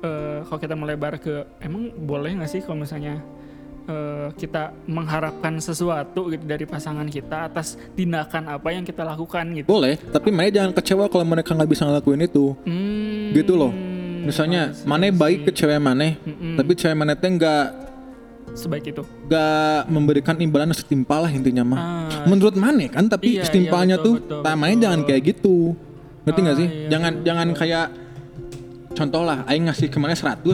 eh, 0.00 0.38
kalau 0.42 0.58
kita 0.58 0.74
melebar 0.74 1.14
ke 1.16 1.34
emang 1.58 1.86
boleh 1.96 2.34
nggak 2.34 2.50
sih 2.50 2.60
kalau 2.60 2.74
misalnya 2.76 3.22
eh, 3.84 4.28
kita 4.34 4.74
mengharapkan 4.84 5.58
sesuatu 5.58 6.26
gitu 6.28 6.42
dari 6.42 6.62
pasangan 6.64 7.06
kita 7.06 7.46
atas 7.46 7.74
tindakan 7.92 8.46
apa 8.48 8.68
yang 8.68 8.82
kita 8.82 9.02
lakukan 9.02 9.54
gitu 9.54 9.66
boleh 9.68 9.94
tapi 10.08 10.28
mana 10.28 10.50
jangan 10.50 10.70
kecewa 10.72 11.06
kalau 11.06 11.22
mereka 11.24 11.50
nggak 11.52 11.66
bisa 11.68 11.82
ngelakuin 11.84 12.22
itu 12.22 12.54
Hmm, 12.60 13.30
gitu 13.32 13.54
loh 13.54 13.70
misalnya 14.20 14.70
mana 14.82 15.10
baik 15.10 15.46
ke 15.46 15.52
cewek 15.52 15.78
mana 15.78 16.14
Mm-mm. 16.16 16.54
tapi 16.54 16.74
cewek 16.74 16.94
mana 16.94 17.14
teh 17.14 17.26
nggak 17.28 17.64
sebaik 18.52 18.84
itu 18.86 19.02
nggak 19.26 19.80
memberikan 19.88 20.36
imbalan 20.36 20.70
setimpal 20.70 21.24
lah 21.24 21.32
intinya 21.32 21.64
mah 21.64 21.78
Ah, 21.78 22.24
menurut 22.24 22.52
mana 22.54 22.84
kan 22.86 23.06
tapi 23.06 23.36
Iya, 23.36 23.44
setimpalnya 23.44 23.96
iya, 23.96 24.04
tuh 24.04 24.14
betul, 24.16 24.28
betul, 24.28 24.42
tamanya 24.42 24.70
betul. 24.70 24.84
jangan 24.84 25.00
kayak 25.02 25.22
gitu 25.26 25.56
ngerti 26.22 26.38
nggak 26.38 26.52
Ah, 26.52 26.60
sih 26.60 26.68
iya, 26.68 26.88
jangan 26.88 27.12
jangan 27.22 27.48
kayak 27.52 27.86
contoh 28.92 29.22
lah 29.22 29.38
aing 29.46 29.64
ngasih 29.64 29.88
ke 29.88 29.96
mana 29.96 30.12
100 30.12 30.44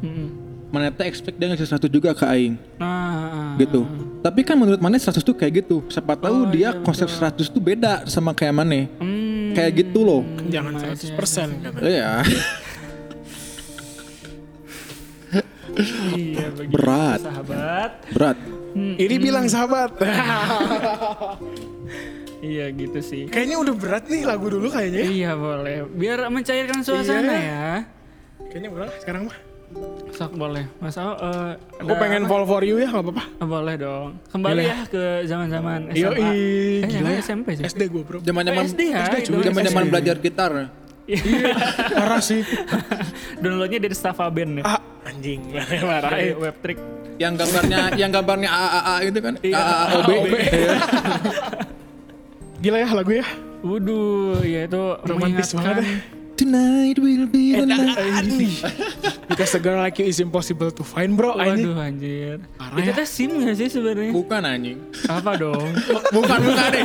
mm-mm. 0.00 0.26
mana 0.68 0.88
teh 0.88 1.04
expect 1.04 1.36
dia 1.36 1.46
ngasih 1.46 1.68
100 1.68 1.86
juga 1.86 2.10
ke 2.12 2.24
aing 2.24 2.54
Ah, 2.80 3.54
gitu. 3.56 3.84
Tapi 4.18 4.40
kan 4.40 4.56
menurut 4.56 4.80
Mane 4.80 4.96
100 4.96 5.20
tuh 5.20 5.36
kayak 5.36 5.62
gitu. 5.62 5.84
Siapa 5.86 6.16
tahu 6.16 6.48
Oh, 6.48 6.48
dia 6.48 6.72
iya, 6.72 6.80
konsep 6.80 7.04
100 7.06 7.44
tuh 7.44 7.60
beda 7.60 8.08
sama 8.08 8.32
kayak 8.32 8.56
Mane. 8.56 8.88
hmm, 8.96 9.52
Kayak 9.52 9.84
gitu 9.84 10.00
loh. 10.00 10.24
Jangan 10.48 10.72
iya, 10.74 10.96
100% 10.96 11.60
katanya. 11.60 11.84
Iya. 11.84 12.10
iya 16.14 16.46
Berat. 16.64 17.18
sahabat 17.20 17.90
Berat. 18.10 18.38
Hmm, 18.74 18.94
Ini 18.96 19.14
bilang 19.16 19.46
sahabat. 19.46 19.94
iya 22.44 22.68
gitu 22.70 22.98
sih 23.00 23.24
Kayaknya 23.26 23.56
udah 23.56 23.74
berat 23.74 24.04
nih 24.04 24.22
lagu 24.22 24.46
dulu 24.46 24.68
kayaknya. 24.68 25.00
ya. 25.00 25.08
Iya 25.08 25.32
boleh, 25.34 25.76
biar 25.88 26.18
mencairkan 26.26 26.80
suasana 26.80 27.22
Iya. 27.24 27.38
ya. 27.40 27.68
Kayaknya 28.46 28.68
udah 28.70 28.84
lah 28.84 28.96
sekarang 28.98 29.22
mah. 29.26 29.38
Sok 30.08 30.32
boleh, 30.34 30.70
Mas 30.78 30.94
Ao. 30.94 31.14
eh, 31.14 31.58
Aku 31.80 31.88
ada 31.88 31.98
pengen 31.98 32.22
apa? 32.22 32.30
fall 32.30 32.44
for 32.44 32.62
you 32.62 32.78
ya 32.78 32.86
nggak 32.86 33.02
apa-apa. 33.02 33.24
Oh, 33.40 33.48
boleh 33.48 33.74
dong. 33.74 34.08
Kembali 34.28 34.54
Boleh. 34.54 34.66
ya 34.70 34.78
ke 34.86 35.04
zaman-zaman 35.24 35.78
SMA. 35.90 35.98
Yo 35.98 36.10
eh, 36.14 36.86
gila 36.86 37.10
ya. 37.10 37.18
SMP 37.18 37.48
sih. 37.54 37.64
SD 37.64 37.82
gue 37.88 38.02
bro. 38.02 38.18
Zaman-zaman 38.20 38.62
SD 38.64 38.80
ya, 38.86 39.02
SD, 39.04 39.16
cuy. 39.24 39.42
zaman-zaman 39.42 39.82
SD. 39.82 39.90
belajar 39.90 40.16
gitar. 40.20 40.52
Parah 41.90 42.22
sih. 42.22 42.46
Downloadnya 43.42 43.78
dari 43.80 43.94
Staffa 43.94 44.30
Band 44.30 44.62
ya. 44.62 44.64
Ah 44.64 44.78
anjing. 45.04 45.40
Eh. 45.52 46.34
web 46.36 46.56
trick. 46.60 46.78
Yang 47.14 47.46
gambarnya 47.46 47.80
yang 47.94 48.10
gambarnya 48.10 48.50
AAA 48.50 48.96
itu 49.06 49.18
kan. 49.22 49.34
Iya. 49.44 49.62
AAOB. 49.62 50.34
Gila 52.64 52.78
ya 52.80 52.88
lagu 52.96 53.12
ya. 53.12 53.26
Waduh, 53.64 54.44
ya 54.44 54.60
itu 54.68 54.82
Romantis 55.08 55.56
banget 55.56 55.84
ya. 55.84 56.23
Tonight 56.34 56.98
will 56.98 57.26
be 57.26 57.54
the 57.54 57.62
night. 57.62 57.94
Anjing. 57.94 58.50
Because 59.24 59.50
the 59.50 59.58
girl 59.58 59.78
like 59.78 59.96
you 59.96 60.04
is 60.04 60.18
impossible 60.18 60.68
to 60.68 60.82
find 60.82 61.14
bro. 61.14 61.32
Waduh 61.32 61.78
anjir. 61.78 62.42
Parah 62.58 62.76
itu 62.76 62.90
ya. 62.90 62.92
teh 62.92 63.06
SIM 63.06 63.30
gak 63.38 63.54
sih 63.54 63.66
sebenarnya? 63.70 64.10
Bukan 64.10 64.40
anjing. 64.42 64.78
Apa 65.06 65.30
dong? 65.34 65.70
Bukan 66.16 66.38
bukan 66.42 66.66
deh. 66.70 66.84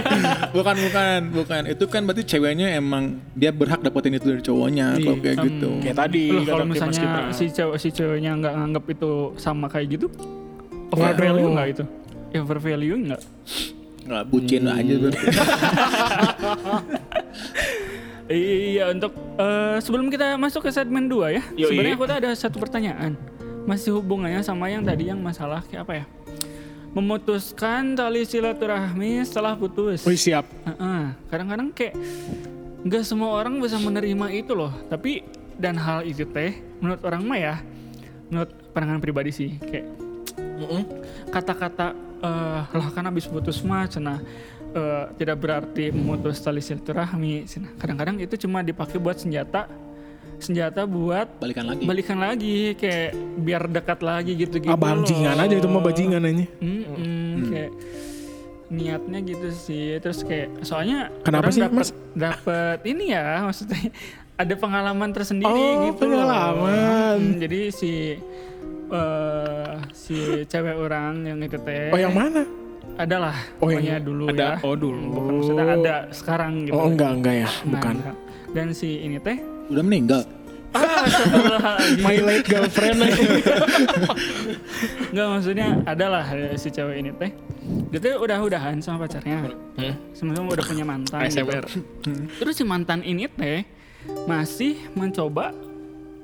Bukan 0.50 0.76
bukan 0.80 1.20
bukan. 1.34 1.62
Itu 1.66 1.84
kan 1.86 2.02
berarti 2.06 2.24
ceweknya 2.28 2.68
emang 2.72 3.18
dia 3.34 3.50
berhak 3.50 3.80
dapetin 3.80 4.14
itu 4.14 4.26
dari 4.30 4.42
cowoknya 4.42 4.96
kalau 4.96 5.18
kayak 5.18 5.36
Hmm. 5.36 5.46
gitu. 5.50 5.70
Kayak 5.82 5.98
tadi. 5.98 6.24
Kalau 6.46 6.66
misalnya 6.66 7.08
si 7.34 7.46
cewek 7.50 7.76
si 7.78 7.88
ceweknya 7.90 8.32
nggak 8.36 8.54
nganggap 8.54 8.84
itu 8.88 9.12
sama 9.36 9.66
kayak 9.66 9.98
gitu, 9.98 10.06
Waduh. 10.90 10.94
overvalue 10.94 11.50
nggak 11.50 11.68
itu? 11.70 11.84
Ya, 12.30 12.40
Overvalue 12.40 12.98
nggak? 13.02 13.22
Nggak 14.06 14.24
bucin 14.26 14.64
aja 14.66 14.94
berarti. 14.96 15.26
Iya 18.30 18.56
Iya 18.70 18.84
untuk 18.94 19.12
eh, 19.42 19.78
sebelum 19.82 20.08
kita 20.14 20.38
masuk 20.38 20.70
ke 20.70 20.72
segmen 20.72 21.10
2 21.10 21.34
ya. 21.34 21.44
Yoi. 21.58 21.74
Sebenarnya 21.74 21.96
aku 21.98 22.06
tuh 22.06 22.18
ada 22.22 22.30
satu 22.38 22.58
pertanyaan. 22.62 23.18
Masih 23.66 23.98
hubungannya 23.98 24.46
sama 24.46 24.70
yang 24.70 24.86
tadi 24.86 25.10
yang 25.10 25.18
masalah 25.18 25.66
kayak 25.66 25.84
apa 25.90 25.94
ya? 25.98 26.06
Memutuskan 26.94 27.94
tali 27.98 28.26
silaturahmi 28.26 29.22
setelah 29.26 29.54
putus. 29.58 30.06
Wih 30.06 30.18
siap. 30.18 30.46
Heeh, 30.66 31.14
Kadang-kadang 31.30 31.70
kayak 31.74 31.94
nggak 32.86 33.04
semua 33.06 33.34
orang 33.34 33.58
bisa 33.62 33.78
menerima 33.82 34.26
itu 34.34 34.54
loh. 34.54 34.74
Tapi 34.90 35.26
dan 35.58 35.78
hal 35.78 36.06
itu 36.06 36.26
teh 36.30 36.56
menurut 36.80 37.02
orang 37.06 37.22
mah 37.26 37.38
ya, 37.38 37.56
menurut 38.32 38.50
pandangan 38.72 39.02
pribadi 39.02 39.34
sih 39.34 39.50
kayak 39.60 39.86
kata-kata 41.30 41.96
eh 42.20 42.64
lah 42.68 42.90
kan 42.92 43.08
habis 43.08 43.24
putus 43.24 43.64
mah 43.64 43.88
cenah 43.88 44.20
eh, 44.72 45.06
tidak 45.16 45.38
berarti 45.38 45.90
memutus 45.90 46.38
tali 46.38 46.60
silaturahmi. 46.60 47.46
Kadang-kadang 47.76 48.18
itu 48.18 48.36
cuma 48.38 48.62
dipakai 48.62 48.98
buat 48.98 49.16
senjata 49.16 49.66
senjata 50.38 50.88
buat 50.88 51.28
Balikan 51.38 51.68
lagi. 51.68 51.84
balikan 51.84 52.16
lagi 52.18 52.58
kayak 52.74 53.12
biar 53.38 53.68
dekat 53.68 54.00
lagi 54.00 54.32
gitu-gitu. 54.34 54.72
Ah, 54.72 54.80
bajingan 54.80 55.36
aja 55.36 55.52
itu 55.54 55.68
mah 55.68 55.82
bajingan 55.82 56.24
aja. 56.24 56.46
Mm-mm, 56.58 57.30
kayak 57.46 57.72
niatnya 58.70 59.20
gitu 59.20 59.50
sih 59.52 59.98
terus 59.98 60.22
kayak 60.22 60.62
soalnya 60.62 61.10
Kenapa 61.26 61.50
sih, 61.50 61.60
dapet, 61.60 61.76
Mas? 61.76 61.90
dapet 62.14 62.80
ini 62.86 63.12
ya 63.12 63.26
maksudnya 63.46 63.90
ada 64.38 64.56
pengalaman 64.56 65.10
tersendiri 65.10 65.50
Oh, 65.52 65.92
gitu 65.92 66.06
pengalaman. 66.06 67.18
Mm, 67.20 67.34
jadi 67.38 67.60
si 67.70 67.92
eh 68.90 69.74
si 69.92 70.16
cewek 70.46 70.76
orang 70.76 71.22
yang 71.24 71.40
itu 71.40 71.58
teh 71.58 71.90
Oh 71.90 72.00
yang 72.00 72.14
mana? 72.14 72.46
Adalah 73.00 73.36
Oh, 73.56 73.66
pokoknya 73.66 73.96
yang- 73.96 74.04
dulu 74.04 74.24
ada. 74.28 74.48
ya 74.52 74.56
Oh, 74.62 74.76
dulu. 74.76 75.00
bukan 75.10 75.32
maksudnya 75.34 75.66
ada 75.74 75.96
sekarang 76.12 76.52
gitu 76.62 76.76
Oh 76.76 76.86
enggak 76.86 77.12
enggak 77.14 77.36
ya, 77.38 77.50
Nah, 77.50 77.72
bukan. 77.72 77.96
enggak. 77.98 78.16
dan 78.50 78.68
si 78.72 78.90
ini 79.00 79.18
teh 79.18 79.38
Udah 79.70 79.82
meninggal. 79.82 80.22
ah. 80.70 81.06
My 82.00 82.18
late 82.20 82.44
girlfriend 82.44 83.00
aja. 83.00 83.26
Enggak 85.10 85.28
maksudnya 85.30 85.68
adalah 85.84 86.24
eh, 86.28 86.54
si 86.56 86.70
cewek 86.70 86.98
ini 86.98 87.12
teh 87.14 87.32
dia 87.90 88.00
tuh 88.00 88.20
udah 88.20 88.38
udahan 88.40 88.78
sama 88.80 89.06
pacarnya 89.06 89.50
sama-sama 90.12 90.52
udah 90.52 90.66
punya 90.66 90.84
mantan 90.84 91.22
gitu. 91.24 91.42
ASMR. 91.42 91.66
terus 92.36 92.54
si 92.54 92.64
mantan 92.64 93.02
ini 93.02 93.26
teh 93.28 93.66
masih 94.26 94.78
mencoba 94.92 95.54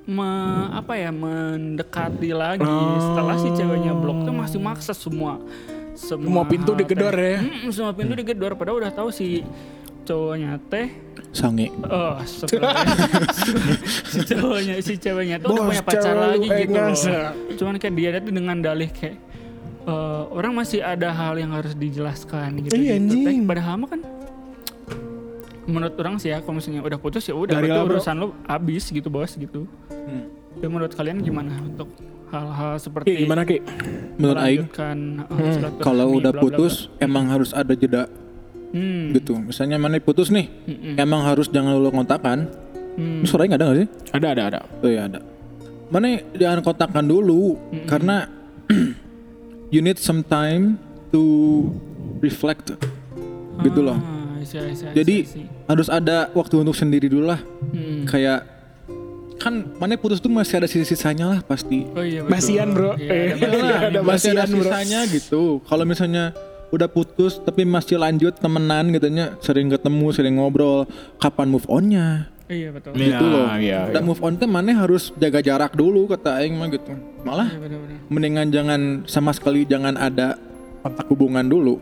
me, 0.05 0.29
apa 0.71 0.93
ya 0.95 1.09
mendekati 1.09 2.29
lagi 2.31 2.61
Oh. 2.63 2.97
setelah 2.99 3.35
si 3.35 3.49
ceweknya 3.51 3.93
blok 3.93 4.21
tuh 4.23 4.33
masih 4.33 4.59
maksa 4.59 4.93
semua 4.93 5.41
Semua 5.95 6.43
pintu 6.43 6.75
hal 6.75 6.79
digedor 6.83 7.15
teh. 7.15 7.25
ya? 7.25 7.39
Mm, 7.41 7.69
semua 7.71 7.91
pintu 7.95 8.13
digedor 8.19 8.51
padahal 8.59 8.83
udah 8.83 8.91
tahu 8.91 9.09
si 9.09 9.41
cowoknya 10.05 10.59
teh 10.69 10.87
Sange. 11.35 11.67
Oh, 11.91 12.15
sebenarnya 12.23 12.95
si 14.13 14.19
cowoknya, 14.23 14.75
si 14.79 14.93
ceweknya 14.95 15.35
tuh 15.43 15.51
udah 15.51 15.67
punya 15.67 15.83
pacar 15.83 16.15
lagi 16.15 16.47
gitu 16.47 16.71
loh. 16.71 16.95
Cuman 17.59 17.75
kayak 17.75 17.93
dia 17.99 18.09
tuh 18.23 18.31
dengan 18.31 18.55
dalih 18.63 18.87
kayak 18.87 19.19
eh, 19.83 20.23
orang 20.31 20.55
masih 20.55 20.79
ada 20.79 21.11
hal 21.11 21.35
yang 21.35 21.51
harus 21.51 21.75
dijelaskan 21.75 22.63
gitu. 22.63 22.79
Iya, 22.79 22.95
gitu. 23.03 23.27
Teh, 23.27 23.35
Padahal 23.43 23.75
mah 23.83 23.89
kan 23.91 24.01
menurut 25.65 25.97
orang 25.97 26.15
sih 26.21 26.29
ya 26.29 26.39
kalau 26.45 26.61
misalnya 26.61 26.85
udah 26.85 26.99
putus 27.01 27.25
ya 27.25 27.33
udah 27.33 27.57
urusan 27.89 28.15
lu 28.21 28.31
habis 28.45 28.85
gitu 28.87 29.09
bos 29.11 29.33
gitu. 29.35 29.65
Hmm. 29.91 30.29
Ya 30.57 30.67
menurut 30.67 30.93
kalian 30.93 31.19
gimana 31.19 31.51
untuk 31.59 31.89
hal-hal 32.31 32.79
seperti 32.79 33.05
Ki, 33.07 33.15
gimana 33.23 33.41
Ki? 33.43 33.59
Menurut 34.15 34.39
Aing, 34.39 34.65
eh, 34.65 35.51
silaturahmi, 35.51 35.83
kalau 35.83 36.05
udah 36.15 36.31
bla, 36.31 36.39
bla, 36.39 36.41
bla. 36.41 36.43
putus 36.43 36.73
emang 36.97 37.27
harus 37.27 37.51
ada 37.51 37.73
jeda 37.73 38.07
Hmm. 38.75 39.15
gitu. 39.15 39.39
Misalnya 39.39 39.79
mana 39.79 39.95
putus 40.03 40.27
nih, 40.27 40.51
Mm-mm. 40.67 40.99
emang 40.99 41.23
harus 41.23 41.47
jangan 41.47 41.79
lu 41.79 41.87
kontakan. 41.89 42.51
Hmm. 42.95 43.23
Ini 43.23 43.27
suaranya 43.27 43.55
nggak 43.55 43.59
ada 43.59 43.65
nggak 43.65 43.79
sih? 43.79 43.87
Ada 44.11 44.27
ada 44.35 44.41
ada. 44.47 44.59
Oh 44.83 44.89
iya 44.89 45.01
ada. 45.07 45.19
Mana 45.87 46.19
jangan 46.33 46.59
kontakkan 46.59 47.05
dulu 47.05 47.55
karena 47.85 48.27
you 49.73 49.79
need 49.79 49.95
some 49.95 50.25
time 50.25 50.75
to 51.11 51.23
reflect 52.19 52.73
gitu 53.61 53.79
loh. 53.79 53.95
Ah, 53.95 54.39
I 54.39 54.43
see, 54.43 54.59
I 54.59 54.73
see, 54.75 54.87
I 54.87 54.93
Jadi 54.95 55.15
harus 55.67 55.87
ada 55.87 56.27
waktu 56.31 56.55
untuk 56.59 56.75
sendiri 56.75 57.07
dulu 57.07 57.31
lah. 57.31 57.39
Hmm. 57.71 58.03
Kayak 58.03 58.54
kan 59.35 59.53
mana 59.75 59.95
putus 59.95 60.17
tuh 60.17 60.27
masih 60.27 60.57
ada 60.57 60.65
sisa-sisanya 60.65 61.25
lah 61.27 61.39
pasti. 61.41 61.83
Oh 61.89 61.99
iya 61.99 62.21
betul. 62.21 62.31
Basian 62.31 62.67
bro. 62.71 62.91
Iya, 62.95 63.09
Eh, 63.09 63.27
ada 63.35 63.45
iya, 63.47 63.75
ada 63.89 63.99
masih 64.01 64.31
ada 64.31 64.41
basian 64.41 64.49
bro. 64.49 64.63
sisanya 64.63 64.99
gitu. 65.07 65.43
Kalau 65.61 65.83
misalnya 65.83 66.23
udah 66.67 66.87
putus 66.87 67.37
tapi 67.39 67.61
masih 67.63 67.95
lanjut 67.95 68.33
temenan 68.33 68.89
gitunya 68.89 69.37
sering 69.39 69.67
ketemu 69.67 70.07
sering 70.09 70.35
ngobrol 70.35 70.83
kapan 71.17 71.47
move 71.47 71.63
onnya 71.67 72.27
Iya 72.45 72.69
betul. 72.71 72.91
Iya, 72.93 73.05
gitu 73.07 73.25
loh 73.25 73.47
iya, 73.55 73.79
dan 73.87 74.01
iya. 74.01 74.05
move 74.05 74.19
on 74.19 74.33
tuh 74.33 74.45
mana 74.45 74.75
harus 74.75 75.09
jaga 75.15 75.39
jarak 75.39 75.73
dulu 75.73 76.05
kata 76.05 76.37
Aing 76.37 76.53
mah 76.53 76.67
gitu 76.67 76.93
malah 77.21 77.47
Iya 77.47 77.57
benar-benar. 77.59 77.97
mendingan 78.05 78.47
jangan 78.49 78.81
sama 79.05 79.31
sekali 79.31 79.63
jangan 79.63 79.95
ada 79.95 80.35
kontak 80.79 81.05
hubungan 81.07 81.41
dulu 81.43 81.79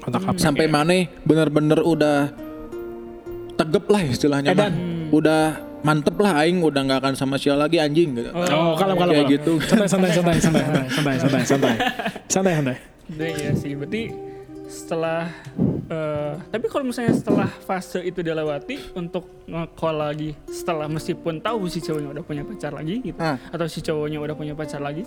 Kontak 0.00 0.22
HP. 0.24 0.36
sampai 0.40 0.66
mana 0.66 0.94
bener-bener 1.20 1.78
udah 1.80 2.32
tegep 3.54 3.84
lah 3.84 4.02
istilahnya 4.04 4.50
mah. 4.50 4.56
Edan. 4.62 4.74
udah 5.10 5.42
mantep 5.80 6.16
lah 6.16 6.32
Aing 6.38 6.60
udah 6.60 6.82
nggak 6.82 6.98
akan 7.00 7.14
sama 7.14 7.36
Sia 7.36 7.54
lagi 7.54 7.76
anjing 7.76 8.12
gitu 8.12 8.30
Oh, 8.30 8.74
kalem 8.74 8.94
kalem. 8.94 9.12
Kayak 9.12 9.24
kalem. 9.24 9.34
gitu. 9.36 9.52
Santai 9.64 9.88
santai 9.88 10.10
santai 10.12 10.36
santai 10.40 10.60
santai 10.86 10.86
santai 10.88 11.14
santai 11.18 11.42
santai. 11.44 11.74
Santai 12.26 12.52
santai. 12.54 12.76
Iya 13.10 13.26
iya 13.32 13.52
sih, 13.54 13.74
berarti 13.74 14.02
setelah 14.66 15.26
eh, 15.84 16.32
tapi 16.46 16.66
kalau 16.66 16.86
misalnya 16.86 17.10
setelah 17.10 17.50
fase 17.60 17.98
itu 18.00 18.20
dilewati 18.20 18.94
untuk 18.94 19.26
nge-call 19.44 19.98
lagi 19.98 20.30
setelah 20.46 20.86
meskipun 20.86 21.40
tahu 21.40 21.66
si 21.66 21.80
cowoknya 21.80 22.06
udah 22.12 22.22
punya 22.22 22.42
pacar 22.44 22.70
lagi 22.70 23.02
gitu 23.02 23.18
Ah. 23.18 23.34
atau 23.50 23.66
si 23.66 23.82
cowoknya 23.82 24.22
udah 24.22 24.30
punya 24.32 24.54
pacar 24.54 24.78
lagi 24.78 25.02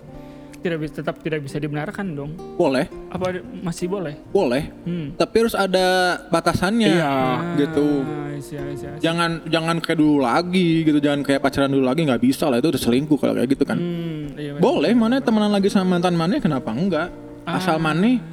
tidak 0.64 0.78
bisa 0.80 0.94
tetap 0.96 1.20
tidak 1.20 1.44
bisa 1.44 1.60
dibenarkan 1.60 2.16
dong. 2.16 2.32
Boleh. 2.56 2.88
Apa 3.12 3.36
masih 3.60 3.92
boleh? 3.92 4.16
Boleh. 4.32 4.72
Hmm. 4.88 5.12
tapi 5.14 5.44
harus 5.44 5.54
ada 5.54 5.86
batasannya. 6.32 6.90
Iya. 6.90 7.16
gitu. 7.60 8.02
Ah, 8.02 8.32
I 8.32 8.40
see, 8.40 8.56
I 8.56 8.74
see, 8.74 8.88
I 8.88 8.96
see. 8.96 9.04
jangan 9.04 9.44
jangan 9.46 9.78
kayak 9.78 10.00
dulu 10.00 10.24
lagi 10.24 10.82
gitu. 10.82 10.98
Jangan 10.98 11.22
kayak 11.22 11.44
pacaran 11.44 11.68
dulu 11.68 11.84
lagi. 11.84 12.08
Nggak 12.08 12.24
bisa 12.24 12.48
lah. 12.48 12.58
Itu 12.58 12.72
udah 12.72 12.82
selingkuh 12.82 13.18
kalau 13.20 13.36
kayak 13.36 13.50
gitu 13.52 13.64
kan. 13.64 13.78
Hmm, 13.78 14.32
iya 14.34 14.56
boleh. 14.56 14.96
Mana 14.96 15.20
temenan 15.20 15.52
lagi 15.52 15.68
sama 15.68 16.00
mantan 16.00 16.16
mana 16.16 16.40
kenapa 16.40 16.72
enggak? 16.72 17.12
Asal 17.44 17.76
mana 17.78 18.24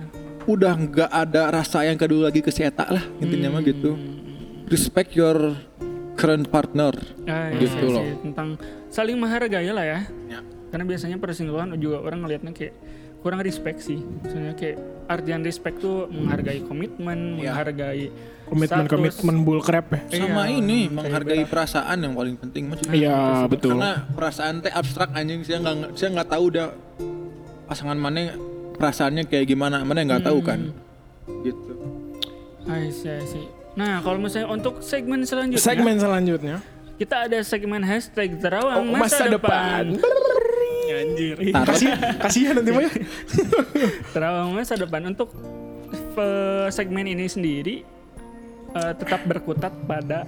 udah 0.47 0.73
nggak 0.73 1.11
ada 1.11 1.53
rasa 1.53 1.83
yang 1.83 1.99
kedua 1.99 2.31
lagi 2.31 2.41
ke 2.41 2.49
si 2.49 2.63
eta 2.63 2.87
lah 2.87 3.03
intinya 3.19 3.53
mah 3.53 3.63
gitu. 3.63 3.99
Respect 4.67 5.13
your 5.13 5.59
current 6.15 6.47
partner. 6.47 6.95
Ah, 7.27 7.51
iya, 7.51 7.59
Gitu 7.59 7.81
iya 7.81 7.91
loh. 7.91 8.05
sih, 8.05 8.15
tentang 8.23 8.49
saling 8.87 9.17
menghargai 9.17 9.67
lah 9.67 9.83
ya. 9.83 10.01
Ya. 10.29 10.41
Karena 10.71 10.85
biasanya 10.85 11.17
perselingkuhan 11.17 11.75
juga 11.77 11.99
orang 11.99 12.23
ngelihatnya 12.23 12.51
kayak 12.51 12.75
kurang 13.21 13.41
respect 13.41 13.83
sih. 13.83 14.01
Misalnya 14.01 14.55
kayak 14.55 14.79
artian 15.07 15.43
respect 15.43 15.79
tuh 15.79 16.07
menghargai 16.07 16.63
komitmen, 16.63 17.37
Ya. 17.37 17.53
menghargai 17.53 18.09
Komitmen 18.47 18.67
status. 18.83 18.91
komitmen 18.91 19.37
bull 19.45 19.61
crap 19.61 19.87
ya. 19.91 20.01
sama 20.17 20.43
Iya, 20.45 20.57
ini 20.57 20.79
menghargai 20.87 21.45
perasaan 21.45 21.97
yang 22.01 22.15
paling 22.15 22.35
penting 22.35 22.71
cuy. 22.73 22.97
Iya 22.97 23.47
betul. 23.47 23.77
karena 23.77 24.09
perasaan 24.09 24.59
teh 24.59 24.71
abstrak 24.71 25.11
anjing 25.13 25.43
saya 25.43 25.59
nggak 25.61 25.77
saya 25.95 26.09
nggak 26.13 26.29
tahu 26.29 26.45
udah 26.49 26.67
pasangan 27.65 27.95
mana 27.95 28.35
perasaannya 28.75 29.23
kayak 29.25 29.47
gimana 29.47 29.85
mana 29.85 30.03
nggak 30.03 30.25
tahu 30.25 30.41
kan 30.41 30.75
gitu 31.43 31.73
I 32.67 32.91
see, 32.91 33.09
I 33.09 33.23
see. 33.23 33.47
Nah, 33.73 33.99
kalau 34.01 34.19
misalnya 34.19 34.49
untuk 34.49 34.79
segmen 34.81 35.23
selanjutnya, 35.23 35.63
Segmen 35.63 35.97
selanjutnya. 35.97 36.57
kita 36.97 37.27
ada 37.27 37.39
segmen 37.41 37.81
hashtag 37.81 38.35
terawang 38.37 38.83
Oh, 38.85 38.99
masa, 38.99 39.25
depan. 39.27 39.95
Anjir. 40.93 41.37
Ih, 41.39 41.53
Tarot. 41.53 41.67
Kasihan, 41.71 41.99
kasihan 42.19 42.53
nanti 42.57 42.71
mah 42.71 42.83
ya. 42.83 42.91
Terawang 44.11 44.51
masa 44.53 44.75
depan 44.75 45.03
untuk 45.07 45.31
eh, 45.93 46.69
segmen 46.69 47.07
ini 47.07 47.27
sendiri 47.27 47.83
eh, 48.71 48.93
tetap 48.95 49.25
berkutat 49.25 49.73
pada 49.85 50.27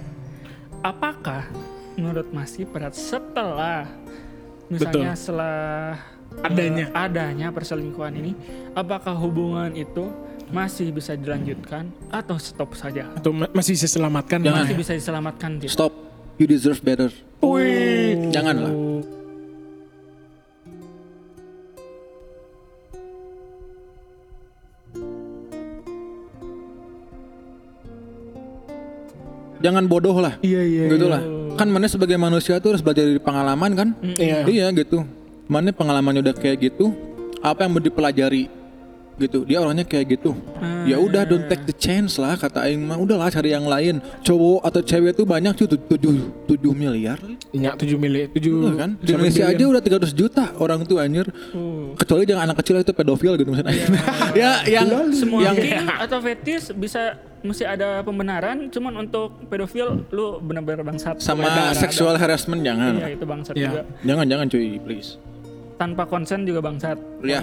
apakah 0.79 1.47
menurut 1.93 2.27
Mas 2.29 2.53
Kiprat 2.53 2.91
setelah 2.91 3.85
misalnya 4.67 5.13
setelah 5.13 5.57
eh, 6.33 6.45
Adanya. 6.45 6.85
adanya 6.91 7.47
perselingkuhan 7.49 8.13
ini 8.15 8.31
apakah 8.73 9.13
hubungan 9.13 9.71
itu 9.71 10.09
masih 10.49 10.89
bisa 10.89 11.13
dilanjutkan 11.13 11.89
atau 12.09 12.37
stop 12.37 12.73
saja 12.73 13.09
Atau 13.13 13.33
ma- 13.33 13.49
masih 13.49 13.73
bisa 13.73 13.87
selamatkan. 13.87 14.37
Jangan. 14.37 14.65
masih 14.65 14.75
bisa 14.75 14.93
diselamatkan 14.93 15.49
tidak? 15.57 15.73
stop 15.73 15.93
you 16.35 16.45
deserve 16.45 16.81
better 16.81 17.09
Wih. 17.39 18.29
janganlah 18.29 18.69
jangan 29.63 29.83
bodoh 29.87 30.19
lah. 30.19 30.35
Iya 30.43 30.61
iya. 30.61 30.83
gitu 30.91 31.07
lah. 31.07 31.23
Kan 31.55 31.71
mana 31.71 31.87
sebagai 31.87 32.19
manusia 32.19 32.59
tuh 32.59 32.75
harus 32.75 32.83
belajar 32.83 33.07
dari 33.07 33.21
pengalaman 33.23 33.71
kan? 33.73 33.87
Iya. 34.03 34.43
iya 34.45 34.67
gitu. 34.75 35.07
Mana 35.47 35.71
pengalamannya 35.71 36.19
udah 36.19 36.35
kayak 36.35 36.69
gitu 36.69 36.91
apa 37.39 37.63
yang 37.63 37.71
mau 37.71 37.81
dipelajari? 37.81 38.51
Gitu. 39.13 39.45
Dia 39.45 39.61
orangnya 39.61 39.85
kayak 39.85 40.17
gitu. 40.17 40.33
Ah. 40.57 40.89
ya 40.89 40.97
udah 40.97 41.21
don't 41.23 41.45
take 41.45 41.63
the 41.69 41.75
chance 41.77 42.17
lah 42.17 42.33
kata 42.33 42.65
aing 42.65 42.81
mah. 42.81 42.97
Udahlah 42.97 43.29
cari 43.29 43.53
yang 43.53 43.69
lain. 43.69 44.01
Cowok 44.25 44.65
atau 44.65 44.81
cewek 44.81 45.13
tuh 45.13 45.23
banyak 45.23 45.53
tuh 45.53 45.69
tujuh 45.69 46.33
tujuh 46.49 46.73
miliar. 46.73 47.21
Ya 47.53 47.77
7 47.77 47.93
miliar, 48.01 48.33
7 48.33 48.41
Iya 48.41 48.73
kan? 48.73 48.89
di 48.97 49.13
Indonesia 49.13 49.45
aja 49.45 49.63
udah 49.69 49.81
300 49.85 50.17
juta 50.17 50.49
orang 50.57 50.81
tuh 50.89 50.97
anjir. 50.97 51.29
Uh. 51.53 51.93
kecuali 51.93 52.25
jangan 52.25 52.49
anak 52.49 52.65
kecil 52.65 52.81
itu 52.81 52.91
pedofil 52.91 53.37
gitu 53.37 53.53
misalnya. 53.53 53.85
Ya 54.33 54.65
yang 54.65 55.13
semua 55.13 55.45
yang 55.45 55.85
atau 55.85 56.17
fetis 56.25 56.73
bisa 56.73 57.21
mesti 57.43 57.63
ada 57.63 57.99
pembenaran 58.01 58.71
cuman 58.71 59.03
untuk 59.03 59.35
pedofil 59.47 60.07
lu 60.09 60.39
benar-benar 60.39 60.81
bangsat. 60.83 61.19
Sama 61.19 61.71
seksual 61.75 62.15
harassment 62.15 62.63
jangan. 62.63 62.95
Iya 62.95 63.07
itu 63.11 63.23
bangsat 63.23 63.53
Iya. 63.53 63.67
juga. 63.67 63.81
Jangan 64.01 64.25
jangan 64.25 64.45
cuy 64.47 64.79
please. 64.79 65.09
Tanpa 65.75 66.07
konsen 66.07 66.47
juga 66.47 66.63
bangsat. 66.63 66.95
Iya. 67.19 67.39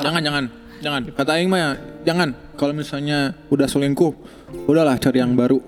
Jangan 0.00 0.20
jangan. 0.20 0.44
Jangan. 0.76 1.02
Kata 1.12 1.30
aing 1.36 1.48
mah 1.48 1.60
ya 1.60 1.70
jangan. 2.04 2.28
Kalau 2.56 2.72
misalnya 2.72 3.18
udah 3.48 3.68
selingkuh 3.68 4.12
udahlah 4.64 4.96
cari 4.96 5.20
yang 5.20 5.36
baru. 5.36 5.60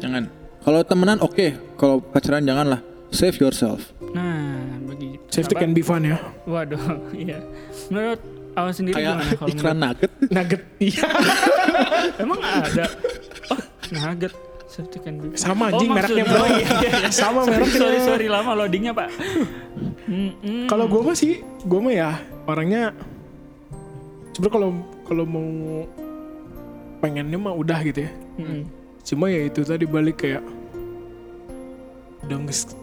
Jangan. 0.00 0.28
Kalau 0.60 0.80
temenan 0.82 1.18
oke. 1.20 1.76
Kalau 1.76 2.00
pacaran 2.00 2.42
janganlah. 2.42 2.80
Save 3.12 3.36
yourself. 3.38 3.92
Nah 4.16 4.56
begitu. 4.82 5.20
Safety 5.28 5.52
Apa? 5.52 5.62
can 5.62 5.72
be 5.72 5.84
fun 5.84 6.00
ya. 6.02 6.16
waduh 6.44 6.80
iya. 7.12 7.44
Menurut 7.92 8.20
awas 8.52 8.74
sendiri 8.74 8.94
kayak 8.94 9.12
gimana 9.14 9.32
kalau 9.34 9.48
iklan 9.48 9.76
nugget 9.78 10.12
Nugget. 10.28 10.62
Iya. 10.82 11.06
menurut- 11.08 12.20
emang 12.20 12.40
ada 12.40 12.84
oh 13.48 13.60
nugget 13.90 14.34
safety 14.66 14.98
can 14.98 15.14
be 15.16 15.26
Sama 15.34 15.68
anjing 15.68 15.88
mereknya, 15.88 16.24
maksudnya- 16.24 16.26
bro. 16.26 16.40
oh, 16.40 16.48
iya, 16.50 16.68
iya. 16.80 17.10
Sama 17.20 17.40
sorry, 17.42 17.52
mereknya. 17.58 17.78
sorry 17.78 17.98
sorry 18.02 18.26
lama 18.26 18.50
loadingnya 18.54 18.92
pak 18.92 19.08
Mm-mm. 20.02 20.66
Kalau 20.66 20.84
gue 20.86 21.00
mah 21.00 21.14
sih, 21.14 21.38
gue 21.62 21.78
mah 21.78 21.94
ya 21.94 22.10
orangnya 22.44 22.92
sebenarnya 24.30 24.50
kalau 24.50 24.68
kalau 25.02 25.24
mau 25.24 25.48
pengennya 26.98 27.38
mah 27.38 27.52
udah 27.52 27.80
gitu 27.82 28.04
ya. 28.04 28.10
Mm-mm. 28.36 28.62
Cuma 29.02 29.26
ya 29.26 29.40
itu 29.42 29.60
tadi 29.62 29.84
balik 29.84 30.20
kayak 30.20 30.42
udah 32.22 32.38
nges 32.40 32.76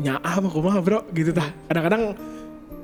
nyaah 0.00 0.34
mah 0.38 0.50
kumaha 0.50 0.78
bro 0.80 1.00
gitu 1.10 1.30
tah. 1.30 1.44
Kadang-kadang 1.66 2.16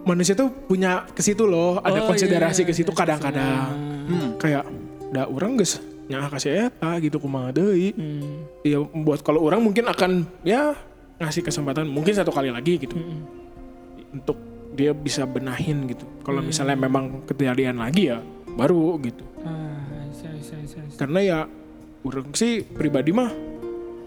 manusia 0.06 0.38
tuh 0.38 0.48
punya 0.48 1.02
ke 1.10 1.20
situ 1.20 1.44
loh, 1.44 1.82
ada 1.82 2.06
Oh, 2.06 2.14
konsiderasi 2.14 2.62
iya, 2.62 2.68
ke 2.70 2.72
situ 2.72 2.90
iya, 2.94 2.98
kadang-kadang. 3.02 3.74
hmm. 4.06 4.28
Kayak 4.38 4.64
udah 5.10 5.24
orang 5.26 5.58
geus 5.58 5.82
nyaah 6.06 6.30
kasih 6.30 6.70
eta 6.70 7.02
gitu 7.02 7.18
kumaha 7.18 7.50
deui. 7.50 7.90
Hmm. 7.92 8.46
Ya 8.62 8.78
buat 8.78 9.26
kalau 9.26 9.42
orang 9.42 9.58
mungkin 9.58 9.90
akan 9.90 10.22
ya 10.46 10.78
ngasih 11.18 11.42
kesempatan 11.42 11.90
mungkin 11.90 12.14
satu 12.14 12.30
kali 12.30 12.54
lagi 12.54 12.78
gitu. 12.78 12.94
Mm-mm. 12.94 13.44
untuk 14.06 14.38
dia 14.72 14.96
bisa 14.96 15.26
benahin 15.28 15.88
gitu. 15.90 16.06
Kalau 16.24 16.40
misalnya 16.40 16.78
memang 16.78 17.26
kejadian 17.28 17.76
lagi 17.82 18.08
ya 18.08 18.22
baru 18.56 18.96
gitu. 19.04 19.24
Ah, 19.44 19.76
iya, 20.08 20.30
iya, 20.32 20.56
iya, 20.62 20.80
iya. 20.80 20.96
Karena 20.96 21.20
ya 21.20 21.38
orang 22.06 22.32
sih 22.32 22.64
pribadi 22.64 23.12
mah 23.12 23.28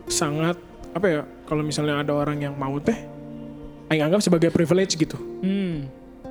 sangat 0.09 0.57
apa 0.95 1.05
ya 1.05 1.21
kalau 1.45 1.61
misalnya 1.61 2.01
ada 2.01 2.13
orang 2.15 2.41
yang 2.41 2.53
mau 2.57 2.73
teh 2.81 2.97
aing 3.89 4.03
anggap 4.05 4.21
sebagai 4.21 4.49
privilege 4.53 4.95
gitu. 4.95 5.17
Hmm. 5.41 5.89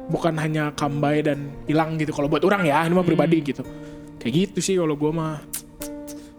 Bukan 0.08 0.34
hanya 0.40 0.72
kambai 0.72 1.20
dan 1.20 1.52
hilang 1.68 2.00
gitu 2.00 2.16
kalau 2.16 2.30
buat 2.32 2.40
orang 2.46 2.64
ya, 2.64 2.86
ini 2.86 2.94
mah 2.96 3.04
pribadi 3.04 3.44
gitu. 3.44 3.60
Kayak 4.18 4.32
gitu 4.34 4.58
sih 4.64 4.74
kalau 4.80 4.96
gua 4.96 5.12
mah 5.12 5.34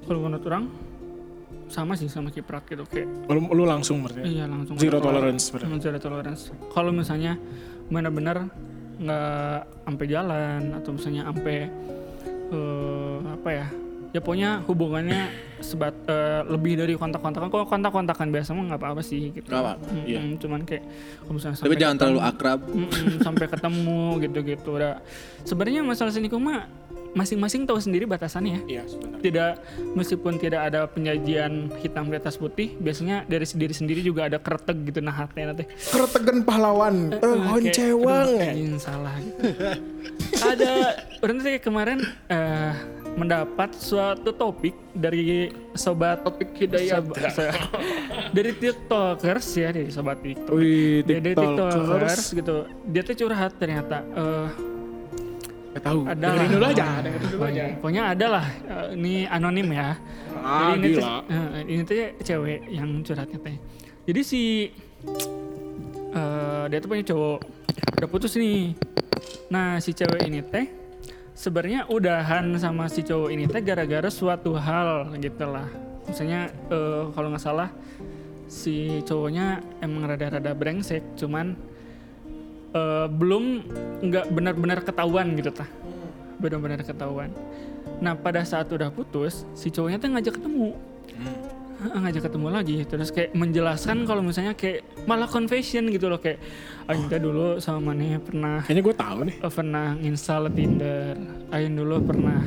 Kalau 0.10 0.26
menurut 0.26 0.46
orang 0.50 0.66
sama 1.70 1.94
sih 1.94 2.10
sama 2.10 2.34
kiprat 2.34 2.66
gitu 2.66 2.82
kayak 2.90 3.30
lu, 3.30 3.46
lu 3.54 3.62
langsung 3.62 4.02
berarti. 4.02 4.26
ya? 4.26 4.42
iya 4.42 4.46
langsung 4.50 4.74
Zero 4.82 4.98
tolerance 4.98 5.54
berarti. 5.54 5.70
Hmm, 5.70 5.78
zero 5.78 6.00
tolerance. 6.02 6.50
Kalau 6.74 6.90
misalnya 6.90 7.38
benar-benar 7.94 8.50
nggak 9.00 9.60
sampai 9.86 10.06
jalan 10.10 10.62
atau 10.76 10.90
misalnya 10.98 11.24
sampai 11.30 11.58
eh, 12.50 13.18
apa 13.30 13.50
ya 13.54 13.68
ya 14.10 14.20
pokoknya 14.20 14.66
hubungannya 14.66 15.22
sebat 15.60 15.93
eh, 16.05 16.41
lebih 16.47 16.74
dari 16.76 16.93
kontak-kontakan. 16.93 17.47
Kalau 17.47 17.66
kontak-kontakan 17.66 18.28
biasa 18.30 18.49
mah 18.51 18.64
nggak 18.68 18.82
apa-apa 18.82 19.01
sih 19.01 19.30
gitu. 19.32 19.47
Nggak 19.47 19.62
apa-apa, 19.62 19.86
Mm-mm, 19.88 20.05
iya. 20.05 20.20
cuman 20.36 20.62
kayak 20.64 20.84
kalau 21.20 21.34
misalnya 21.36 21.57
tapi 21.60 21.76
jangan 21.76 21.95
ketemu- 21.95 22.01
terlalu 22.16 22.20
akrab. 22.26 22.60
Mm-mm, 22.66 23.05
sampai 23.20 23.45
ketemu 23.45 23.99
gitu-gitu. 24.20 24.70
Udah. 24.72 24.93
Sebenarnya 25.43 25.82
masalah 25.82 26.10
selingkuh 26.10 26.38
mah 26.38 26.66
masing-masing 27.10 27.66
tahu 27.66 27.82
sendiri 27.82 28.05
batasannya. 28.05 28.62
Ya 28.64 28.80
Iya, 28.80 28.84
sebenarnya. 28.86 29.20
tidak 29.20 29.51
meskipun 29.93 30.38
tidak 30.38 30.62
ada 30.64 30.86
penyajian 30.86 31.51
hitam 31.82 32.05
di 32.05 32.16
atas 32.16 32.38
putih 32.38 32.78
biasanya 32.78 33.26
dari 33.26 33.43
sendiri 33.43 33.74
sendiri 33.74 33.99
juga 33.99 34.30
ada 34.30 34.38
kretek 34.38 34.86
gitu 34.86 35.01
nah 35.01 35.12
hatinya 35.12 35.51
nanti. 35.51 35.66
Kertegen 35.89 36.45
pahlawan, 36.45 37.10
eh 37.10 37.18
kayak, 37.18 37.49
honcewang 37.49 38.30
aduh, 38.30 38.38
ya. 38.38 38.49
anjing, 38.53 38.78
salah 38.78 39.14
gitu. 39.18 39.41
Ada 40.39 40.72
orang 41.20 41.36
tuh 41.36 41.45
kayak 41.45 41.64
kemarin 41.64 41.99
eh, 42.30 42.72
mendapat 43.14 43.74
suatu 43.74 44.30
topik 44.30 44.76
dari 44.91 45.47
sobat 45.74 46.22
topik 46.22 46.53
hidayah 46.53 47.01
dari 48.36 48.51
tiktokers 48.53 49.47
ya 49.53 49.70
dari 49.70 49.89
sobat 49.89 50.20
tiktok. 50.20 50.53
Wih, 50.53 51.01
Dia 51.03 51.20
dari 51.20 51.34
tiktokers. 51.34 52.32
Gitu. 52.32 52.57
Dia 52.86 53.01
tuh 53.01 53.16
curhat 53.16 53.51
ternyata 53.55 53.97
eh 54.10 54.49
Gak 55.70 55.84
tahu. 55.86 56.01
ada 56.01 56.18
Dengerin 56.18 56.49
dulu 56.51 56.66
aja, 56.66 56.86
dengerin 56.99 57.28
dulu 57.30 57.43
aja. 57.45 57.64
pokoknya 57.78 58.03
ada 58.07 58.26
lah. 58.28 58.45
Eh, 58.66 58.88
ini 58.95 59.14
anonim 59.24 59.70
ya. 59.70 59.89
Ah, 60.36 60.74
ini 60.74 60.88
gila. 60.89 60.97
tuh- 60.97 61.24
eh, 61.30 61.62
ini 61.64 61.82
tuh 61.84 61.95
cewek 62.20 62.60
yang 62.68 62.89
curhatnya 62.99 63.38
teh. 63.38 63.55
Jadi 64.03 64.22
si 64.24 64.41
eh, 66.10 66.64
dia 66.68 66.78
tuh 66.80 66.89
punya 66.89 67.05
cowok. 67.05 67.39
Udah 67.95 68.10
putus 68.10 68.34
nih. 68.34 68.74
Nah 69.49 69.78
si 69.78 69.93
cewek 69.93 70.26
ini 70.26 70.41
teh 70.41 70.66
sebenarnya 71.40 71.88
udahan 71.88 72.52
sama 72.60 72.92
si 72.92 73.00
cowok 73.00 73.32
ini 73.32 73.48
teh 73.48 73.64
gara-gara 73.64 74.12
suatu 74.12 74.60
hal 74.60 75.16
gitu 75.24 75.48
lah. 75.48 75.72
Misalnya 76.04 76.52
eh, 76.68 77.04
kalau 77.16 77.32
nggak 77.32 77.40
salah 77.40 77.72
si 78.52 79.00
cowoknya 79.08 79.64
emang 79.80 80.04
rada-rada 80.04 80.52
brengsek 80.52 81.16
cuman 81.16 81.56
eh, 82.76 83.08
belum 83.08 83.44
nggak 84.04 84.26
benar-benar 84.36 84.84
ketahuan 84.84 85.32
gitu 85.40 85.56
tah. 85.56 85.70
Benar-benar 86.44 86.84
ketahuan. 86.84 87.32
Nah 88.04 88.20
pada 88.20 88.44
saat 88.44 88.68
udah 88.68 88.92
putus 88.92 89.48
si 89.56 89.72
cowoknya 89.72 90.04
tuh 90.04 90.12
ngajak 90.12 90.36
ketemu. 90.44 90.76
Heeh, 91.80 92.00
ngajak 92.04 92.28
ketemu 92.28 92.48
lagi. 92.52 92.78
Terus 92.84 93.08
kayak 93.16 93.32
menjelaskan 93.32 94.04
kalau 94.04 94.20
misalnya 94.20 94.52
kayak 94.52 94.84
malah 95.08 95.32
confession 95.32 95.88
gitu 95.88 96.12
loh 96.12 96.20
kayak 96.20 96.44
Teh 96.90 97.20
dulu 97.20 97.58
sama 97.58 97.94
mana 97.94 98.18
pernah 98.18 98.60
Kayaknya 98.60 98.82
gue 98.82 98.96
tahu 98.96 99.20
nih. 99.24 99.36
eh, 99.40 99.52
pernah 99.52 99.88
install 100.00 100.44
Tinder 100.50 101.14
Aing 101.50 101.76
dulu 101.76 101.96
pernah 102.02 102.42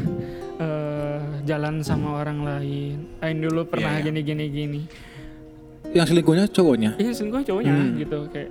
eh, 0.58 1.18
jalan 1.42 1.78
sama 1.80 2.18
orang 2.18 2.42
lain 2.42 2.96
Aing 3.18 3.38
dulu 3.40 3.62
pernah 3.64 3.92
Iya, 3.92 3.98
iya. 3.98 4.06
gini 4.08 4.20
gini 4.20 4.44
gini 4.48 4.80
yang 5.92 6.02
selingkuhnya 6.02 6.48
cowoknya 6.48 6.90
Iya 6.96 7.12
selingkuh 7.12 7.42
cowoknya 7.44 7.70
Hmm. 7.70 7.94
gitu 7.96 8.18
kayak. 8.28 8.50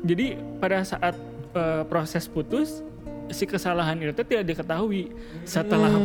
Jadi 0.00 0.26
pada 0.56 0.78
saat 0.82 1.16
eh, 1.50 1.82
proses 1.84 2.24
putus 2.24 2.84
si 3.28 3.42
kesalahan 3.42 3.96
itu 3.98 4.22
tidak 4.22 4.44
diketahui. 4.46 5.10
Setelah 5.42 5.88
Hmm. 5.90 6.04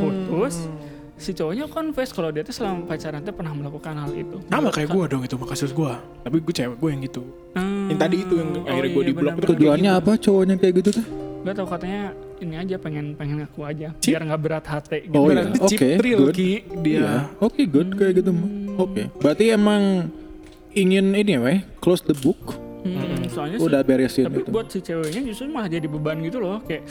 Si 1.24 1.32
cowoknya 1.32 1.65
confess 1.65 2.11
kalau 2.11 2.30
dia 2.30 2.43
tuh 2.43 2.51
selama 2.51 2.84
pacaran 2.86 3.24
tuh 3.24 3.32
pernah 3.32 3.53
melakukan 3.53 3.95
hal 3.95 4.11
itu. 4.11 4.38
Sama 4.45 4.67
kayak 4.67 4.89
gue 4.89 5.03
dong 5.07 5.24
itu 5.24 5.34
mah 5.34 5.47
kasus 5.47 5.71
gue. 5.71 5.93
Tapi 6.19 6.36
gue 6.38 6.53
cewek 6.53 6.76
gue 6.76 6.89
yang 6.91 7.01
gitu. 7.01 7.24
Hmm. 7.53 7.88
Yang 7.88 7.99
tadi 8.01 8.15
itu 8.19 8.34
yang 8.36 8.49
akhirnya 8.61 8.91
gue 8.91 9.03
di 9.03 9.13
blok 9.13 9.34
tujuannya 9.41 9.91
apa 9.93 10.11
cowoknya 10.17 10.55
kayak 10.57 10.74
gitu 10.80 10.91
tuh 10.99 11.05
Gak 11.43 11.53
tau 11.53 11.67
katanya 11.67 12.01
ini 12.39 12.55
aja 12.55 12.76
pengen 12.78 13.05
pengen 13.13 13.36
ngaku 13.39 13.59
aja 13.63 13.91
Cip. 13.97 14.11
biar 14.11 14.21
nggak 14.26 14.41
berat 14.41 14.65
hati 14.65 14.99
gitu. 15.01 15.11
Oh, 15.13 15.28
iya. 15.28 15.43
Berarti 15.43 15.59
chip 15.65 15.80
Oke, 15.80 15.89
thrill, 15.97 16.19
good. 16.21 16.34
Ki. 16.34 16.51
Dia. 16.80 16.95
Iya. 16.95 17.11
oke 17.38 17.61
good 17.65 17.89
kayak 17.93 18.13
gitu 18.15 18.32
mah 18.32 18.47
oke 18.78 19.03
berarti 19.19 19.45
emang 19.49 19.84
ingin 20.71 21.05
ini 21.13 21.32
ya 21.34 21.39
weh 21.41 21.59
close 21.78 21.99
the 22.01 22.15
book 22.15 22.59
Hmm, 22.84 22.99
soalnya 23.30 23.55
sih- 23.55 23.63
udah 23.63 23.80
beresin 23.82 24.24
tapi 24.26 24.39
itu 24.39 24.51
buat 24.51 24.67
si 24.67 24.80
ceweknya 24.80 25.24
justru 25.26 25.47
malah 25.47 25.67
jadi 25.67 25.88
beban 25.88 26.19
gitu 26.19 26.39
loh 26.39 26.59
kayak 26.61 26.84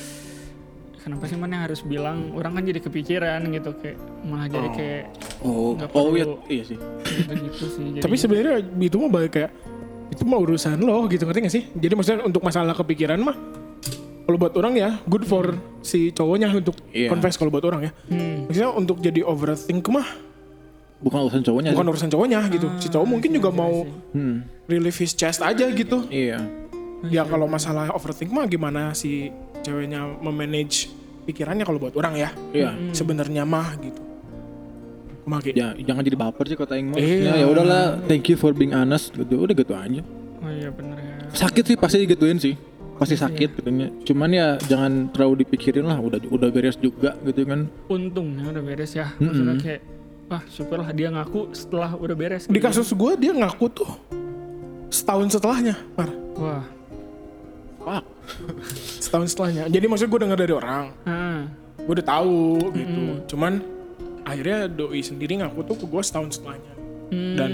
kenapa 1.02 1.26
sih 1.26 1.34
mana 1.34 1.66
harus 1.66 1.82
bilang 1.82 2.30
orang 2.32 2.54
kan 2.54 2.62
jadi 2.62 2.78
kepikiran 2.78 3.42
gitu 3.50 3.74
kayak 3.74 3.98
malah 4.22 4.46
jadi 4.46 4.68
kayak 4.70 5.02
oh 5.40 5.74
nggak 5.74 5.88
oh 5.90 6.06
iya 6.08 6.24
perlu. 6.24 6.36
iya 6.46 6.64
sih 6.64 6.78
gitu 6.78 7.32
gitu 7.44 7.64
sih 7.68 7.84
Jadi- 7.92 8.02
Tapi 8.02 8.14
sebenarnya 8.16 8.54
itu 8.78 8.96
mah 8.96 9.10
balik 9.10 9.32
kayak 9.32 9.50
itu 10.08 10.22
mah 10.22 10.38
urusan 10.38 10.78
lo 10.78 11.08
gitu 11.08 11.24
ngerti 11.24 11.40
gak 11.42 11.54
sih? 11.54 11.64
Jadi 11.72 11.92
maksudnya 11.92 12.20
untuk 12.22 12.40
masalah 12.40 12.72
kepikiran 12.72 13.16
mah 13.18 13.32
kalau 14.22 14.36
buat 14.38 14.54
orang 14.54 14.74
ya 14.74 14.90
good 15.04 15.24
for 15.24 15.50
si 15.80 16.08
cowoknya 16.10 16.52
untuk 16.52 16.76
Iya. 16.90 17.08
confess 17.08 17.34
kalau 17.34 17.48
buat 17.48 17.64
orang 17.64 17.88
ya. 17.88 17.92
Hmm. 18.06 18.44
Maksudnya 18.44 18.70
untuk 18.70 18.96
jadi 18.98 19.20
overthink 19.22 19.82
mah 19.88 20.04
bukan 21.00 21.26
urusan 21.26 21.42
cowoknya 21.42 21.70
bukan 21.72 21.82
sih. 21.82 21.92
urusan 21.92 22.10
cowoknya 22.10 22.40
gitu. 22.48 22.66
Si 22.78 22.86
cowok 22.88 23.06
mungkin 23.08 23.30
juga 23.32 23.50
mau 23.50 23.82
hmm 24.12 24.36
relieve 24.64 24.94
his 24.96 25.12
chest 25.12 25.40
aja 25.40 25.66
gitu. 25.66 26.06
iya 26.06 26.38
Ya 27.02 27.26
kalau 27.26 27.50
masalah 27.50 27.90
overthink 27.90 28.30
mah 28.30 28.44
gimana 28.44 28.92
si 28.92 29.32
ceweknya 29.62 30.00
memanage 30.18 30.90
pikirannya 31.22 31.62
kalau 31.62 31.78
buat 31.78 31.94
orang 31.94 32.14
ya. 32.16 32.30
iya 32.52 32.74
Sebenarnya 32.90 33.42
mah 33.42 33.78
gitu. 33.78 34.02
Kumaha, 35.22 35.38
Ki? 35.38 35.54
ya 35.54 35.70
jangan 35.78 36.02
jadi 36.02 36.18
baper 36.18 36.44
sih 36.44 36.58
kata 36.58 36.74
Aing 36.74 36.88
mah 36.88 36.98
Iya. 36.98 37.32
ya 37.38 37.46
udahlah 37.46 38.02
thank 38.04 38.26
you 38.26 38.34
for 38.34 38.50
being 38.50 38.74
honest 38.74 39.14
gitu 39.14 39.38
udah 39.38 39.54
gitu 39.54 39.70
aja 39.70 40.02
Oh 40.42 40.50
iya 40.50 40.66
bener 40.68 40.98
ya. 40.98 41.14
sakit 41.30 41.62
sih 41.62 41.76
pasti 41.78 42.02
digituin 42.02 42.42
sih 42.42 42.58
pasti 42.92 43.14
sakit 43.14 43.50
katanya 43.56 43.86
cuman 44.02 44.28
ya 44.28 44.46
jangan 44.60 45.10
terlalu 45.10 45.46
dipikirin 45.46 45.86
lah 45.86 45.94
udah 45.96 46.18
udah 46.26 46.50
beres 46.50 46.74
juga 46.74 47.14
gitu 47.22 47.46
kan 47.46 47.70
Untungnya 47.86 48.50
udah 48.50 48.62
beres 48.62 48.92
ya. 48.92 49.14
Maksudnya 49.16 49.54
kayak 49.56 49.80
wah 50.26 50.42
syukurlah 50.44 50.90
dia 50.90 51.08
ngaku 51.08 51.54
setelah 51.54 51.94
udah 51.94 52.16
beres. 52.18 52.42
Di 52.46 52.52
gitu. 52.52 52.62
kasus 52.62 52.90
gue 52.90 53.12
dia 53.16 53.30
ngaku 53.32 53.66
tuh 53.70 53.90
setahun 54.90 55.30
setelahnya, 55.30 55.78
Par. 55.94 56.10
Wah. 56.34 56.66
fuck 57.78 58.04
Setahun 58.98 59.28
setelahnya. 59.28 59.64
Jadi 59.68 59.86
maksud 59.86 60.06
gue 60.06 60.20
denger 60.20 60.38
dari 60.38 60.54
orang, 60.54 60.84
Ah. 61.04 61.46
gue 61.76 61.92
udah 61.92 62.06
tahu 62.06 62.40
gitu. 62.72 63.02
Cuman 63.34 63.62
akhirnya 64.22 64.66
doi 64.66 65.02
sendiri 65.02 65.42
ngaku 65.42 65.60
tuh 65.66 65.76
ke 65.78 65.86
gue 65.86 66.02
setahun 66.02 66.38
setelahnya. 66.38 66.74
Hmm. 67.12 67.36
Dan 67.36 67.50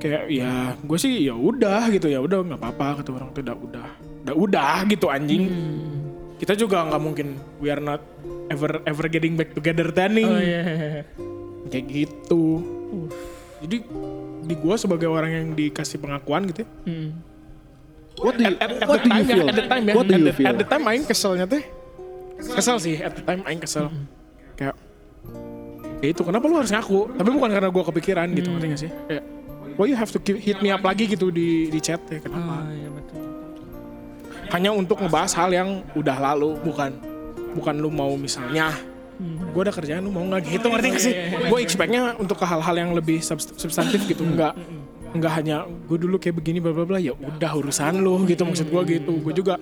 kayak 0.00 0.32
ya 0.32 0.72
gue 0.74 0.98
sih 0.98 1.28
ya 1.28 1.34
udah 1.34 1.92
gitu 1.92 2.08
ya 2.08 2.18
udah 2.18 2.40
nggak 2.42 2.60
apa-apa 2.60 3.02
kata 3.02 3.10
orang 3.12 3.30
tuh 3.30 3.42
udah 3.44 3.56
udah 3.58 3.86
udah 4.24 4.34
udah 4.34 4.74
gitu 4.88 5.06
anjing. 5.08 5.44
Hmm. 5.46 5.90
Kita 6.38 6.56
juga 6.56 6.82
nggak 6.82 7.02
mungkin 7.02 7.38
we 7.60 7.68
are 7.68 7.78
not 7.78 8.00
ever 8.48 8.80
ever 8.82 9.06
getting 9.06 9.36
back 9.36 9.52
together 9.52 9.90
nih. 10.08 10.26
Oh 10.26 10.40
iya. 10.40 10.62
Kayak 11.68 11.84
gitu. 11.88 12.44
Jadi 13.62 13.76
di 14.42 14.54
gue 14.58 14.74
sebagai 14.74 15.06
orang 15.06 15.30
yang 15.30 15.46
dikasih 15.54 16.02
pengakuan 16.02 16.50
gitu 16.50 16.66
ya, 16.66 16.68
Hmm. 16.82 17.08
What 18.20 18.34
do 18.36 18.42
you, 18.44 18.54
at, 18.60 18.70
at 18.82 18.88
what 18.88 19.00
the 19.00 19.08
do 19.08 19.08
you 19.08 19.14
time 19.14 19.24
ya, 19.24 19.34
feel? 19.34 19.46
at 19.48 19.56
the 19.56 19.64
time 19.64 19.84
ya, 19.88 19.94
what 19.96 20.04
do 20.04 20.12
at, 20.12 20.20
you 20.20 20.26
the, 20.28 20.34
feel? 20.36 20.46
at 20.48 20.56
the 20.60 20.66
time 20.66 20.84
aing 20.84 21.04
keselnya 21.04 21.46
teh, 21.48 21.64
kesel 22.52 22.76
sih, 22.76 22.96
at 23.00 23.12
the 23.16 23.22
time 23.24 23.40
aing 23.48 23.60
kesel, 23.62 23.86
kayak, 24.54 24.76
ya 26.02 26.08
itu 26.10 26.22
kenapa 26.22 26.44
lu 26.44 26.58
harus 26.58 26.68
ngaku? 26.68 27.14
Tapi 27.14 27.28
bukan 27.30 27.48
karena 27.48 27.68
gue 27.70 27.82
kepikiran 27.88 28.26
gitu, 28.34 28.48
ngerti 28.52 28.66
gak 28.68 28.80
sih? 28.82 28.90
Kayak, 29.08 29.24
why 29.78 29.86
you 29.88 29.96
have 29.96 30.10
to 30.10 30.18
keep- 30.18 30.36
hit 30.36 30.58
me 30.60 30.68
up 30.68 30.82
lagi? 30.82 31.08
gitu 31.08 31.32
di 31.32 31.70
di 31.70 31.78
chat 31.80 32.02
ya, 32.10 32.20
kenapa? 32.20 32.66
Oh 32.66 32.72
iya 32.74 32.90
betul. 32.92 33.22
Hanya 34.52 34.70
untuk 34.76 35.00
ngebahas 35.00 35.32
hal 35.32 35.48
yang 35.48 35.68
udah 35.96 36.16
lalu, 36.20 36.60
bukan 36.60 36.92
bukan 37.56 37.74
lu 37.80 37.88
mau 37.88 38.12
misalnya, 38.16 38.74
gue 39.22 39.62
ada 39.62 39.72
kerjaan 39.72 40.04
lu 40.04 40.12
mau 40.12 40.24
nggak? 40.26 40.44
Gitu, 40.44 40.66
ngerti 40.68 40.88
gak 40.92 41.02
sih? 41.02 41.14
Gue 41.48 41.64
expectnya 41.64 42.12
untuk 42.18 42.36
ke 42.36 42.44
hal-hal 42.44 42.74
yang 42.76 42.90
lebih 42.92 43.22
subst- 43.22 43.56
substantif 43.56 44.04
gitu, 44.04 44.26
nggak 44.26 44.52
nggak 45.12 45.32
hanya 45.38 45.56
gue 45.68 45.98
dulu 46.00 46.16
kayak 46.16 46.40
begini 46.40 46.58
bla 46.58 46.72
bla 46.72 46.88
bla 46.88 46.98
ya 46.98 47.12
udah 47.12 47.52
urusan 47.60 48.00
lu 48.00 48.24
gitu 48.24 48.42
maksud 48.48 48.68
gue 48.68 48.82
gitu. 49.00 49.12
Gue 49.20 49.34
juga 49.36 49.60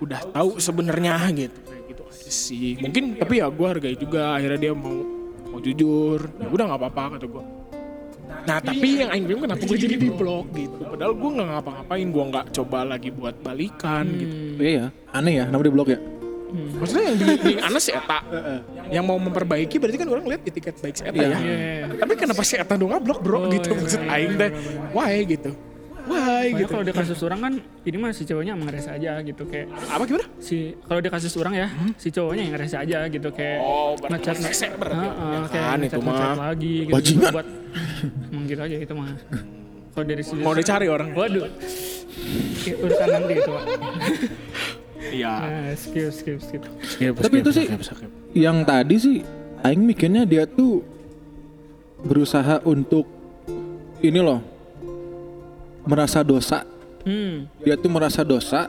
udah 0.00 0.20
tahu 0.32 0.60
sebenarnya 0.60 1.16
gitu. 1.32 1.58
Gitu 1.88 2.02
sih. 2.28 2.76
Mungkin 2.80 3.16
tapi 3.16 3.40
ya 3.40 3.48
gue 3.48 3.66
hargai 3.66 3.96
juga 3.96 4.36
akhirnya 4.36 4.70
dia 4.70 4.72
mau 4.76 4.92
mau 5.48 5.60
jujur. 5.60 6.20
Ya 6.40 6.48
udah 6.52 6.64
nggak 6.68 6.80
apa-apa 6.80 7.18
kata 7.18 7.28
gue 7.28 7.44
nah 8.44 8.60
tapi 8.60 9.00
yang 9.00 9.08
aing 9.08 9.24
bingung 9.24 9.48
kenapa 9.48 9.64
gue 9.64 9.78
jadi 9.78 9.96
di 9.96 10.12
blok 10.12 10.52
gitu. 10.52 10.84
Padahal 10.84 11.16
gue 11.16 11.30
nggak 11.32 11.48
ngapa-ngapain 11.48 12.08
gue 12.12 12.24
nggak 12.28 12.46
coba 12.52 12.78
lagi 12.84 13.08
buat 13.08 13.36
balikan 13.40 14.04
gitu. 14.20 14.60
Iya 14.60 14.68
ya 14.68 14.86
aneh 15.16 15.32
ya 15.40 15.44
kenapa 15.48 15.64
di 15.64 15.72
blok 15.72 15.88
ya 15.88 15.98
maksudnya 16.52 17.04
yang 17.04 17.16
di, 17.16 17.26
di 17.36 17.52
Anas 17.58 17.82
si 17.82 17.90
Eta. 17.90 18.18
Yang 18.94 19.04
mau 19.04 19.18
memperbaiki 19.18 19.76
berarti 19.76 19.96
kan 19.96 20.08
orang 20.08 20.24
lihat 20.26 20.42
etiket 20.44 20.76
baik 20.76 20.94
si 20.94 21.02
Eta 21.02 21.16
Iya. 21.16 21.26
ya. 21.26 21.38
Iya. 21.38 21.86
tapi 21.96 22.12
kenapa 22.14 22.42
si 22.42 22.54
Eta 22.54 22.74
dong 22.74 22.94
blok 22.98 23.20
bro? 23.20 23.38
Oh, 23.38 23.48
gitu 23.48 23.70
iya, 23.70 23.78
maksud 23.78 24.00
iya, 24.00 24.12
aing 24.12 24.32
teh. 24.34 24.50
why 24.90 25.14
gitu. 25.24 25.50
Why 26.04 26.52
gitu. 26.52 26.68
kalau 26.68 26.84
di 26.84 26.92
kasus 26.92 27.16
orang 27.22 27.40
kan 27.40 27.52
ini 27.80 27.96
mah 27.96 28.12
si 28.12 28.22
cowoknya 28.22 28.52
emang 28.52 28.68
ngerasa 28.68 28.92
aja 28.92 29.24
gitu 29.24 29.42
kayak 29.44 29.66
apa 29.88 30.04
gimana? 30.04 30.28
si 30.36 30.56
kalau 30.84 31.00
di 31.00 31.08
kasus 31.08 31.32
orang 31.34 31.54
ya 31.56 31.68
si 31.96 32.08
cowoknya 32.08 32.42
yang 32.44 32.52
ngerasa 32.52 32.76
aja 32.84 32.98
gitu 33.08 33.28
kayak 33.32 33.58
Oh, 33.58 33.96
berarti 33.96 34.12
ngechat 34.20 34.36
ngesek 34.38 34.72
berarti. 34.76 35.00
Heeh, 35.00 35.32
Ya 35.32 35.40
kayak 35.48 35.64
kan, 35.66 35.78
itu 35.80 35.98
mah. 35.98 36.34
lagi 36.36 36.74
gitu 36.84 36.92
Bajingan. 36.92 37.32
buat 37.32 37.46
emang 38.28 38.44
gitu 38.44 38.60
aja 38.60 38.76
itu 38.78 38.92
mah. 38.92 39.08
Kalau 39.90 40.04
dari 40.04 40.22
sisi 40.22 40.36
mau 40.38 40.52
dicari 40.52 40.86
orang. 40.86 41.08
Waduh. 41.10 41.48
Urusan 42.84 43.08
nanti 43.10 43.32
itu. 43.34 43.52
iya. 45.12 45.32
Nah, 45.40 45.74
skip 45.76 46.10
skip 46.14 46.38
skip. 46.40 46.62
Tapi 47.18 47.36
itu 47.42 47.50
sih 47.52 47.66
yang 48.32 48.62
tadi 48.64 48.96
sih 48.96 49.16
aing 49.64 49.82
mikirnya 49.84 50.24
dia 50.28 50.44
tuh 50.48 50.84
berusaha 52.04 52.60
untuk 52.68 53.08
ini 54.04 54.20
loh 54.20 54.40
merasa 55.84 56.24
dosa. 56.24 56.64
hmm. 57.04 57.64
Dia 57.64 57.76
tuh 57.76 57.90
merasa 57.92 58.24
dosa 58.24 58.68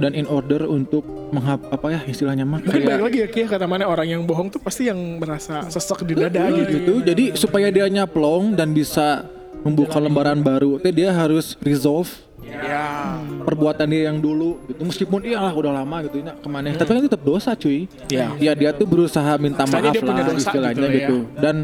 dan 0.00 0.16
in 0.16 0.24
order 0.24 0.64
untuk 0.64 1.04
menghap 1.32 1.60
apa 1.68 1.86
ya 1.92 2.00
istilahnya 2.08 2.48
mah? 2.48 2.64
Mungkin 2.64 2.72
balik 2.72 2.88
kayak 2.88 3.04
lagi 3.04 3.18
ya 3.20 3.28
Kia 3.28 3.46
kata 3.48 3.66
mana 3.68 3.84
orang 3.84 4.08
yang 4.08 4.22
bohong 4.24 4.48
tuh 4.48 4.60
pasti 4.60 4.88
yang 4.88 4.98
merasa 5.20 5.68
sesek 5.68 6.04
di 6.08 6.14
dada 6.16 6.48
gitu. 6.48 6.72
gitu. 6.72 6.94
Jadi 7.04 7.24
supaya 7.36 7.68
dia 7.68 7.86
nyaplong 7.88 8.56
dan 8.56 8.72
bisa 8.72 9.28
membuka 9.62 10.00
lembaran 10.00 10.40
baru, 10.40 10.80
teh 10.80 10.92
dia 10.92 11.12
harus 11.12 11.56
resolve 11.60 12.08
ya 12.40 13.20
perbuatan 13.44 13.86
dia 13.86 14.08
yang 14.10 14.18
dulu 14.18 14.58
gitu. 14.66 14.80
Meskipun 14.82 15.20
iya 15.28 15.38
lah 15.38 15.52
udah 15.52 15.70
lama 15.70 15.96
gitu 16.08 16.24
ya 16.24 16.32
ke 16.34 16.48
mana, 16.48 16.72
tapi 16.74 16.90
kan 16.96 17.02
tetap 17.04 17.22
dosa 17.22 17.52
cuy. 17.54 17.84
Iya. 18.08 18.26
Ya 18.40 18.52
dia 18.56 18.70
tuh 18.72 18.88
berusaha 18.88 19.36
minta 19.36 19.64
Istilahnya 19.64 19.90
maaf 19.90 19.94
dia 19.94 20.02
punya 20.02 20.22
lah 20.24 20.28
dosa 20.32 20.40
istilahnya 20.40 20.74
gitu 20.74 20.80
lah 20.80 20.90
ya. 20.90 20.98
gitu. 20.98 21.16
Dan 21.36 21.56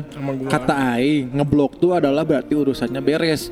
kata 0.46 0.74
Aing 0.96 1.24
ngeblok 1.32 1.72
tuh 1.80 1.90
adalah 1.96 2.22
berarti 2.22 2.52
urusannya 2.54 3.00
beres. 3.00 3.48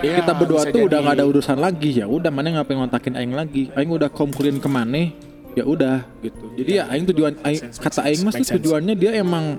Iya, 0.00 0.20
Kita 0.24 0.32
berdua 0.32 0.64
tuh 0.68 0.88
udah 0.88 0.98
jadi. 1.00 1.04
nggak 1.04 1.16
ada 1.20 1.24
urusan 1.28 1.58
lagi 1.60 1.90
ya. 2.00 2.06
Udah 2.08 2.30
mana 2.32 2.60
ngapain 2.60 2.76
ngontakin 2.76 3.14
Aing 3.16 3.34
lagi? 3.36 3.68
Aing 3.76 3.90
udah 3.92 4.08
komplain 4.12 4.56
ke 4.60 4.68
mana? 4.68 5.12
Ya 5.58 5.64
udah 5.66 6.06
gitu. 6.22 6.44
Jadi 6.56 6.70
ya 6.78 6.84
Aing 6.88 7.04
tujuan 7.10 7.34
Aing, 7.42 7.60
sense, 7.60 7.80
kata 7.82 8.06
Aing 8.06 8.22
mas 8.22 8.36
tuh 8.38 8.56
tujuannya 8.60 8.94
dia 8.94 9.16
emang 9.18 9.58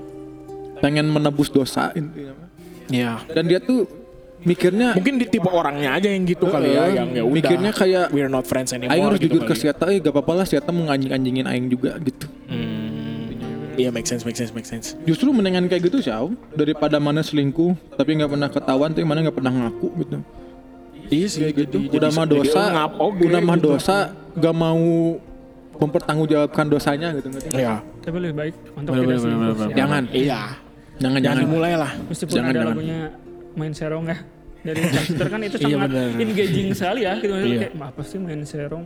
pengen 0.81 1.09
menebus 1.09 1.51
dosa 1.51 1.91
intinya. 1.93 2.33
Iya. 2.89 3.23
Dan 3.31 3.43
dia 3.47 3.59
tuh 3.61 4.00
mikirnya 4.41 4.93
mungkin 4.93 5.15
di 5.15 5.25
tipe 5.25 5.45
orangnya 5.45 5.93
aja 5.93 6.09
yang 6.09 6.25
gitu 6.25 6.45
kali 6.45 6.73
ya 6.73 6.89
yang 6.91 7.09
ya 7.11 7.21
udah 7.21 7.35
Mikirnya 7.35 7.71
kayak, 7.71 8.05
we're 8.09 8.25
not 8.25 8.43
friends 8.43 8.71
anymore 8.71 8.91
Aing 8.91 9.05
harus 9.05 9.19
gitu 9.19 9.37
jujur 9.37 9.43
ke 9.43 9.53
kali. 9.53 9.61
Siata, 9.61 9.83
eh 9.87 9.97
gak 9.97 10.11
apa-apa 10.11 10.31
lah 10.33 10.45
Siata 10.45 10.69
mau 10.69 10.83
nganjing-anjingin 10.85 11.45
Aing 11.45 11.67
juga 11.67 11.93
gitu. 11.99 12.25
Hmm. 12.47 13.29
Iya 13.71 13.87
make 13.87 14.03
sense 14.03 14.21
make 14.21 14.35
sense 14.35 14.51
make 14.51 14.65
sense 14.65 14.99
Justru 15.01 15.31
mendingan 15.31 15.65
kayak 15.65 15.87
gitu 15.87 15.99
sih, 15.99 16.11
daripada 16.51 16.97
mana 16.97 17.21
selingkuh 17.21 17.71
tapi 17.95 18.13
nggak 18.13 18.29
pernah 18.29 18.49
ketahuan, 18.49 18.89
tapi 18.91 19.05
mana 19.05 19.23
nggak 19.23 19.37
pernah 19.37 19.53
ngaku 19.53 19.87
gitu. 20.01 20.17
iya 21.07 21.27
sih 21.27 21.43
Gitu. 21.45 21.87
udah 21.87 22.09
mah 22.09 22.25
dosa, 22.25 22.61
ngap 22.67 22.91
oge 22.97 23.23
udah 23.25 23.41
mah 23.41 23.57
gitu. 23.57 23.67
dosa, 23.69 23.97
gak 24.33 24.55
mau 24.55 24.83
mempertanggungjawabkan 25.73 26.65
dosanya 26.67 27.09
gitu 27.13 27.27
ngerti? 27.27 27.49
Iya. 27.53 27.81
tapi 27.99 28.17
lebih 28.17 28.35
baik 28.37 28.53
untuk 28.73 28.91
Bener, 28.91 29.01
tidak 29.01 29.07
bener, 29.07 29.19
selingkuh 29.19 29.41
bener, 29.41 29.51
sih. 29.51 29.61
bener. 29.61 29.77
Jangan, 29.77 30.03
Iya. 30.05 30.41
jangan, 30.41 30.99
Jangan 31.01 31.19
jangan. 31.21 31.41
dimulai 31.41 31.73
lah. 31.75 31.91
meskipun 32.05 32.33
Jangan, 32.33 32.49
ada 32.49 32.55
jangan. 32.55 32.71
lagunya 32.75 32.99
main 33.53 33.71
serong 33.71 34.05
ya 34.05 34.17
dari 34.61 34.79
Changster 34.85 35.27
kan 35.27 35.39
itu 35.41 35.57
Iya, 35.61 35.65
sangat 35.73 35.89
bener. 35.89 36.09
engaging 36.19 36.67
sekali 36.71 36.99
ya 37.01 37.13
gitu 37.15 37.31
maksudnya 37.31 37.49
Iya. 37.51 37.61
kayak 37.65 37.73
"Ma, 37.75 37.85
apa 37.87 38.01
sih 38.01 38.17
main 38.17 38.41
serong 38.43 38.85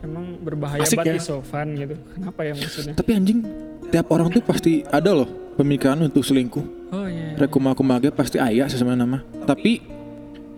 emang 0.00 0.24
berbahaya 0.38 0.80
Asik 0.80 0.96
banget 0.96 1.16
ya. 1.16 1.22
Sofan 1.22 1.68
gitu 1.74 1.94
kenapa 2.10 2.40
ya 2.40 2.52
maksudnya 2.54 2.94
Tapi 2.94 3.10
anjing, 3.12 3.38
tiap 3.88 4.06
orang 4.08 4.28
tuh 4.28 4.40
pasti 4.40 4.80
ada 4.82 5.12
loh 5.12 5.28
pemikiran 5.54 6.00
untuk 6.00 6.22
selingkuh. 6.22 6.64
oh 6.90 7.04
iya 7.04 7.36
Rekumah-kumage 7.36 8.08
pasti 8.10 8.36
ayah 8.36 8.64
sesuatu 8.64 8.92
nama. 8.92 9.20
Tapi 9.40 9.80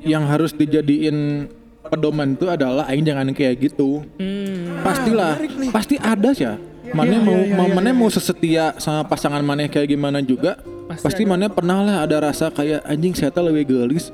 yang 0.03 0.25
harus 0.25 0.51
dijadiin 0.51 1.47
pedoman 1.85 2.33
itu 2.33 2.47
adalah 2.47 2.87
aing 2.87 3.03
jangan 3.03 3.31
kayak 3.31 3.59
gitu. 3.61 4.03
hmm, 4.17 4.81
Pastilah, 4.81 5.39
pasti 5.71 5.95
ada 5.97 6.31
sih 6.31 6.43
ya. 6.43 6.55
Mana 6.93 7.17
mau 7.25 7.41
mau 7.57 7.69
mana 7.73 7.91
mau 7.97 8.09
sesetia 8.13 8.77
sama 8.77 9.05
pasangan 9.09 9.41
mana 9.41 9.65
kayak 9.67 9.89
gimana 9.89 10.21
juga, 10.21 10.61
Pasti 10.89 11.05
pasti, 11.05 11.23
mana 11.25 11.49
pernah 11.49 11.81
lah 11.81 11.97
ada 12.05 12.21
rasa 12.29 12.53
kayak 12.53 12.85
anjing 12.85 13.17
saya 13.17 13.33
lebih 13.41 13.65
gelis. 13.69 14.13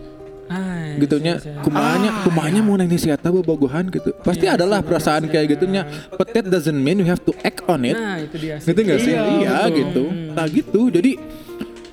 Ah, 0.49 0.97
gitunya 0.97 1.37
iya, 1.37 1.45
iya. 1.45 1.61
kumanya 1.61 2.11
kumanya 2.25 2.61
mau 2.65 2.81
nanya 2.81 2.97
siapa 2.97 3.29
bobogohan 3.29 3.93
gitu. 3.93 4.17
Pasti 4.25 4.49
adalah 4.49 4.81
perasaan 4.81 5.29
kayak 5.29 5.61
gitunya. 5.61 5.85
but 6.17 6.33
that 6.33 6.49
doesn't 6.49 6.81
mean 6.81 6.97
you 6.97 7.05
have 7.05 7.21
to 7.21 7.37
act 7.45 7.61
on 7.69 7.85
it. 7.85 7.93
Nah 7.93 8.17
itu 8.17 8.37
dia 8.41 8.57
gitu 8.57 8.81
nggak 8.81 9.01
sih? 9.05 9.13
Iya, 9.13 9.25
iya 9.45 9.59
gitu. 9.69 10.05
Nah 10.33 10.47
gitu. 10.49 10.81
Jadi 10.89 11.21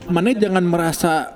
mana 0.07 0.31
jangan 0.31 0.63
merasa 0.63 1.35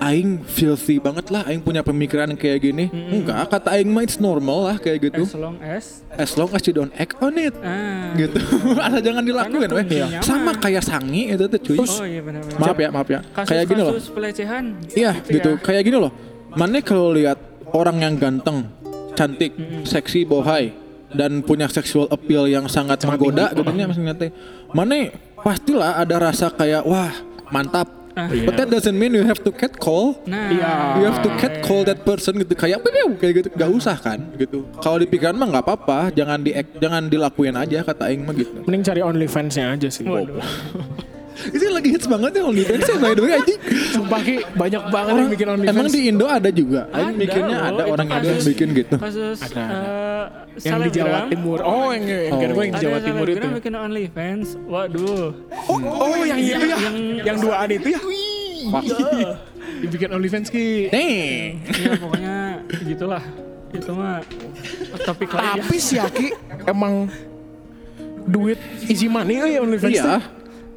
aing 0.00 0.42
filthy 0.46 0.96
banget 0.98 1.30
lah 1.30 1.46
aing 1.46 1.62
punya 1.62 1.82
pemikiran 1.84 2.30
kayak 2.34 2.58
gini. 2.62 2.90
Enggak 2.90 3.50
kata 3.50 3.78
aing 3.78 3.90
mah 3.90 4.02
it's 4.02 4.18
normal 4.18 4.70
lah 4.70 4.76
kayak 4.78 5.10
gitu. 5.10 5.22
As 5.26 5.34
long 5.34 5.56
as 5.62 5.84
as 6.14 6.30
long 6.38 6.50
as 6.54 6.62
you 6.66 6.74
don't 6.74 6.94
act 6.94 7.14
on 7.22 7.34
it. 7.38 7.54
Ah. 7.60 8.14
Gitu. 8.14 8.38
Asal 8.84 9.00
jangan 9.02 9.22
dilakuin 9.22 9.68
weh. 9.70 9.84
kuncinya 9.84 10.20
sama 10.22 10.52
kayak 10.58 10.82
sangi 10.84 11.30
itu 11.34 11.44
tuh 11.46 11.60
cuy. 11.60 11.78
Oh 11.78 12.06
iya 12.06 12.20
maaf 12.22 12.78
ya 12.78 12.88
maaf 12.90 13.08
ya. 13.10 13.20
Kasus 13.34 13.48
kayak 13.50 13.64
gini 13.70 13.80
loh. 13.82 13.94
pelecehan 14.14 14.64
Iya 14.94 15.12
gitu, 15.26 15.50
ya. 15.56 15.62
kayak 15.62 15.82
gini 15.86 15.96
loh. 15.98 16.12
Mana 16.54 16.78
kalau 16.84 17.10
lihat 17.10 17.38
orang 17.74 17.98
yang 17.98 18.14
ganteng, 18.14 18.70
cantik, 19.18 19.58
seksi, 19.82 20.22
bohai, 20.22 20.70
dan 21.10 21.42
punya 21.42 21.66
sexual 21.66 22.06
appeal 22.14 22.46
yang 22.46 22.70
sangat 22.70 23.02
menggoda, 23.02 23.50
gitu 23.50 23.66
ya 23.74 23.86
maksudnya. 23.90 24.30
Mana 24.70 25.10
pastilah 25.42 25.98
ada 25.98 26.16
rasa 26.22 26.50
kayak 26.54 26.86
wah 26.86 27.10
mantap. 27.50 28.03
Ah. 28.14 28.30
But 28.30 28.54
that 28.54 28.70
doesn't 28.70 28.94
mean 28.94 29.10
you 29.18 29.26
have 29.26 29.42
to 29.42 29.50
catcall. 29.50 30.22
nah 30.26 30.46
Iya. 30.50 31.02
You 31.02 31.04
have 31.10 31.20
to 31.26 31.30
catcall 31.34 31.82
that 31.82 32.06
person 32.06 32.38
gitu 32.38 32.54
kayak 32.54 32.78
"Piu," 32.86 33.18
kayak 33.18 33.32
gitu 33.42 33.48
gak 33.58 33.70
usah 33.74 33.98
kan 33.98 34.22
gitu. 34.38 34.62
Kalau 34.78 35.02
dipikiran 35.02 35.34
mah 35.34 35.50
nggak 35.50 35.64
apa-apa, 35.66 36.14
jangan 36.14 36.38
di 36.42 36.54
jangan 36.78 37.10
dilakuin 37.10 37.58
aja 37.58 37.82
kata 37.82 38.10
aing 38.10 38.22
mah 38.22 38.34
gitu. 38.38 38.62
Mending 38.66 38.82
cari 38.86 39.00
OnlyFans-nya 39.02 39.74
aja 39.74 39.88
sih. 39.90 40.06
Waduh. 40.06 40.38
Ini 41.46 41.66
lagi 41.68 41.88
hits 41.90 42.06
banget 42.06 42.30
ya 42.32 42.42
OnlyFans 42.42 42.84
ya 42.84 42.96
by 42.96 43.12
the 43.12 43.20
way 43.20 43.32
anjing. 43.34 43.60
Sumpah 43.90 44.20
Ki, 44.20 44.34
banyak 44.54 44.82
banget 44.88 45.12
yang 45.14 45.28
bikin 45.28 45.46
OnlyFans. 45.50 45.74
Emang 45.74 45.88
di 45.88 46.00
Indo 46.04 46.26
ada 46.26 46.48
juga. 46.48 46.80
Aing 46.88 47.04
Ada 47.06 47.18
mikirnya 47.18 47.44
loh, 47.50 47.64
ada 47.66 47.82
itu 47.82 47.92
orang 47.92 48.06
Indo 48.06 48.16
yang 48.16 48.34
kasus- 48.34 48.48
bikin 48.48 48.68
gitu. 48.72 48.96
kasus 48.96 49.38
Ada, 49.40 49.54
ada. 49.54 49.76
eh, 50.54 50.62
yang 50.62 50.80
di 50.80 50.90
Jawa. 50.90 51.18
Timur. 51.26 51.58
Oh, 51.60 51.88
yang 51.90 52.04
yang 52.06 52.50
gue 52.50 52.62
yang 52.62 52.70
di 52.70 52.70
Ada 52.70 52.80
Jawa 52.80 52.98
Timur 53.00 53.24
itu. 53.24 53.32
selebgram 53.34 53.52
bikin 53.54 53.74
OnlyFans. 53.76 54.46
Waduh. 54.64 55.26
Oh, 55.66 55.78
oh 56.00 56.22
yang 56.22 56.38
itu 56.38 56.64
ya. 56.64 56.78
yang- 56.80 56.98
Yang 57.22 57.36
duaan 57.40 57.68
itu 57.70 57.88
ya. 57.90 58.00
Dibikin 59.76 60.10
OnlyFans 60.10 60.48
ki. 60.48 60.88
Dang. 60.88 61.50
Ya 61.68 61.90
pokoknya 61.98 62.36
gitulah. 62.82 63.22
Itu 63.70 63.90
mah 63.92 64.22
topik 65.02 65.28
lain 65.28 65.44
ya. 65.50 65.52
Tapi 65.60 65.76
si 65.76 65.94
Aki 65.96 66.26
emang 66.64 67.10
duit 68.24 68.56
easy 68.86 69.04
money 69.04 69.36
ya 69.36 69.60
OnlyFans 69.60 69.92
Iya. 69.92 70.22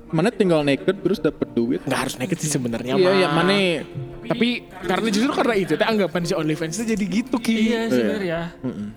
Mana 0.07 0.29
tinggal 0.29 0.61
naked 0.61 0.95
terus 0.97 1.19
dapat 1.19 1.51
duit. 1.51 1.83
Nggak 1.83 1.99
harus 1.99 2.15
naked 2.15 2.37
sih 2.37 2.47
sebenarnya 2.47 2.95
Iya, 2.95 3.03
mah. 3.03 3.15
ya 3.17 3.27
mana 3.29 3.53
Tapi 4.27 4.47
karena 4.81 5.07
justru 5.07 5.31
karena 5.31 5.55
itu 5.55 5.73
teh 5.73 5.83
anggapan 5.83 6.21
si 6.21 6.33
OnlyFans 6.33 6.75
itu 6.75 6.85
jadi 6.89 7.05
gitu 7.07 7.35
ki. 7.37 7.55
Iya 7.65 7.81
sih 7.87 8.01
bener 8.01 8.23
ya. 8.23 8.41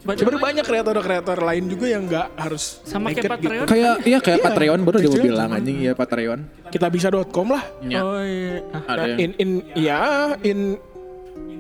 Sebenarnya 0.02 0.42
banyak 0.42 0.64
kreator-kreator 0.64 1.38
lain 1.40 1.64
juga 1.66 1.86
yang 1.86 2.02
nggak 2.04 2.26
harus 2.36 2.82
Sama 2.82 3.10
naked 3.10 3.22
kayak 3.22 3.32
Patreon. 3.32 3.66
kayak 3.66 3.94
iya 4.04 4.18
kayak 4.18 4.38
Patreon 4.40 4.80
baru 4.80 4.98
juga 5.00 5.16
Kecil 5.16 5.24
bilang 5.24 5.50
anjing 5.50 5.76
iya 5.78 5.92
Patreon. 5.92 6.40
Kita 6.68 6.86
bisa.com 6.86 7.46
lah. 7.48 7.64
Ya. 7.80 8.00
Oh 8.00 8.18
iya. 8.18 8.62
Ah, 8.70 8.82
Ada 8.88 9.02
yang 9.08 9.18
In 9.20 9.30
in 9.36 9.50
ya 9.76 10.00
in 10.40 10.58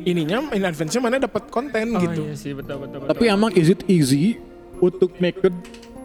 ininya 0.00 0.48
in 0.50 0.62
advance-nya 0.62 1.00
mana 1.00 1.18
dapat 1.18 1.46
konten 1.48 1.92
Oh 1.92 2.00
gitu. 2.00 2.22
iya 2.24 2.34
sih 2.34 2.52
betul 2.52 2.80
betul 2.80 2.98
betul. 2.98 3.10
Tapi 3.10 3.24
emang 3.28 3.50
is 3.52 3.68
it 3.68 3.82
easy 3.86 4.38
untuk 4.78 5.12
naked 5.16 5.52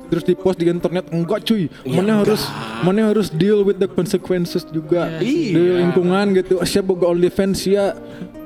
terus 0.05 0.23
di 0.23 0.33
post 0.33 0.57
di 0.57 0.69
internet 0.69 1.09
enggak 1.09 1.43
cuy. 1.43 1.65
Mana 1.83 2.21
harus 2.21 2.45
mana 2.81 3.09
harus 3.09 3.27
deal 3.29 3.65
with 3.65 3.77
the 3.77 3.89
consequences 3.89 4.61
juga. 4.67 5.09
Iya 5.17 5.51
di 5.53 5.63
lingkungan 5.81 6.37
gitu. 6.37 6.61
Siapa 6.61 6.93
boga 6.93 7.11
OnlyFans 7.11 7.59
ya? 7.65 7.93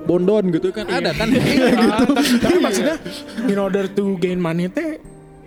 Bondon 0.04 0.50
gitu 0.50 0.74
kan. 0.74 0.90
Ada 0.90 1.12
kan? 1.14 1.28
Ah, 1.80 2.02
tapi, 2.02 2.24
tapi 2.42 2.58
maksudnya 2.58 2.96
in 3.46 3.60
order 3.60 3.86
to 3.86 4.18
gain 4.18 4.40
money 4.42 4.66
teh 4.66 4.98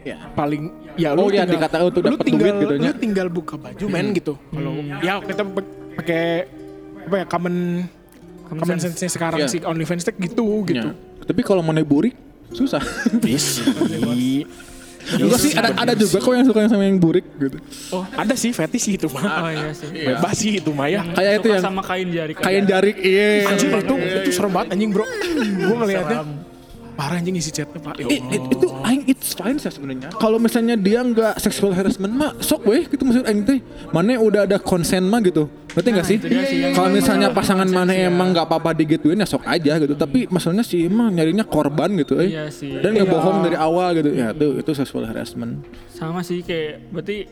ya 0.02 0.18
paling 0.34 0.70
ya 0.94 1.14
Oh, 1.14 1.30
iya, 1.30 1.48
dikatakan 1.48 1.88
untuk 1.88 2.02
lu 2.04 2.14
dapat 2.14 2.26
tinggal, 2.26 2.46
duit 2.52 2.62
gitu 2.62 2.74
lu 2.78 2.92
tinggal 3.00 3.26
buka 3.32 3.54
baju 3.56 3.84
men 3.88 4.12
gitu. 4.12 4.34
Kalau 4.38 4.72
ya 5.00 5.18
kita 5.18 5.42
pakai 5.98 6.24
apa 7.02 7.16
ya 7.18 7.26
common 7.26 7.54
common, 8.46 8.78
sense. 8.78 8.94
sense-nya 8.94 9.10
sekarang 9.10 9.38
Iya. 9.42 9.48
si 9.50 9.58
OnlyFans 9.64 10.04
teh 10.04 10.14
gitu 10.14 10.46
gitu. 10.68 10.90
Ya. 10.92 10.94
tapi 11.22 11.40
kalau 11.42 11.62
mana 11.64 11.80
burik 11.82 12.14
susah. 12.52 12.82
Bisa. 13.18 13.64
Enggak 15.02 15.38
sih 15.38 15.50
ada 15.52 15.70
ada 15.74 15.92
juga 15.92 16.18
kok 16.18 16.30
yang 16.30 16.46
suka 16.46 16.64
sama 16.64 16.82
yang 16.82 16.96
burik 16.96 17.26
gitu 17.34 17.58
Oh, 17.90 18.06
ada 18.08 18.32
sih 18.32 18.50
fetish 18.50 18.86
itu 18.92 19.06
mah. 19.06 19.22
Oh 19.42 19.50
iya 19.50 19.70
sih. 19.72 19.90
Bebas 19.90 20.34
sih 20.34 20.56
itu 20.56 20.70
mah 20.70 20.86
ya. 20.86 21.02
Kayak 21.04 21.32
itu 21.40 21.48
yang- 21.50 21.64
sama 21.64 21.82
kain 21.82 22.08
jari. 22.08 22.32
kain 22.32 22.64
jarik 22.64 22.96
iya 22.96 23.46
Anjing 23.46 23.70
itu 23.70 23.94
itu 23.94 24.30
serem 24.30 24.50
banget 24.50 24.68
anjing, 24.72 24.90
Bro. 24.90 25.04
Gua 25.66 25.74
ngeliatnya 25.80 26.18
parah 26.92 27.16
anjing 27.16 27.34
isi 27.34 27.50
chatnya, 27.50 27.80
Pak. 27.80 27.98
Ya 27.98 28.06
It, 28.06 28.22
it- 28.30 28.48
itu 28.52 28.66
aing 28.80 29.02
it's 29.06 29.32
fine 29.32 29.56
sih 29.56 29.68
sebenarnya. 29.68 30.12
Kalau 30.14 30.36
misalnya 30.36 30.76
dia 30.76 31.00
nggak 31.00 31.34
sexual 31.36 31.72
harassment 31.72 32.12
mah 32.12 32.36
sok 32.38 32.62
weh 32.64 32.84
gitu 32.84 33.02
maksud 33.02 33.24
aing 33.24 33.42
teh. 33.42 33.58
Mana 33.90 34.16
udah 34.16 34.44
ada 34.44 34.56
konsen 34.56 35.02
mah 35.02 35.18
gitu. 35.20 35.48
Ngerti 35.72 35.88
nggak 35.88 35.98
Nah, 35.98 36.04
sih? 36.04 36.16
itu 36.16 36.26
dia 36.26 36.42
sih 36.42 36.58
Kalau 36.70 36.88
misalnya 36.90 37.28
pasangan 37.30 37.64
mana 37.66 37.90
sih 37.90 37.98
ya. 37.98 38.08
emang 38.08 38.28
nggak 38.30 38.44
apa-apa 38.44 38.70
digituin 38.72 39.16
ya 39.16 39.24
sok 39.24 39.44
aja 39.44 39.72
gitu. 39.76 39.94
Tapi 39.94 40.26
masalahnya 40.26 40.62
sih 40.62 40.84
emang 40.84 41.10
nyarinya 41.10 41.42
korban 41.42 41.96
gitu 41.96 42.16
eh. 42.16 42.28
Iya 42.28 42.44
sih. 42.48 42.76
Dan 42.76 42.92
nggak 42.94 43.08
bohong 43.08 43.40
dari 43.42 43.56
awal 43.56 43.92
gitu. 43.94 44.10
Ya 44.10 44.30
itu 44.30 44.58
itu 44.58 44.70
sexual 44.72 45.04
harassment. 45.04 45.64
Sama 45.88 46.20
sih 46.20 46.40
kayak 46.40 46.88
berarti 46.88 47.24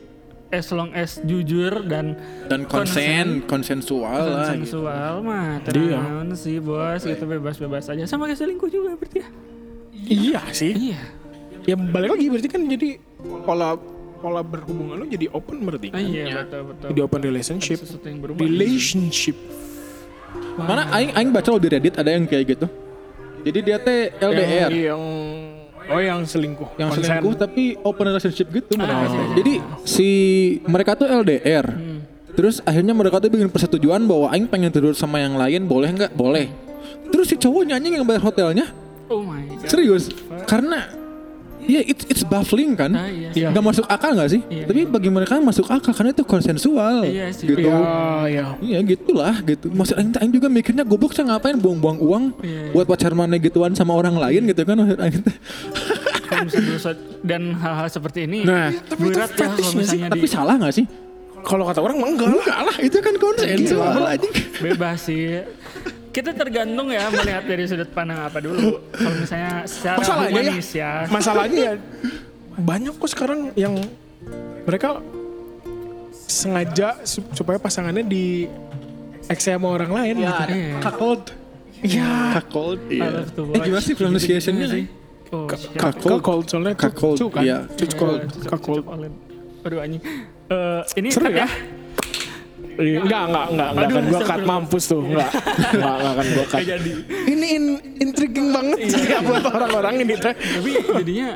as 0.48 0.66
long 0.68 0.90
as 0.90 1.22
jujur 1.22 1.84
dan 1.84 2.18
Dan 2.44 2.66
konsen, 2.66 3.44
konsensual 3.44 4.18
lah. 4.18 4.50
gitu. 4.50 4.66
konsensual 4.66 5.12
mah 5.20 5.62
Dia. 5.64 6.00
tenang 6.00 6.34
sih 6.34 6.58
bos 6.58 6.98
gitu 7.00 7.22
bebas-bebas 7.22 7.86
aja 7.86 8.02
sama 8.04 8.24
kayak 8.24 8.40
selingkuh 8.40 8.66
juga 8.66 8.92
berarti 8.92 9.20
ya 9.20 9.28
Iya 10.02 10.40
sih. 10.50 10.72
iya 10.74 11.00
Ya 11.62 11.76
balik 11.76 12.10
lagi 12.10 12.26
berarti 12.26 12.48
kan 12.48 12.64
jadi 12.64 12.98
pola 13.44 13.76
pola 14.20 14.44
berhubungan 14.44 15.00
lu 15.00 15.08
jadi 15.08 15.26
open 15.32 15.64
berarti. 15.64 15.88
Ah, 15.90 15.98
iya 15.98 16.44
betul 16.44 16.60
betul 16.68 16.86
Jadi 16.92 17.00
open 17.00 17.20
relationship. 17.24 17.78
Relationship. 18.36 19.36
Mana 20.54 20.86
aing 20.92 21.10
aing 21.16 21.30
baca 21.32 21.48
lo 21.50 21.58
di 21.58 21.68
Reddit 21.68 21.96
ada 21.96 22.12
yang 22.12 22.28
kayak 22.28 22.44
gitu. 22.46 22.66
Jadi 23.40 23.58
dia 23.64 23.80
teh 23.80 24.12
LDR. 24.14 24.68
Yang, 24.68 24.92
yang 24.92 25.02
oh 25.90 25.98
yang 25.98 26.20
selingkuh. 26.22 26.76
yang 26.76 26.92
Konsen. 26.92 27.08
selingkuh 27.08 27.34
tapi 27.34 27.74
open 27.80 28.04
relationship 28.06 28.46
gitu 28.52 28.76
Ah, 28.76 29.08
iya. 29.08 29.24
Jadi 29.40 29.54
si 29.82 30.08
mereka 30.68 30.94
tuh 30.94 31.08
LDR. 31.08 31.66
Terus 32.30 32.62
akhirnya 32.62 32.94
mereka 32.94 33.18
tuh 33.18 33.26
bikin 33.26 33.50
persetujuan 33.50 34.04
bahwa 34.06 34.30
aing 34.30 34.46
pengen 34.46 34.70
tidur 34.70 34.94
sama 34.94 35.18
yang 35.18 35.34
lain, 35.34 35.66
boleh 35.66 35.90
nggak? 35.90 36.12
Boleh. 36.14 36.46
Terus 37.10 37.26
si 37.26 37.36
cowoknya 37.36 37.74
anjing 37.74 37.98
yang 37.98 38.06
bayar 38.06 38.22
hotelnya. 38.22 38.70
oh 39.10 39.26
my 39.26 39.42
god 39.58 39.66
Serius. 39.66 40.14
Karena 40.46 40.86
ya 41.66 41.80
it's 41.84 42.04
it's 42.08 42.24
baffling 42.24 42.72
kan. 42.78 42.92
Ah, 42.94 43.08
iya. 43.10 43.30
Iya. 43.34 43.48
Nggak 43.52 43.64
masuk 43.64 43.86
akal 43.88 44.16
nggak 44.16 44.30
sih? 44.30 44.40
Iya. 44.48 44.64
Tapi 44.68 44.80
bagi 44.88 45.10
mereka 45.12 45.36
masuk 45.38 45.66
akal 45.68 45.92
karena 45.92 46.10
itu 46.12 46.24
konsensual. 46.24 47.04
Iya 47.04 47.26
sih. 47.34 47.46
Gitu. 47.50 47.66
Ya, 47.66 47.80
ya. 48.28 48.44
Iya 48.60 48.78
gitulah 48.84 49.34
gitu. 49.44 49.68
Maksud 49.70 49.94
aing, 49.98 50.12
aing 50.16 50.32
juga 50.32 50.48
mikirnya 50.48 50.84
goblok 50.86 51.12
saya 51.12 51.34
ngapain 51.34 51.58
buang-buang 51.58 51.98
uang 52.00 52.24
Iya, 52.40 52.70
iya. 52.70 52.72
buat 52.72 52.86
pacar 52.86 53.12
mana 53.12 53.36
gituan 53.36 53.74
sama 53.74 53.92
orang 53.96 54.16
lain 54.16 54.46
gitu 54.48 54.62
kan 54.62 54.76
maksud 54.78 55.00
aing 55.00 55.16
dan 57.26 57.42
hal-hal 57.58 57.88
seperti 57.90 58.24
ini 58.24 58.46
Nah, 58.46 58.70
tapi 58.86 59.10
itu 59.10 59.18
berat 59.18 59.30
ya 59.34 59.46
kalau 59.50 59.72
misalnya 59.74 60.08
Tapi 60.08 60.24
di 60.24 60.30
salah 60.30 60.54
nggak 60.56 60.74
sih? 60.74 60.86
Kalau 61.40 61.64
kata 61.64 61.80
orang 61.80 61.96
enggak 62.04 62.28
lah. 62.28 62.36
Enggak 62.36 62.60
lah, 62.68 62.76
itu 62.84 62.98
kan 63.00 63.14
konsensual 63.16 64.04
anjing. 64.04 64.34
bebas 64.60 64.98
sih 65.08 65.40
kita 66.10 66.34
tergantung 66.34 66.90
ya 66.90 67.06
melihat 67.08 67.44
dari 67.46 67.64
sudut 67.64 67.90
pandang 67.90 68.26
apa 68.26 68.42
dulu 68.42 68.82
kalau 68.90 69.16
misalnya 69.16 69.62
secara 69.62 69.96
Masalahnya 70.02 70.26
ya, 70.26 70.42
humanis 70.50 70.68
ya, 70.74 70.90
masalahnya 71.06 71.58
ya 71.62 71.74
banyak 72.58 72.92
kok 72.98 73.10
sekarang 73.10 73.40
yang 73.54 73.74
mereka 74.66 74.98
sengaja 76.30 76.98
su- 77.02 77.26
supaya 77.32 77.58
pasangannya 77.58 78.06
di 78.06 78.46
ex 79.26 79.46
sama 79.46 79.70
orang 79.70 79.90
lain 79.90 80.14
gitu. 80.22 80.34
Iya. 80.50 80.78
Kakold. 80.82 81.22
Iya. 81.80 82.10
Kakold. 82.38 82.80
I 82.90 82.98
love 83.08 83.30
to 83.34 83.42
Eh 83.54 83.60
gimana 83.62 83.82
sih 83.82 83.94
pronunciationnya 83.94 84.66
sih? 84.68 84.84
Oh. 85.30 85.46
Kakold. 85.46 86.20
Kakold 86.20 86.44
soalnya 86.50 86.74
Kakold, 86.74 87.18
kan. 87.30 87.42
iya. 87.42 87.58
Iya, 87.70 87.86
Kakold. 87.86 88.20
cukup 88.82 88.86
oled. 88.90 89.14
Aduh 89.62 89.78
anjing. 89.78 90.02
Eh, 90.50 90.82
ini 90.98 91.08
Seru 91.14 91.30
cut 91.30 91.38
ya? 91.38 91.48
Iya, 92.78 92.98
Enggak, 93.02 93.22
enggak, 93.28 93.46
enggak, 93.50 93.68
enggak 93.72 93.88
akan 93.90 94.04
gua 94.06 94.20
cut 94.22 94.42
mampus 94.46 94.84
tuh, 94.86 95.02
enggak. 95.02 95.30
Enggak, 95.74 95.94
enggak 95.96 96.12
akan 96.14 96.26
gua 96.30 96.46
cut. 96.46 96.60
Jadi. 96.62 96.90
Ini 97.26 97.46
in, 97.56 97.64
intriguing 97.98 98.48
banget 98.54 98.78
sih 98.88 99.02
ya 99.10 99.18
buat 99.20 99.44
orang-orang 99.48 99.94
ini 100.04 100.14
teh. 100.16 100.34
Tapi 100.34 100.70
jadinya 101.02 101.28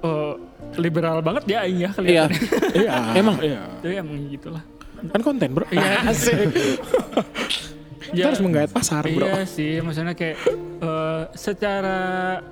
oh, 0.00 0.32
liberal 0.78 1.18
banget 1.20 1.42
ya 1.50 1.58
Aing 1.66 1.78
ya 1.82 1.90
Iya. 1.90 1.90
kelihatannya. 1.94 2.40
Iya. 2.74 2.94
Emang? 3.18 3.36
Iya. 3.42 3.62
Jadi 3.82 3.94
emang 3.98 4.16
gitulah. 4.30 4.62
Kan 5.00 5.20
konten, 5.20 5.48
Bro. 5.52 5.66
Iya. 5.72 6.08
Asik. 6.08 6.36
Kita 8.10 8.16
Ya, 8.16 8.26
harus 8.26 8.42
menggait 8.42 8.66
pasar, 8.68 9.06
Bro. 9.06 9.22
Iya 9.22 9.42
sih, 9.44 9.78
maksudnya 9.78 10.12
kayak 10.12 10.36
eh, 10.80 11.22
secara 11.32 11.98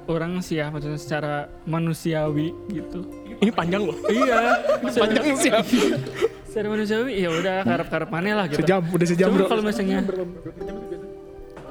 orang 0.06 0.38
sih 0.38 0.56
ya, 0.56 0.70
maksudnya 0.70 0.96
secara 0.96 1.34
manusiawi 1.64 2.54
gitu. 2.68 3.02
Ini 3.38 3.50
panjang 3.50 3.82
loh. 3.82 3.98
iya, 4.08 4.54
Panjang 4.80 5.34
sih. 5.36 5.50
secara 6.44 6.66
manusiawi 6.68 7.10
ya 7.16 7.30
udah 7.32 7.56
karep-karep 7.62 8.08
maneh 8.08 8.32
lah 8.32 8.46
gitu. 8.46 8.62
Sejam, 8.62 8.82
udah 8.84 9.06
sejam, 9.06 9.26
Cuma 9.28 9.36
Bro. 9.36 9.46
kalau 9.48 9.62
misalnya 9.62 9.98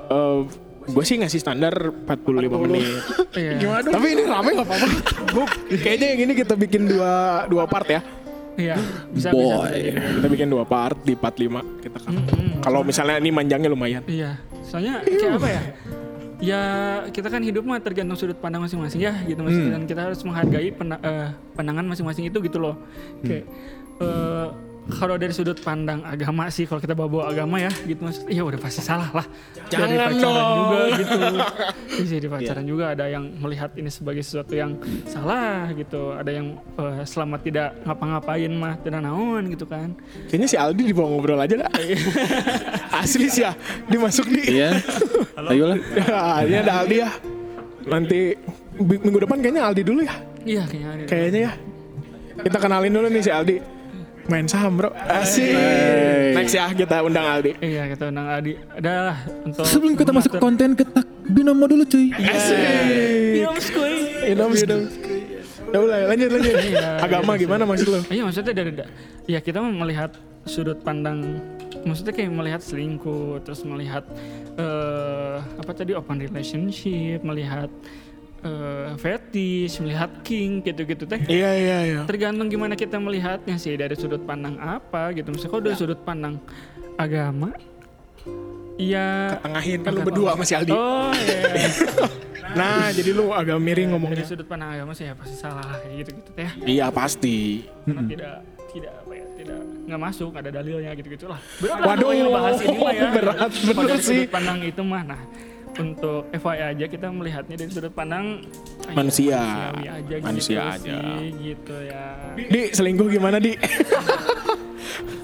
Eh, 0.08 0.40
gue 0.88 1.04
sih 1.04 1.16
ngasih 1.18 1.40
standar 1.40 1.76
45 2.08 2.64
menit. 2.64 2.88
iya, 3.36 3.84
Tapi 3.84 4.08
ini 4.10 4.24
rame 4.24 4.50
gak 4.54 4.64
apa-apa. 4.64 4.88
Gue 5.30 5.46
kayaknya 5.78 6.08
yang 6.12 6.22
ini 6.24 6.34
kita 6.34 6.56
bikin 6.56 6.88
dua 6.88 7.12
dua 7.46 7.68
part 7.68 7.84
ya. 7.86 8.00
Iya, 8.58 8.76
bisa 9.10 9.30
bisa. 9.30 9.30
Boy. 9.32 9.72
bisa, 9.72 9.96
bisa. 9.96 10.14
Kita 10.16 10.28
bikin 10.28 10.48
dua 10.48 10.64
part 10.64 10.98
di 11.00 11.14
45 11.14 11.62
kita 11.80 11.98
kan. 11.98 12.14
Kalau 12.60 12.82
misalnya 12.82 13.16
ini 13.18 13.30
manjangnya 13.30 13.70
lumayan. 13.70 14.04
Iya, 14.04 14.36
soalnya 14.62 15.02
kayak 15.02 15.38
apa 15.38 15.48
ya? 15.48 15.62
Ya 16.38 16.62
kita 17.10 17.30
kan 17.30 17.42
hidup 17.42 17.66
mah 17.66 17.80
tergantung 17.80 18.14
sudut 18.14 18.38
pandang 18.38 18.62
masing-masing 18.62 19.02
ya 19.02 19.14
gitu 19.24 19.42
mas 19.42 19.54
Hmm. 19.54 19.74
dan 19.74 19.82
kita 19.84 20.02
harus 20.04 20.22
menghargai 20.22 20.70
pena- 20.70 21.02
eh, 21.02 21.34
pandangan 21.54 21.82
masing-masing 21.88 22.30
itu 22.30 22.38
gitu 22.40 22.58
loh. 22.58 22.78
Kayak 23.22 23.50
eh, 23.98 24.48
kalau 24.88 25.20
dari 25.20 25.36
sudut 25.36 25.60
pandang 25.60 26.00
agama 26.08 26.48
sih 26.48 26.64
kalau 26.64 26.80
kita 26.80 26.96
bawa, 26.96 27.10
bawa 27.12 27.24
agama 27.36 27.60
ya 27.60 27.72
gitu 27.84 28.08
mas, 28.08 28.24
ya 28.32 28.42
udah 28.48 28.56
pasti 28.56 28.80
salah 28.80 29.12
lah. 29.12 29.28
dari 29.68 29.68
Jangan 29.68 29.88
pacaran 29.92 30.14
dong. 30.16 30.56
juga 30.56 30.80
gitu. 30.96 31.18
Bisa 32.08 32.16
di 32.24 32.30
pacaran 32.32 32.66
juga 32.66 32.86
ada 32.96 33.06
yang 33.12 33.24
melihat 33.44 33.72
ini 33.76 33.92
sebagai 33.92 34.24
sesuatu 34.24 34.56
yang 34.56 34.80
salah 35.04 35.68
gitu, 35.76 36.16
ada 36.16 36.32
yang 36.32 36.56
eh, 36.80 37.04
selama 37.04 37.36
tidak 37.44 37.76
ngapa-ngapain 37.84 38.52
mah 38.56 38.74
tidak 38.80 39.00
naon 39.04 39.44
gitu 39.52 39.68
kan. 39.68 39.92
Kayaknya 40.32 40.48
si 40.48 40.56
Aldi 40.56 40.82
dibawa 40.88 41.08
ngobrol 41.12 41.40
aja 41.44 41.56
dah. 41.68 41.72
Asli 43.04 43.28
sih 43.28 43.44
ya. 43.44 43.52
Dimasuk 43.92 44.26
di. 44.32 44.64
Iya. 44.64 44.80
Ayolah. 45.36 45.78
Ya, 46.08 46.48
ini 46.48 46.56
ada 46.64 46.74
Aldi 46.82 46.96
ya. 47.04 47.10
Nanti 47.88 48.20
minggu 48.80 49.20
depan 49.20 49.44
kayaknya 49.44 49.68
Aldi 49.68 49.82
dulu 49.84 50.00
ya. 50.02 50.16
Iya 50.48 50.64
kayaknya 50.64 50.90
ada. 50.96 51.04
Kayaknya 51.12 51.40
ya. 51.44 51.52
Kita 52.38 52.58
kenalin 52.62 52.94
dulu 52.96 53.08
nih 53.12 53.22
si 53.22 53.32
Aldi. 53.34 53.77
Main 54.28 54.44
saham 54.44 54.76
bro. 54.76 54.92
Asik. 55.08 55.56
Hey. 55.56 56.36
Next 56.36 56.52
ya 56.52 56.68
kita 56.76 57.00
undang 57.00 57.24
Aldi. 57.24 57.52
Iya 57.64 57.84
kita 57.96 58.12
undang 58.12 58.28
Adi. 58.28 58.60
Adalah 58.76 59.18
untuk 59.48 59.64
Sebelum 59.64 59.96
kita 59.96 60.12
masuk 60.12 60.36
ke 60.36 60.40
konten 60.44 60.76
kita 60.76 61.00
binomo 61.32 61.64
dulu 61.64 61.88
cuy. 61.88 62.12
Asik. 62.12 62.60
Binoms 63.40 63.68
kuy. 63.72 63.96
Binoms. 64.28 64.60
Ya 65.68 65.78
udah 65.84 65.98
lanjut 66.12 66.30
lanjut. 66.32 66.54
Iya, 66.60 66.90
Agama 67.04 67.32
gitu 67.36 67.48
gimana 67.48 67.64
maksud 67.68 67.88
lo? 67.88 68.00
Iya 68.12 68.22
maksudnya 68.28 68.54
dari 68.56 68.72
da- 68.76 68.92
ya 69.28 69.40
kita 69.40 69.60
melihat 69.64 70.12
sudut 70.48 70.80
pandang 70.84 71.40
maksudnya 71.84 72.16
kayak 72.16 72.32
melihat 72.32 72.62
selingkuh 72.64 73.44
terus 73.44 73.64
melihat 73.68 74.04
eh 74.60 75.40
apa 75.40 75.72
tadi 75.76 75.92
open 75.96 76.20
relationship 76.24 77.20
melihat 77.24 77.68
eh 78.40 78.94
fetish 78.96 79.82
melihat 79.82 80.12
king 80.22 80.62
gitu-gitu 80.62 81.04
teh 81.04 81.18
Iya 81.24 81.52
iya 81.54 81.78
iya. 81.84 82.00
tergantung 82.06 82.48
gimana 82.48 82.74
kita 82.74 82.98
melihatnya 82.98 83.58
sih 83.58 83.74
dari 83.74 83.94
sudut 83.94 84.22
pandang 84.22 84.56
apa 84.58 85.10
gitu 85.12 85.30
misalnya 85.30 85.50
kalau 85.50 85.64
dari 85.64 85.76
sudut 85.76 86.00
pandang 86.00 86.38
agama 86.96 87.50
ya 88.78 89.38
Tengahin 89.42 89.82
kan 89.82 89.92
lu 89.92 90.02
berdua 90.02 90.34
sama 90.34 90.44
si 90.44 90.54
Aldi. 90.54 90.72
oh 90.72 91.12
iya 91.14 91.70
Nah 92.48 92.90
jadi 92.90 93.12
lu 93.12 93.30
agak 93.32 93.60
miring 93.60 93.92
dari 93.92 93.94
ngomongnya. 93.94 94.24
sudut 94.24 94.48
pandang 94.48 94.70
agama 94.72 94.94
sih 94.94 95.06
ya 95.06 95.14
pasti 95.14 95.36
salah 95.36 95.66
kayak 95.78 95.94
gitu 96.00 96.10
gitu 96.16 96.30
teh 96.32 96.50
Iya 96.64 96.86
pasti. 96.90 97.68
Karena 97.84 98.02
tidak 98.06 98.34
tidak 98.68 98.94
apa 98.98 99.14
ya 99.14 99.26
tidak 99.36 99.60
nggak 99.88 100.02
masuk 100.02 100.32
ada 100.32 100.50
dalilnya 100.52 100.92
gitu 100.94 101.08
gitulah 101.10 101.40
berat 101.58 101.80
Waduh, 101.82 102.10
ngebahas 102.12 102.58
ini 102.60 102.78
mah 102.78 102.92
ya 102.92 103.08
berat, 103.18 103.50
bener 103.52 103.86
dari 103.88 103.98
sih. 103.98 104.18
sudut 104.24 104.30
pandang 104.30 104.60
itu 104.62 104.82
mah 104.82 105.02
nah 105.04 105.22
untuk 105.78 106.26
FYI 106.32 106.62
aja 106.74 106.86
kita 106.86 107.08
melihatnya 107.08 107.56
dari 107.56 107.70
sudut 107.70 107.92
pandang 107.92 108.42
ah, 108.84 108.90
ya, 108.90 108.94
Manusia. 108.94 109.40
manusiawi 109.40 109.86
aja 109.88 110.14
Manusia 110.20 110.58
gitu 110.58 110.68
aja. 110.68 110.98
sih, 110.98 111.28
gitu 111.44 111.76
ya 111.84 112.06
Di 112.36 112.62
selingkuh 112.72 113.08
gimana 113.08 113.38
di? 113.38 113.54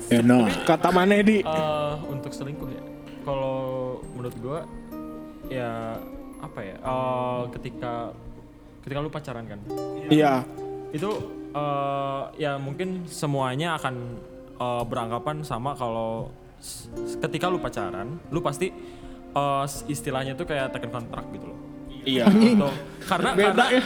Ya 0.07 0.21
no. 0.29 0.45
Kata 0.63 0.89
mana 0.89 1.17
di? 1.19 1.41
Eh, 1.41 1.93
untuk 2.05 2.29
selingkuh 2.29 2.69
ya 2.69 2.83
kalau 3.23 3.57
menurut 4.13 4.35
gua 4.37 4.59
ya 5.47 5.95
apa 6.37 6.59
ya 6.61 6.75
eh, 6.77 7.41
ketika 7.51 8.11
ketika 8.81 8.99
lu 8.99 9.09
pacaran 9.09 9.45
kan 9.45 9.59
Iya. 10.07 10.43
itu 10.91 11.09
eh, 11.51 12.21
ya 12.37 12.57
mungkin 12.57 13.07
semuanya 13.07 13.79
akan 13.79 13.95
eh, 14.53 14.83
beranggapan 14.85 15.41
sama 15.41 15.73
kalau 15.73 16.29
ketika 17.19 17.47
lu 17.47 17.59
pacaran 17.59 18.19
lu 18.29 18.39
pasti 18.39 18.71
eh, 19.33 19.65
istilahnya 19.87 20.33
tuh 20.33 20.45
kayak 20.45 20.71
tekan 20.71 20.89
kontrak 20.91 21.25
gitu 21.31 21.47
loh 21.49 21.59
Iya. 22.03 22.27
Gitu. 22.27 22.67
karena 23.07 23.31
karena, 23.31 23.63
karena- 23.63 23.79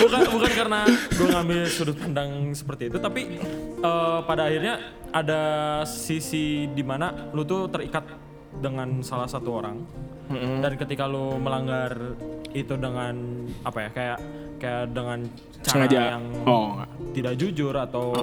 bukan 0.00 0.20
bukan 0.32 0.52
karena 0.56 0.80
gue 0.88 1.26
ngambil 1.28 1.60
sudut 1.68 1.96
pandang 1.96 2.30
seperti 2.52 2.88
itu 2.88 2.96
tapi 2.96 3.20
eh, 3.78 4.18
pada 4.24 4.48
akhirnya 4.48 4.74
ada 5.12 5.42
sisi 5.84 6.68
di 6.68 6.80
mana 6.80 7.28
lu 7.36 7.44
tuh 7.44 7.68
terikat 7.68 8.04
dengan 8.62 9.02
salah 9.02 9.26
satu 9.26 9.58
orang 9.58 9.76
dan 10.32 10.72
ketika 10.76 11.04
lu 11.04 11.36
melanggar 11.36 11.92
itu 12.52 12.72
dengan 12.72 13.12
apa 13.60 13.78
ya 13.82 13.90
kayak 13.90 14.18
kayak 14.56 14.84
dengan 14.88 15.18
cara 15.60 15.74
Sengaja. 15.84 16.00
yang 16.14 16.24
Oh. 16.44 16.80
tidak 17.12 17.34
jujur 17.36 17.74
atau 17.74 18.14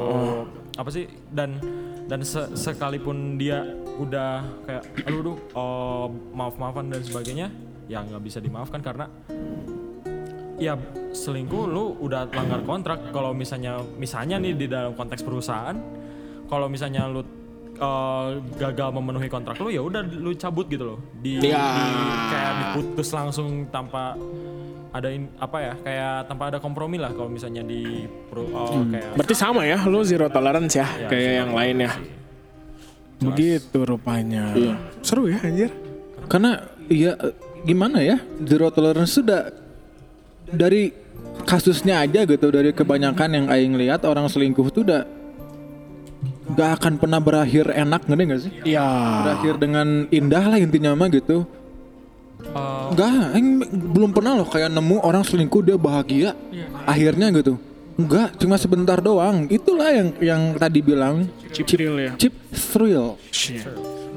apa 0.74 0.90
sih 0.90 1.06
dan 1.30 1.60
dan 2.08 2.24
se- 2.24 2.50
sekalipun 2.56 3.36
dia 3.36 3.62
udah 4.00 4.42
kayak 4.66 4.84
aduh 5.04 5.20
aduh 5.22 5.38
oh, 5.54 6.06
maaf 6.32 6.56
maafan 6.56 6.88
dan 6.88 7.04
sebagainya 7.04 7.52
ya 7.86 8.00
nggak 8.00 8.24
bisa 8.24 8.40
dimaafkan 8.40 8.80
karena 8.80 9.06
ya 10.58 10.76
selingkuh 11.12 11.66
lu 11.66 11.96
udah 12.00 12.28
langgar 12.30 12.64
kontrak 12.64 13.00
kalau 13.10 13.32
misalnya 13.32 13.80
misalnya 13.96 14.36
nih 14.38 14.54
di 14.56 14.66
dalam 14.66 14.92
konteks 14.92 15.22
perusahaan 15.22 15.76
kalau 16.46 16.68
misalnya 16.68 17.08
lu 17.08 17.22
uh, 17.80 18.28
gagal 18.56 18.90
memenuhi 18.94 19.28
kontrak 19.28 19.58
lu 19.58 19.68
ya 19.68 19.80
udah 19.80 20.04
lu 20.04 20.32
cabut 20.36 20.68
gitu 20.68 20.84
loh 20.86 21.00
di, 21.18 21.40
Ya. 21.40 21.60
di- 21.74 22.20
kayak 22.30 22.52
diputus 22.62 23.10
langsung 23.10 23.66
tanpa 23.68 24.14
ada 24.90 25.10
in- 25.10 25.30
apa 25.38 25.58
ya 25.60 25.74
kayak 25.78 26.14
tanpa 26.26 26.44
ada 26.50 26.58
kompromi 26.58 26.98
lah 26.98 27.14
kalau 27.14 27.30
misalnya 27.30 27.62
di 27.62 28.04
pro, 28.28 28.42
oh, 28.50 28.82
kayak 28.86 29.14
Berarti 29.14 29.36
sama 29.36 29.62
ya, 29.64 29.78
lu 29.86 30.02
zero 30.02 30.26
tolerance 30.28 30.74
ya, 30.74 30.88
ya, 30.98 31.08
kayak 31.08 31.32
yang 31.40 31.52
lain 31.54 31.78
ya. 31.86 31.92
Begitu 33.20 33.78
rupanya. 33.84 34.56
Seru 35.04 35.28
ya 35.28 35.38
anjir. 35.44 35.70
Karena 36.26 36.64
ya 36.88 37.14
gimana 37.62 38.00
ya 38.00 38.18
zero 38.42 38.72
tolerance 38.72 39.14
sudah 39.14 39.52
dari 40.50 40.90
kasusnya 41.44 42.02
aja 42.02 42.26
gitu 42.26 42.48
dari 42.50 42.72
kebanyakan 42.72 43.30
yang 43.30 43.46
aing 43.52 43.76
lihat 43.76 44.08
orang 44.08 44.26
selingkuh 44.26 44.72
tuh 44.72 44.82
udah 44.88 45.04
gak 46.56 46.70
akan 46.82 46.94
pernah 46.98 47.20
berakhir 47.22 47.70
enak 47.74 48.02
ngerti 48.08 48.24
gak 48.26 48.42
sih? 48.42 48.52
Iya. 48.66 48.88
Berakhir 49.26 49.54
dengan 49.62 49.88
indah 50.10 50.44
lah 50.50 50.58
intinya 50.58 50.92
mah 50.98 51.10
gitu. 51.12 51.46
uh, 52.54 52.90
Enggak, 52.94 53.36
aing 53.36 53.50
belum 53.94 54.12
pernah 54.16 54.34
loh 54.40 54.48
kayak 54.48 54.70
nemu 54.72 54.98
orang 55.04 55.24
selingkuh 55.26 55.62
dia 55.66 55.78
bahagia. 55.78 56.34
Akhirnya 56.88 57.30
gitu. 57.36 57.60
Enggak, 58.00 58.40
cuma 58.40 58.56
sebentar 58.56 58.98
doang. 59.04 59.46
Itulah 59.52 59.92
yang 59.92 60.08
yang 60.24 60.42
tadi 60.56 60.80
bilang 60.80 61.28
Chip 61.52 61.68
thrill 61.68 61.98
ya. 62.00 62.12
chip 62.16 62.34
thrill. 62.54 63.20
Shit. 63.34 63.66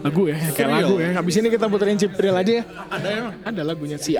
Lagu 0.02 0.26
ya, 0.26 0.38
kayak 0.54 0.70
lagu 0.82 0.94
ya. 0.98 1.10
Habis 1.18 1.34
ini 1.38 1.48
kita 1.50 1.66
puterin 1.70 1.98
chip 1.98 2.14
thrill 2.14 2.34
aja 2.34 2.62
ya. 2.62 2.64
Ada 2.90 3.08
emang? 3.10 3.34
Ada 3.42 3.60
lagunya 3.66 3.98
sih. 3.98 4.18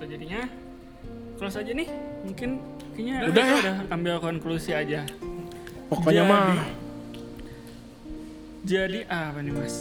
gitu 0.00 0.16
jadinya 0.16 0.40
close 1.36 1.60
aja 1.60 1.72
nih 1.76 1.88
mungkin 2.24 2.56
kayaknya 3.02 3.16
Udah 3.26 3.44
ya? 3.44 3.56
udah 3.58 3.76
ambil 3.90 4.14
konklusi 4.18 4.70
aja 4.72 5.00
Pokoknya 5.86 6.22
Jadi- 6.22 6.30
mah 6.30 6.44
jadi 8.62 8.98
apa 9.08 9.40
nih 9.40 9.52
mas 9.52 9.74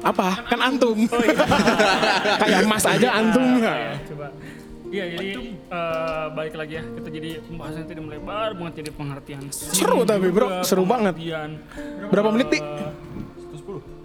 apa? 0.00 0.36
Kan 0.44 0.60
antum. 0.60 0.98
kayak 2.40 2.60
emas 2.60 2.84
aja 2.84 3.08
antum 3.14 3.44
ya. 3.58 3.96
coba 4.04 4.28
Iya 4.86 5.04
jadi 5.12 5.28
eh, 5.50 6.26
balik 6.30 6.54
lagi 6.54 6.72
ya 6.76 6.84
kita 6.84 7.08
jadi 7.10 7.30
pembahasan 7.42 7.84
tidak 7.84 8.02
melebar 8.02 8.52
banget 8.54 8.74
jadi 8.80 8.90
pengertian 8.92 9.42
Seru 9.50 10.04
tapi, 10.04 10.28
bro. 10.28 10.60
Seru 10.60 10.84
banget. 10.84 11.16
pengertian, 11.16 11.50
Berapa 12.08 12.28
menit 12.30 12.48
nih? 12.48 12.62
eh, 12.62 12.92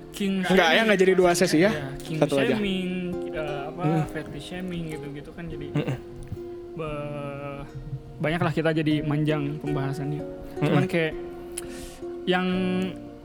King 0.09 0.33
Enggak 0.41 0.69
ya, 0.69 0.81
enggak 0.83 0.99
jadi 0.99 1.13
dua 1.13 1.31
sesi 1.31 1.57
ya. 1.57 1.69
ya, 1.69 1.87
king 1.97 2.17
Satu 2.17 2.35
aja. 2.37 2.47
Hmm. 2.47 2.51
shaming, 2.57 2.89
eh, 3.29 3.61
apa 3.65 3.83
fetish 4.09 4.45
shaming 4.49 4.83
gitu-gitu 4.89 5.29
kan 5.31 5.43
jadi 5.45 5.67
be- 5.69 5.99
banyak 8.19 8.41
lah 8.41 8.51
kita 8.51 8.69
jadi 8.71 9.01
manjang 9.01 9.59
pembahasannya. 9.59 10.21
Cuman 10.59 10.85
kayak 10.85 11.13
yang 12.27 12.45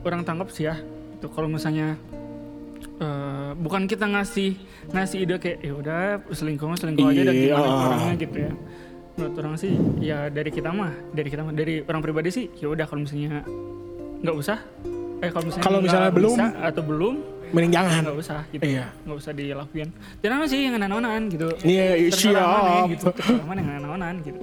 orang 0.01 0.23
tangkap 0.23 0.47
sih 0.49 0.65
ya 0.65 0.75
itu 1.13 1.27
kalau 1.29 1.47
misalnya 1.47 1.99
eh, 2.97 3.51
bukan 3.55 3.85
kita 3.85 4.07
ngasih 4.07 4.55
ngasih 4.89 5.17
ide 5.21 5.35
kayak 5.35 5.59
ya 5.61 5.73
udah 5.75 5.99
selingkuh 6.31 6.71
selingkuh 6.73 7.05
aja 7.05 7.21
dan 7.23 7.35
Iya. 7.35 7.43
gimana 7.51 7.67
orangnya 7.91 8.13
gitu 8.17 8.37
ya. 8.39 8.53
Menurut 9.15 9.35
orang 9.39 9.55
sih 9.55 9.73
ya 9.99 10.27
dari 10.27 10.51
kita 10.51 10.69
mah 10.71 10.91
dari 11.11 11.27
kita 11.27 11.41
mah 11.43 11.53
dari 11.55 11.83
orang 11.83 12.01
pribadi 12.03 12.29
sih 12.31 12.45
ya 12.55 12.67
udah 12.67 12.83
kalau 12.83 13.03
misalnya 13.03 13.43
nggak 14.19 14.35
usah 14.35 14.59
eh 15.19 15.29
kalau 15.31 15.45
misalnya 15.47 15.63
Kalau 15.63 15.79
misalnya 15.79 16.11
belum, 16.11 16.35
bisa 16.35 16.47
atau 16.59 16.83
belum 16.83 17.15
Mending 17.51 17.73
jangan. 17.73 18.01
nggak 18.03 18.17
usah 18.17 18.39
gitu 18.49 18.63
Iya. 18.63 18.85
nggak 19.01 19.17
usah 19.17 19.31
dilakuin 19.31 19.89
jangan 20.19 20.37
sih 20.45 20.59
yang 20.61 20.75
naonan 20.77 21.21
gitu 21.27 21.47
Iya, 21.61 21.85
Terserah 22.09 22.41
mana 22.43 22.69
siap. 22.71 22.87
gitu 22.89 23.05
terserah 23.11 23.45
mana 23.45 23.59
yang 23.61 23.81
naonan 23.81 24.15
gitu 24.21 24.39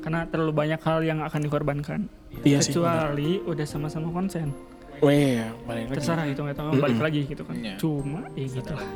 karena 0.00 0.20
terlalu 0.26 0.52
banyak 0.54 0.80
hal 0.80 0.98
yang 1.02 1.18
akan 1.20 1.40
dikorbankan 1.42 2.00
Iya 2.42 2.58
sih. 2.60 2.72
kecuali 2.72 3.40
udah 3.42 3.66
sama-sama 3.66 4.08
konsen 4.10 4.50
Weh, 4.96 5.44
balik 5.64 5.86
lagi. 5.86 5.94
terserah 5.94 6.24
itu 6.24 6.40
nggak 6.40 6.56
tahu 6.56 6.70
balik 6.76 7.00
lagi 7.00 7.20
gitu 7.24 7.42
kan 7.42 7.54
Iya. 7.54 7.74
cuma 7.76 8.20
ya 8.32 8.46
gitu 8.46 8.72
lah 8.72 8.88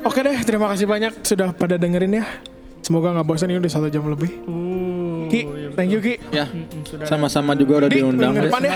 Oke 0.00 0.20
deh, 0.20 0.36
terima 0.42 0.68
kasih 0.68 0.84
banyak 0.84 1.24
sudah 1.24 1.48
pada 1.50 1.74
dengerin 1.74 2.12
ya. 2.14 2.24
Semoga 2.78 3.08
nggak 3.10 3.24
bosan 3.24 3.48
ini 3.48 3.56
udah 3.56 3.72
satu 3.72 3.88
jam 3.88 4.04
lebih. 4.04 4.28
uh 4.44 5.24
Ki, 5.26 5.44
iya 5.44 5.68
thank 5.72 5.88
you 5.88 5.96
Ki. 5.98 6.20
Ya, 6.30 6.44
sama-sama 7.02 7.52
juga 7.52 7.80
udah 7.80 7.88
Dik, 7.88 7.96
diundang. 7.98 8.36
depan 8.36 8.60
ya. 8.62 8.72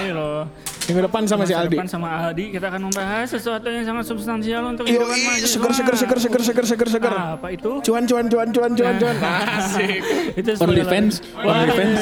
Minggu 0.82 1.00
depan 1.06 1.22
sama 1.24 1.46
si 1.46 1.54
Aldi. 1.54 1.78
depan 1.78 1.86
sama 1.86 2.08
Aldi 2.26 2.58
kita 2.58 2.66
akan 2.66 2.90
membahas 2.90 3.26
sesuatu 3.30 3.70
yang 3.70 3.86
sangat 3.86 4.04
substansial 4.04 4.62
untuk 4.66 4.82
Yo, 4.84 4.98
kehidupan 4.98 5.18
mahasiswa. 5.22 5.46
seger 5.46 5.72
seger 5.72 5.96
seger 5.96 6.18
seger 6.18 6.42
seger 6.42 6.66
seger 6.66 6.88
seger. 6.90 7.12
apa 7.14 7.48
itu 7.54 7.70
Cuan 7.80 8.02
cuan 8.02 8.26
cuan 8.26 8.48
cuan 8.50 8.70
cuan 8.74 8.94
cuan. 8.98 9.16
Asik. 9.62 10.02
itu 10.34 10.50
Only 10.58 10.82
fans, 10.82 11.22
only 11.38 11.70
fans. 11.70 12.00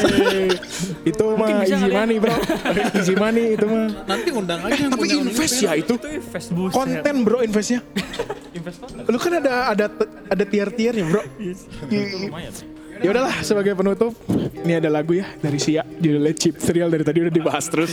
itu 1.12 1.24
mah 1.36 1.48
easy 1.60 1.76
ya. 1.76 1.88
money 1.92 2.16
bro. 2.16 2.34
easy 2.98 3.14
money 3.14 3.44
itu 3.52 3.66
mah. 3.68 3.84
Nanti 4.08 4.28
undang 4.32 4.60
aja 4.64 4.80
yang 4.80 4.92
Tapi 4.96 5.06
invest 5.12 5.56
ya 5.60 5.72
itu. 5.76 5.94
Buset. 6.56 6.72
Konten 6.72 7.14
bro 7.20 7.38
investnya. 7.44 7.84
Lu 9.04 9.18
kan 9.20 9.32
ada 9.44 9.76
ada 9.76 9.86
ada 10.26 10.44
tier-tiernya 10.48 11.04
bro. 11.04 11.22
lumayan 11.84 12.79
Ya 13.00 13.08
udahlah 13.16 13.32
sebagai 13.40 13.72
penutup 13.72 14.12
ini 14.60 14.76
ada 14.76 14.92
lagu 14.92 15.16
ya 15.16 15.24
dari 15.40 15.56
Sia 15.56 15.82
judulnya 15.98 16.36
Chip 16.36 16.60
Thrill 16.60 16.92
dari 16.92 17.04
tadi 17.04 17.24
udah 17.24 17.32
dibahas 17.32 17.64
terus. 17.72 17.90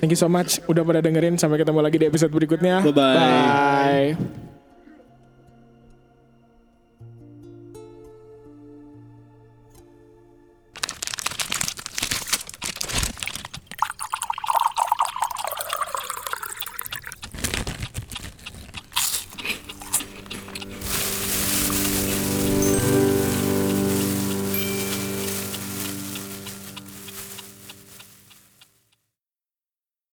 Thank 0.00 0.16
you 0.16 0.20
so 0.20 0.32
much 0.32 0.64
udah 0.64 0.80
pada 0.80 1.04
dengerin 1.04 1.36
sampai 1.36 1.60
ketemu 1.60 1.80
lagi 1.84 1.96
di 2.00 2.06
episode 2.08 2.32
berikutnya. 2.32 2.80
Bye-bye. 2.80 3.16
Bye. 4.16 4.49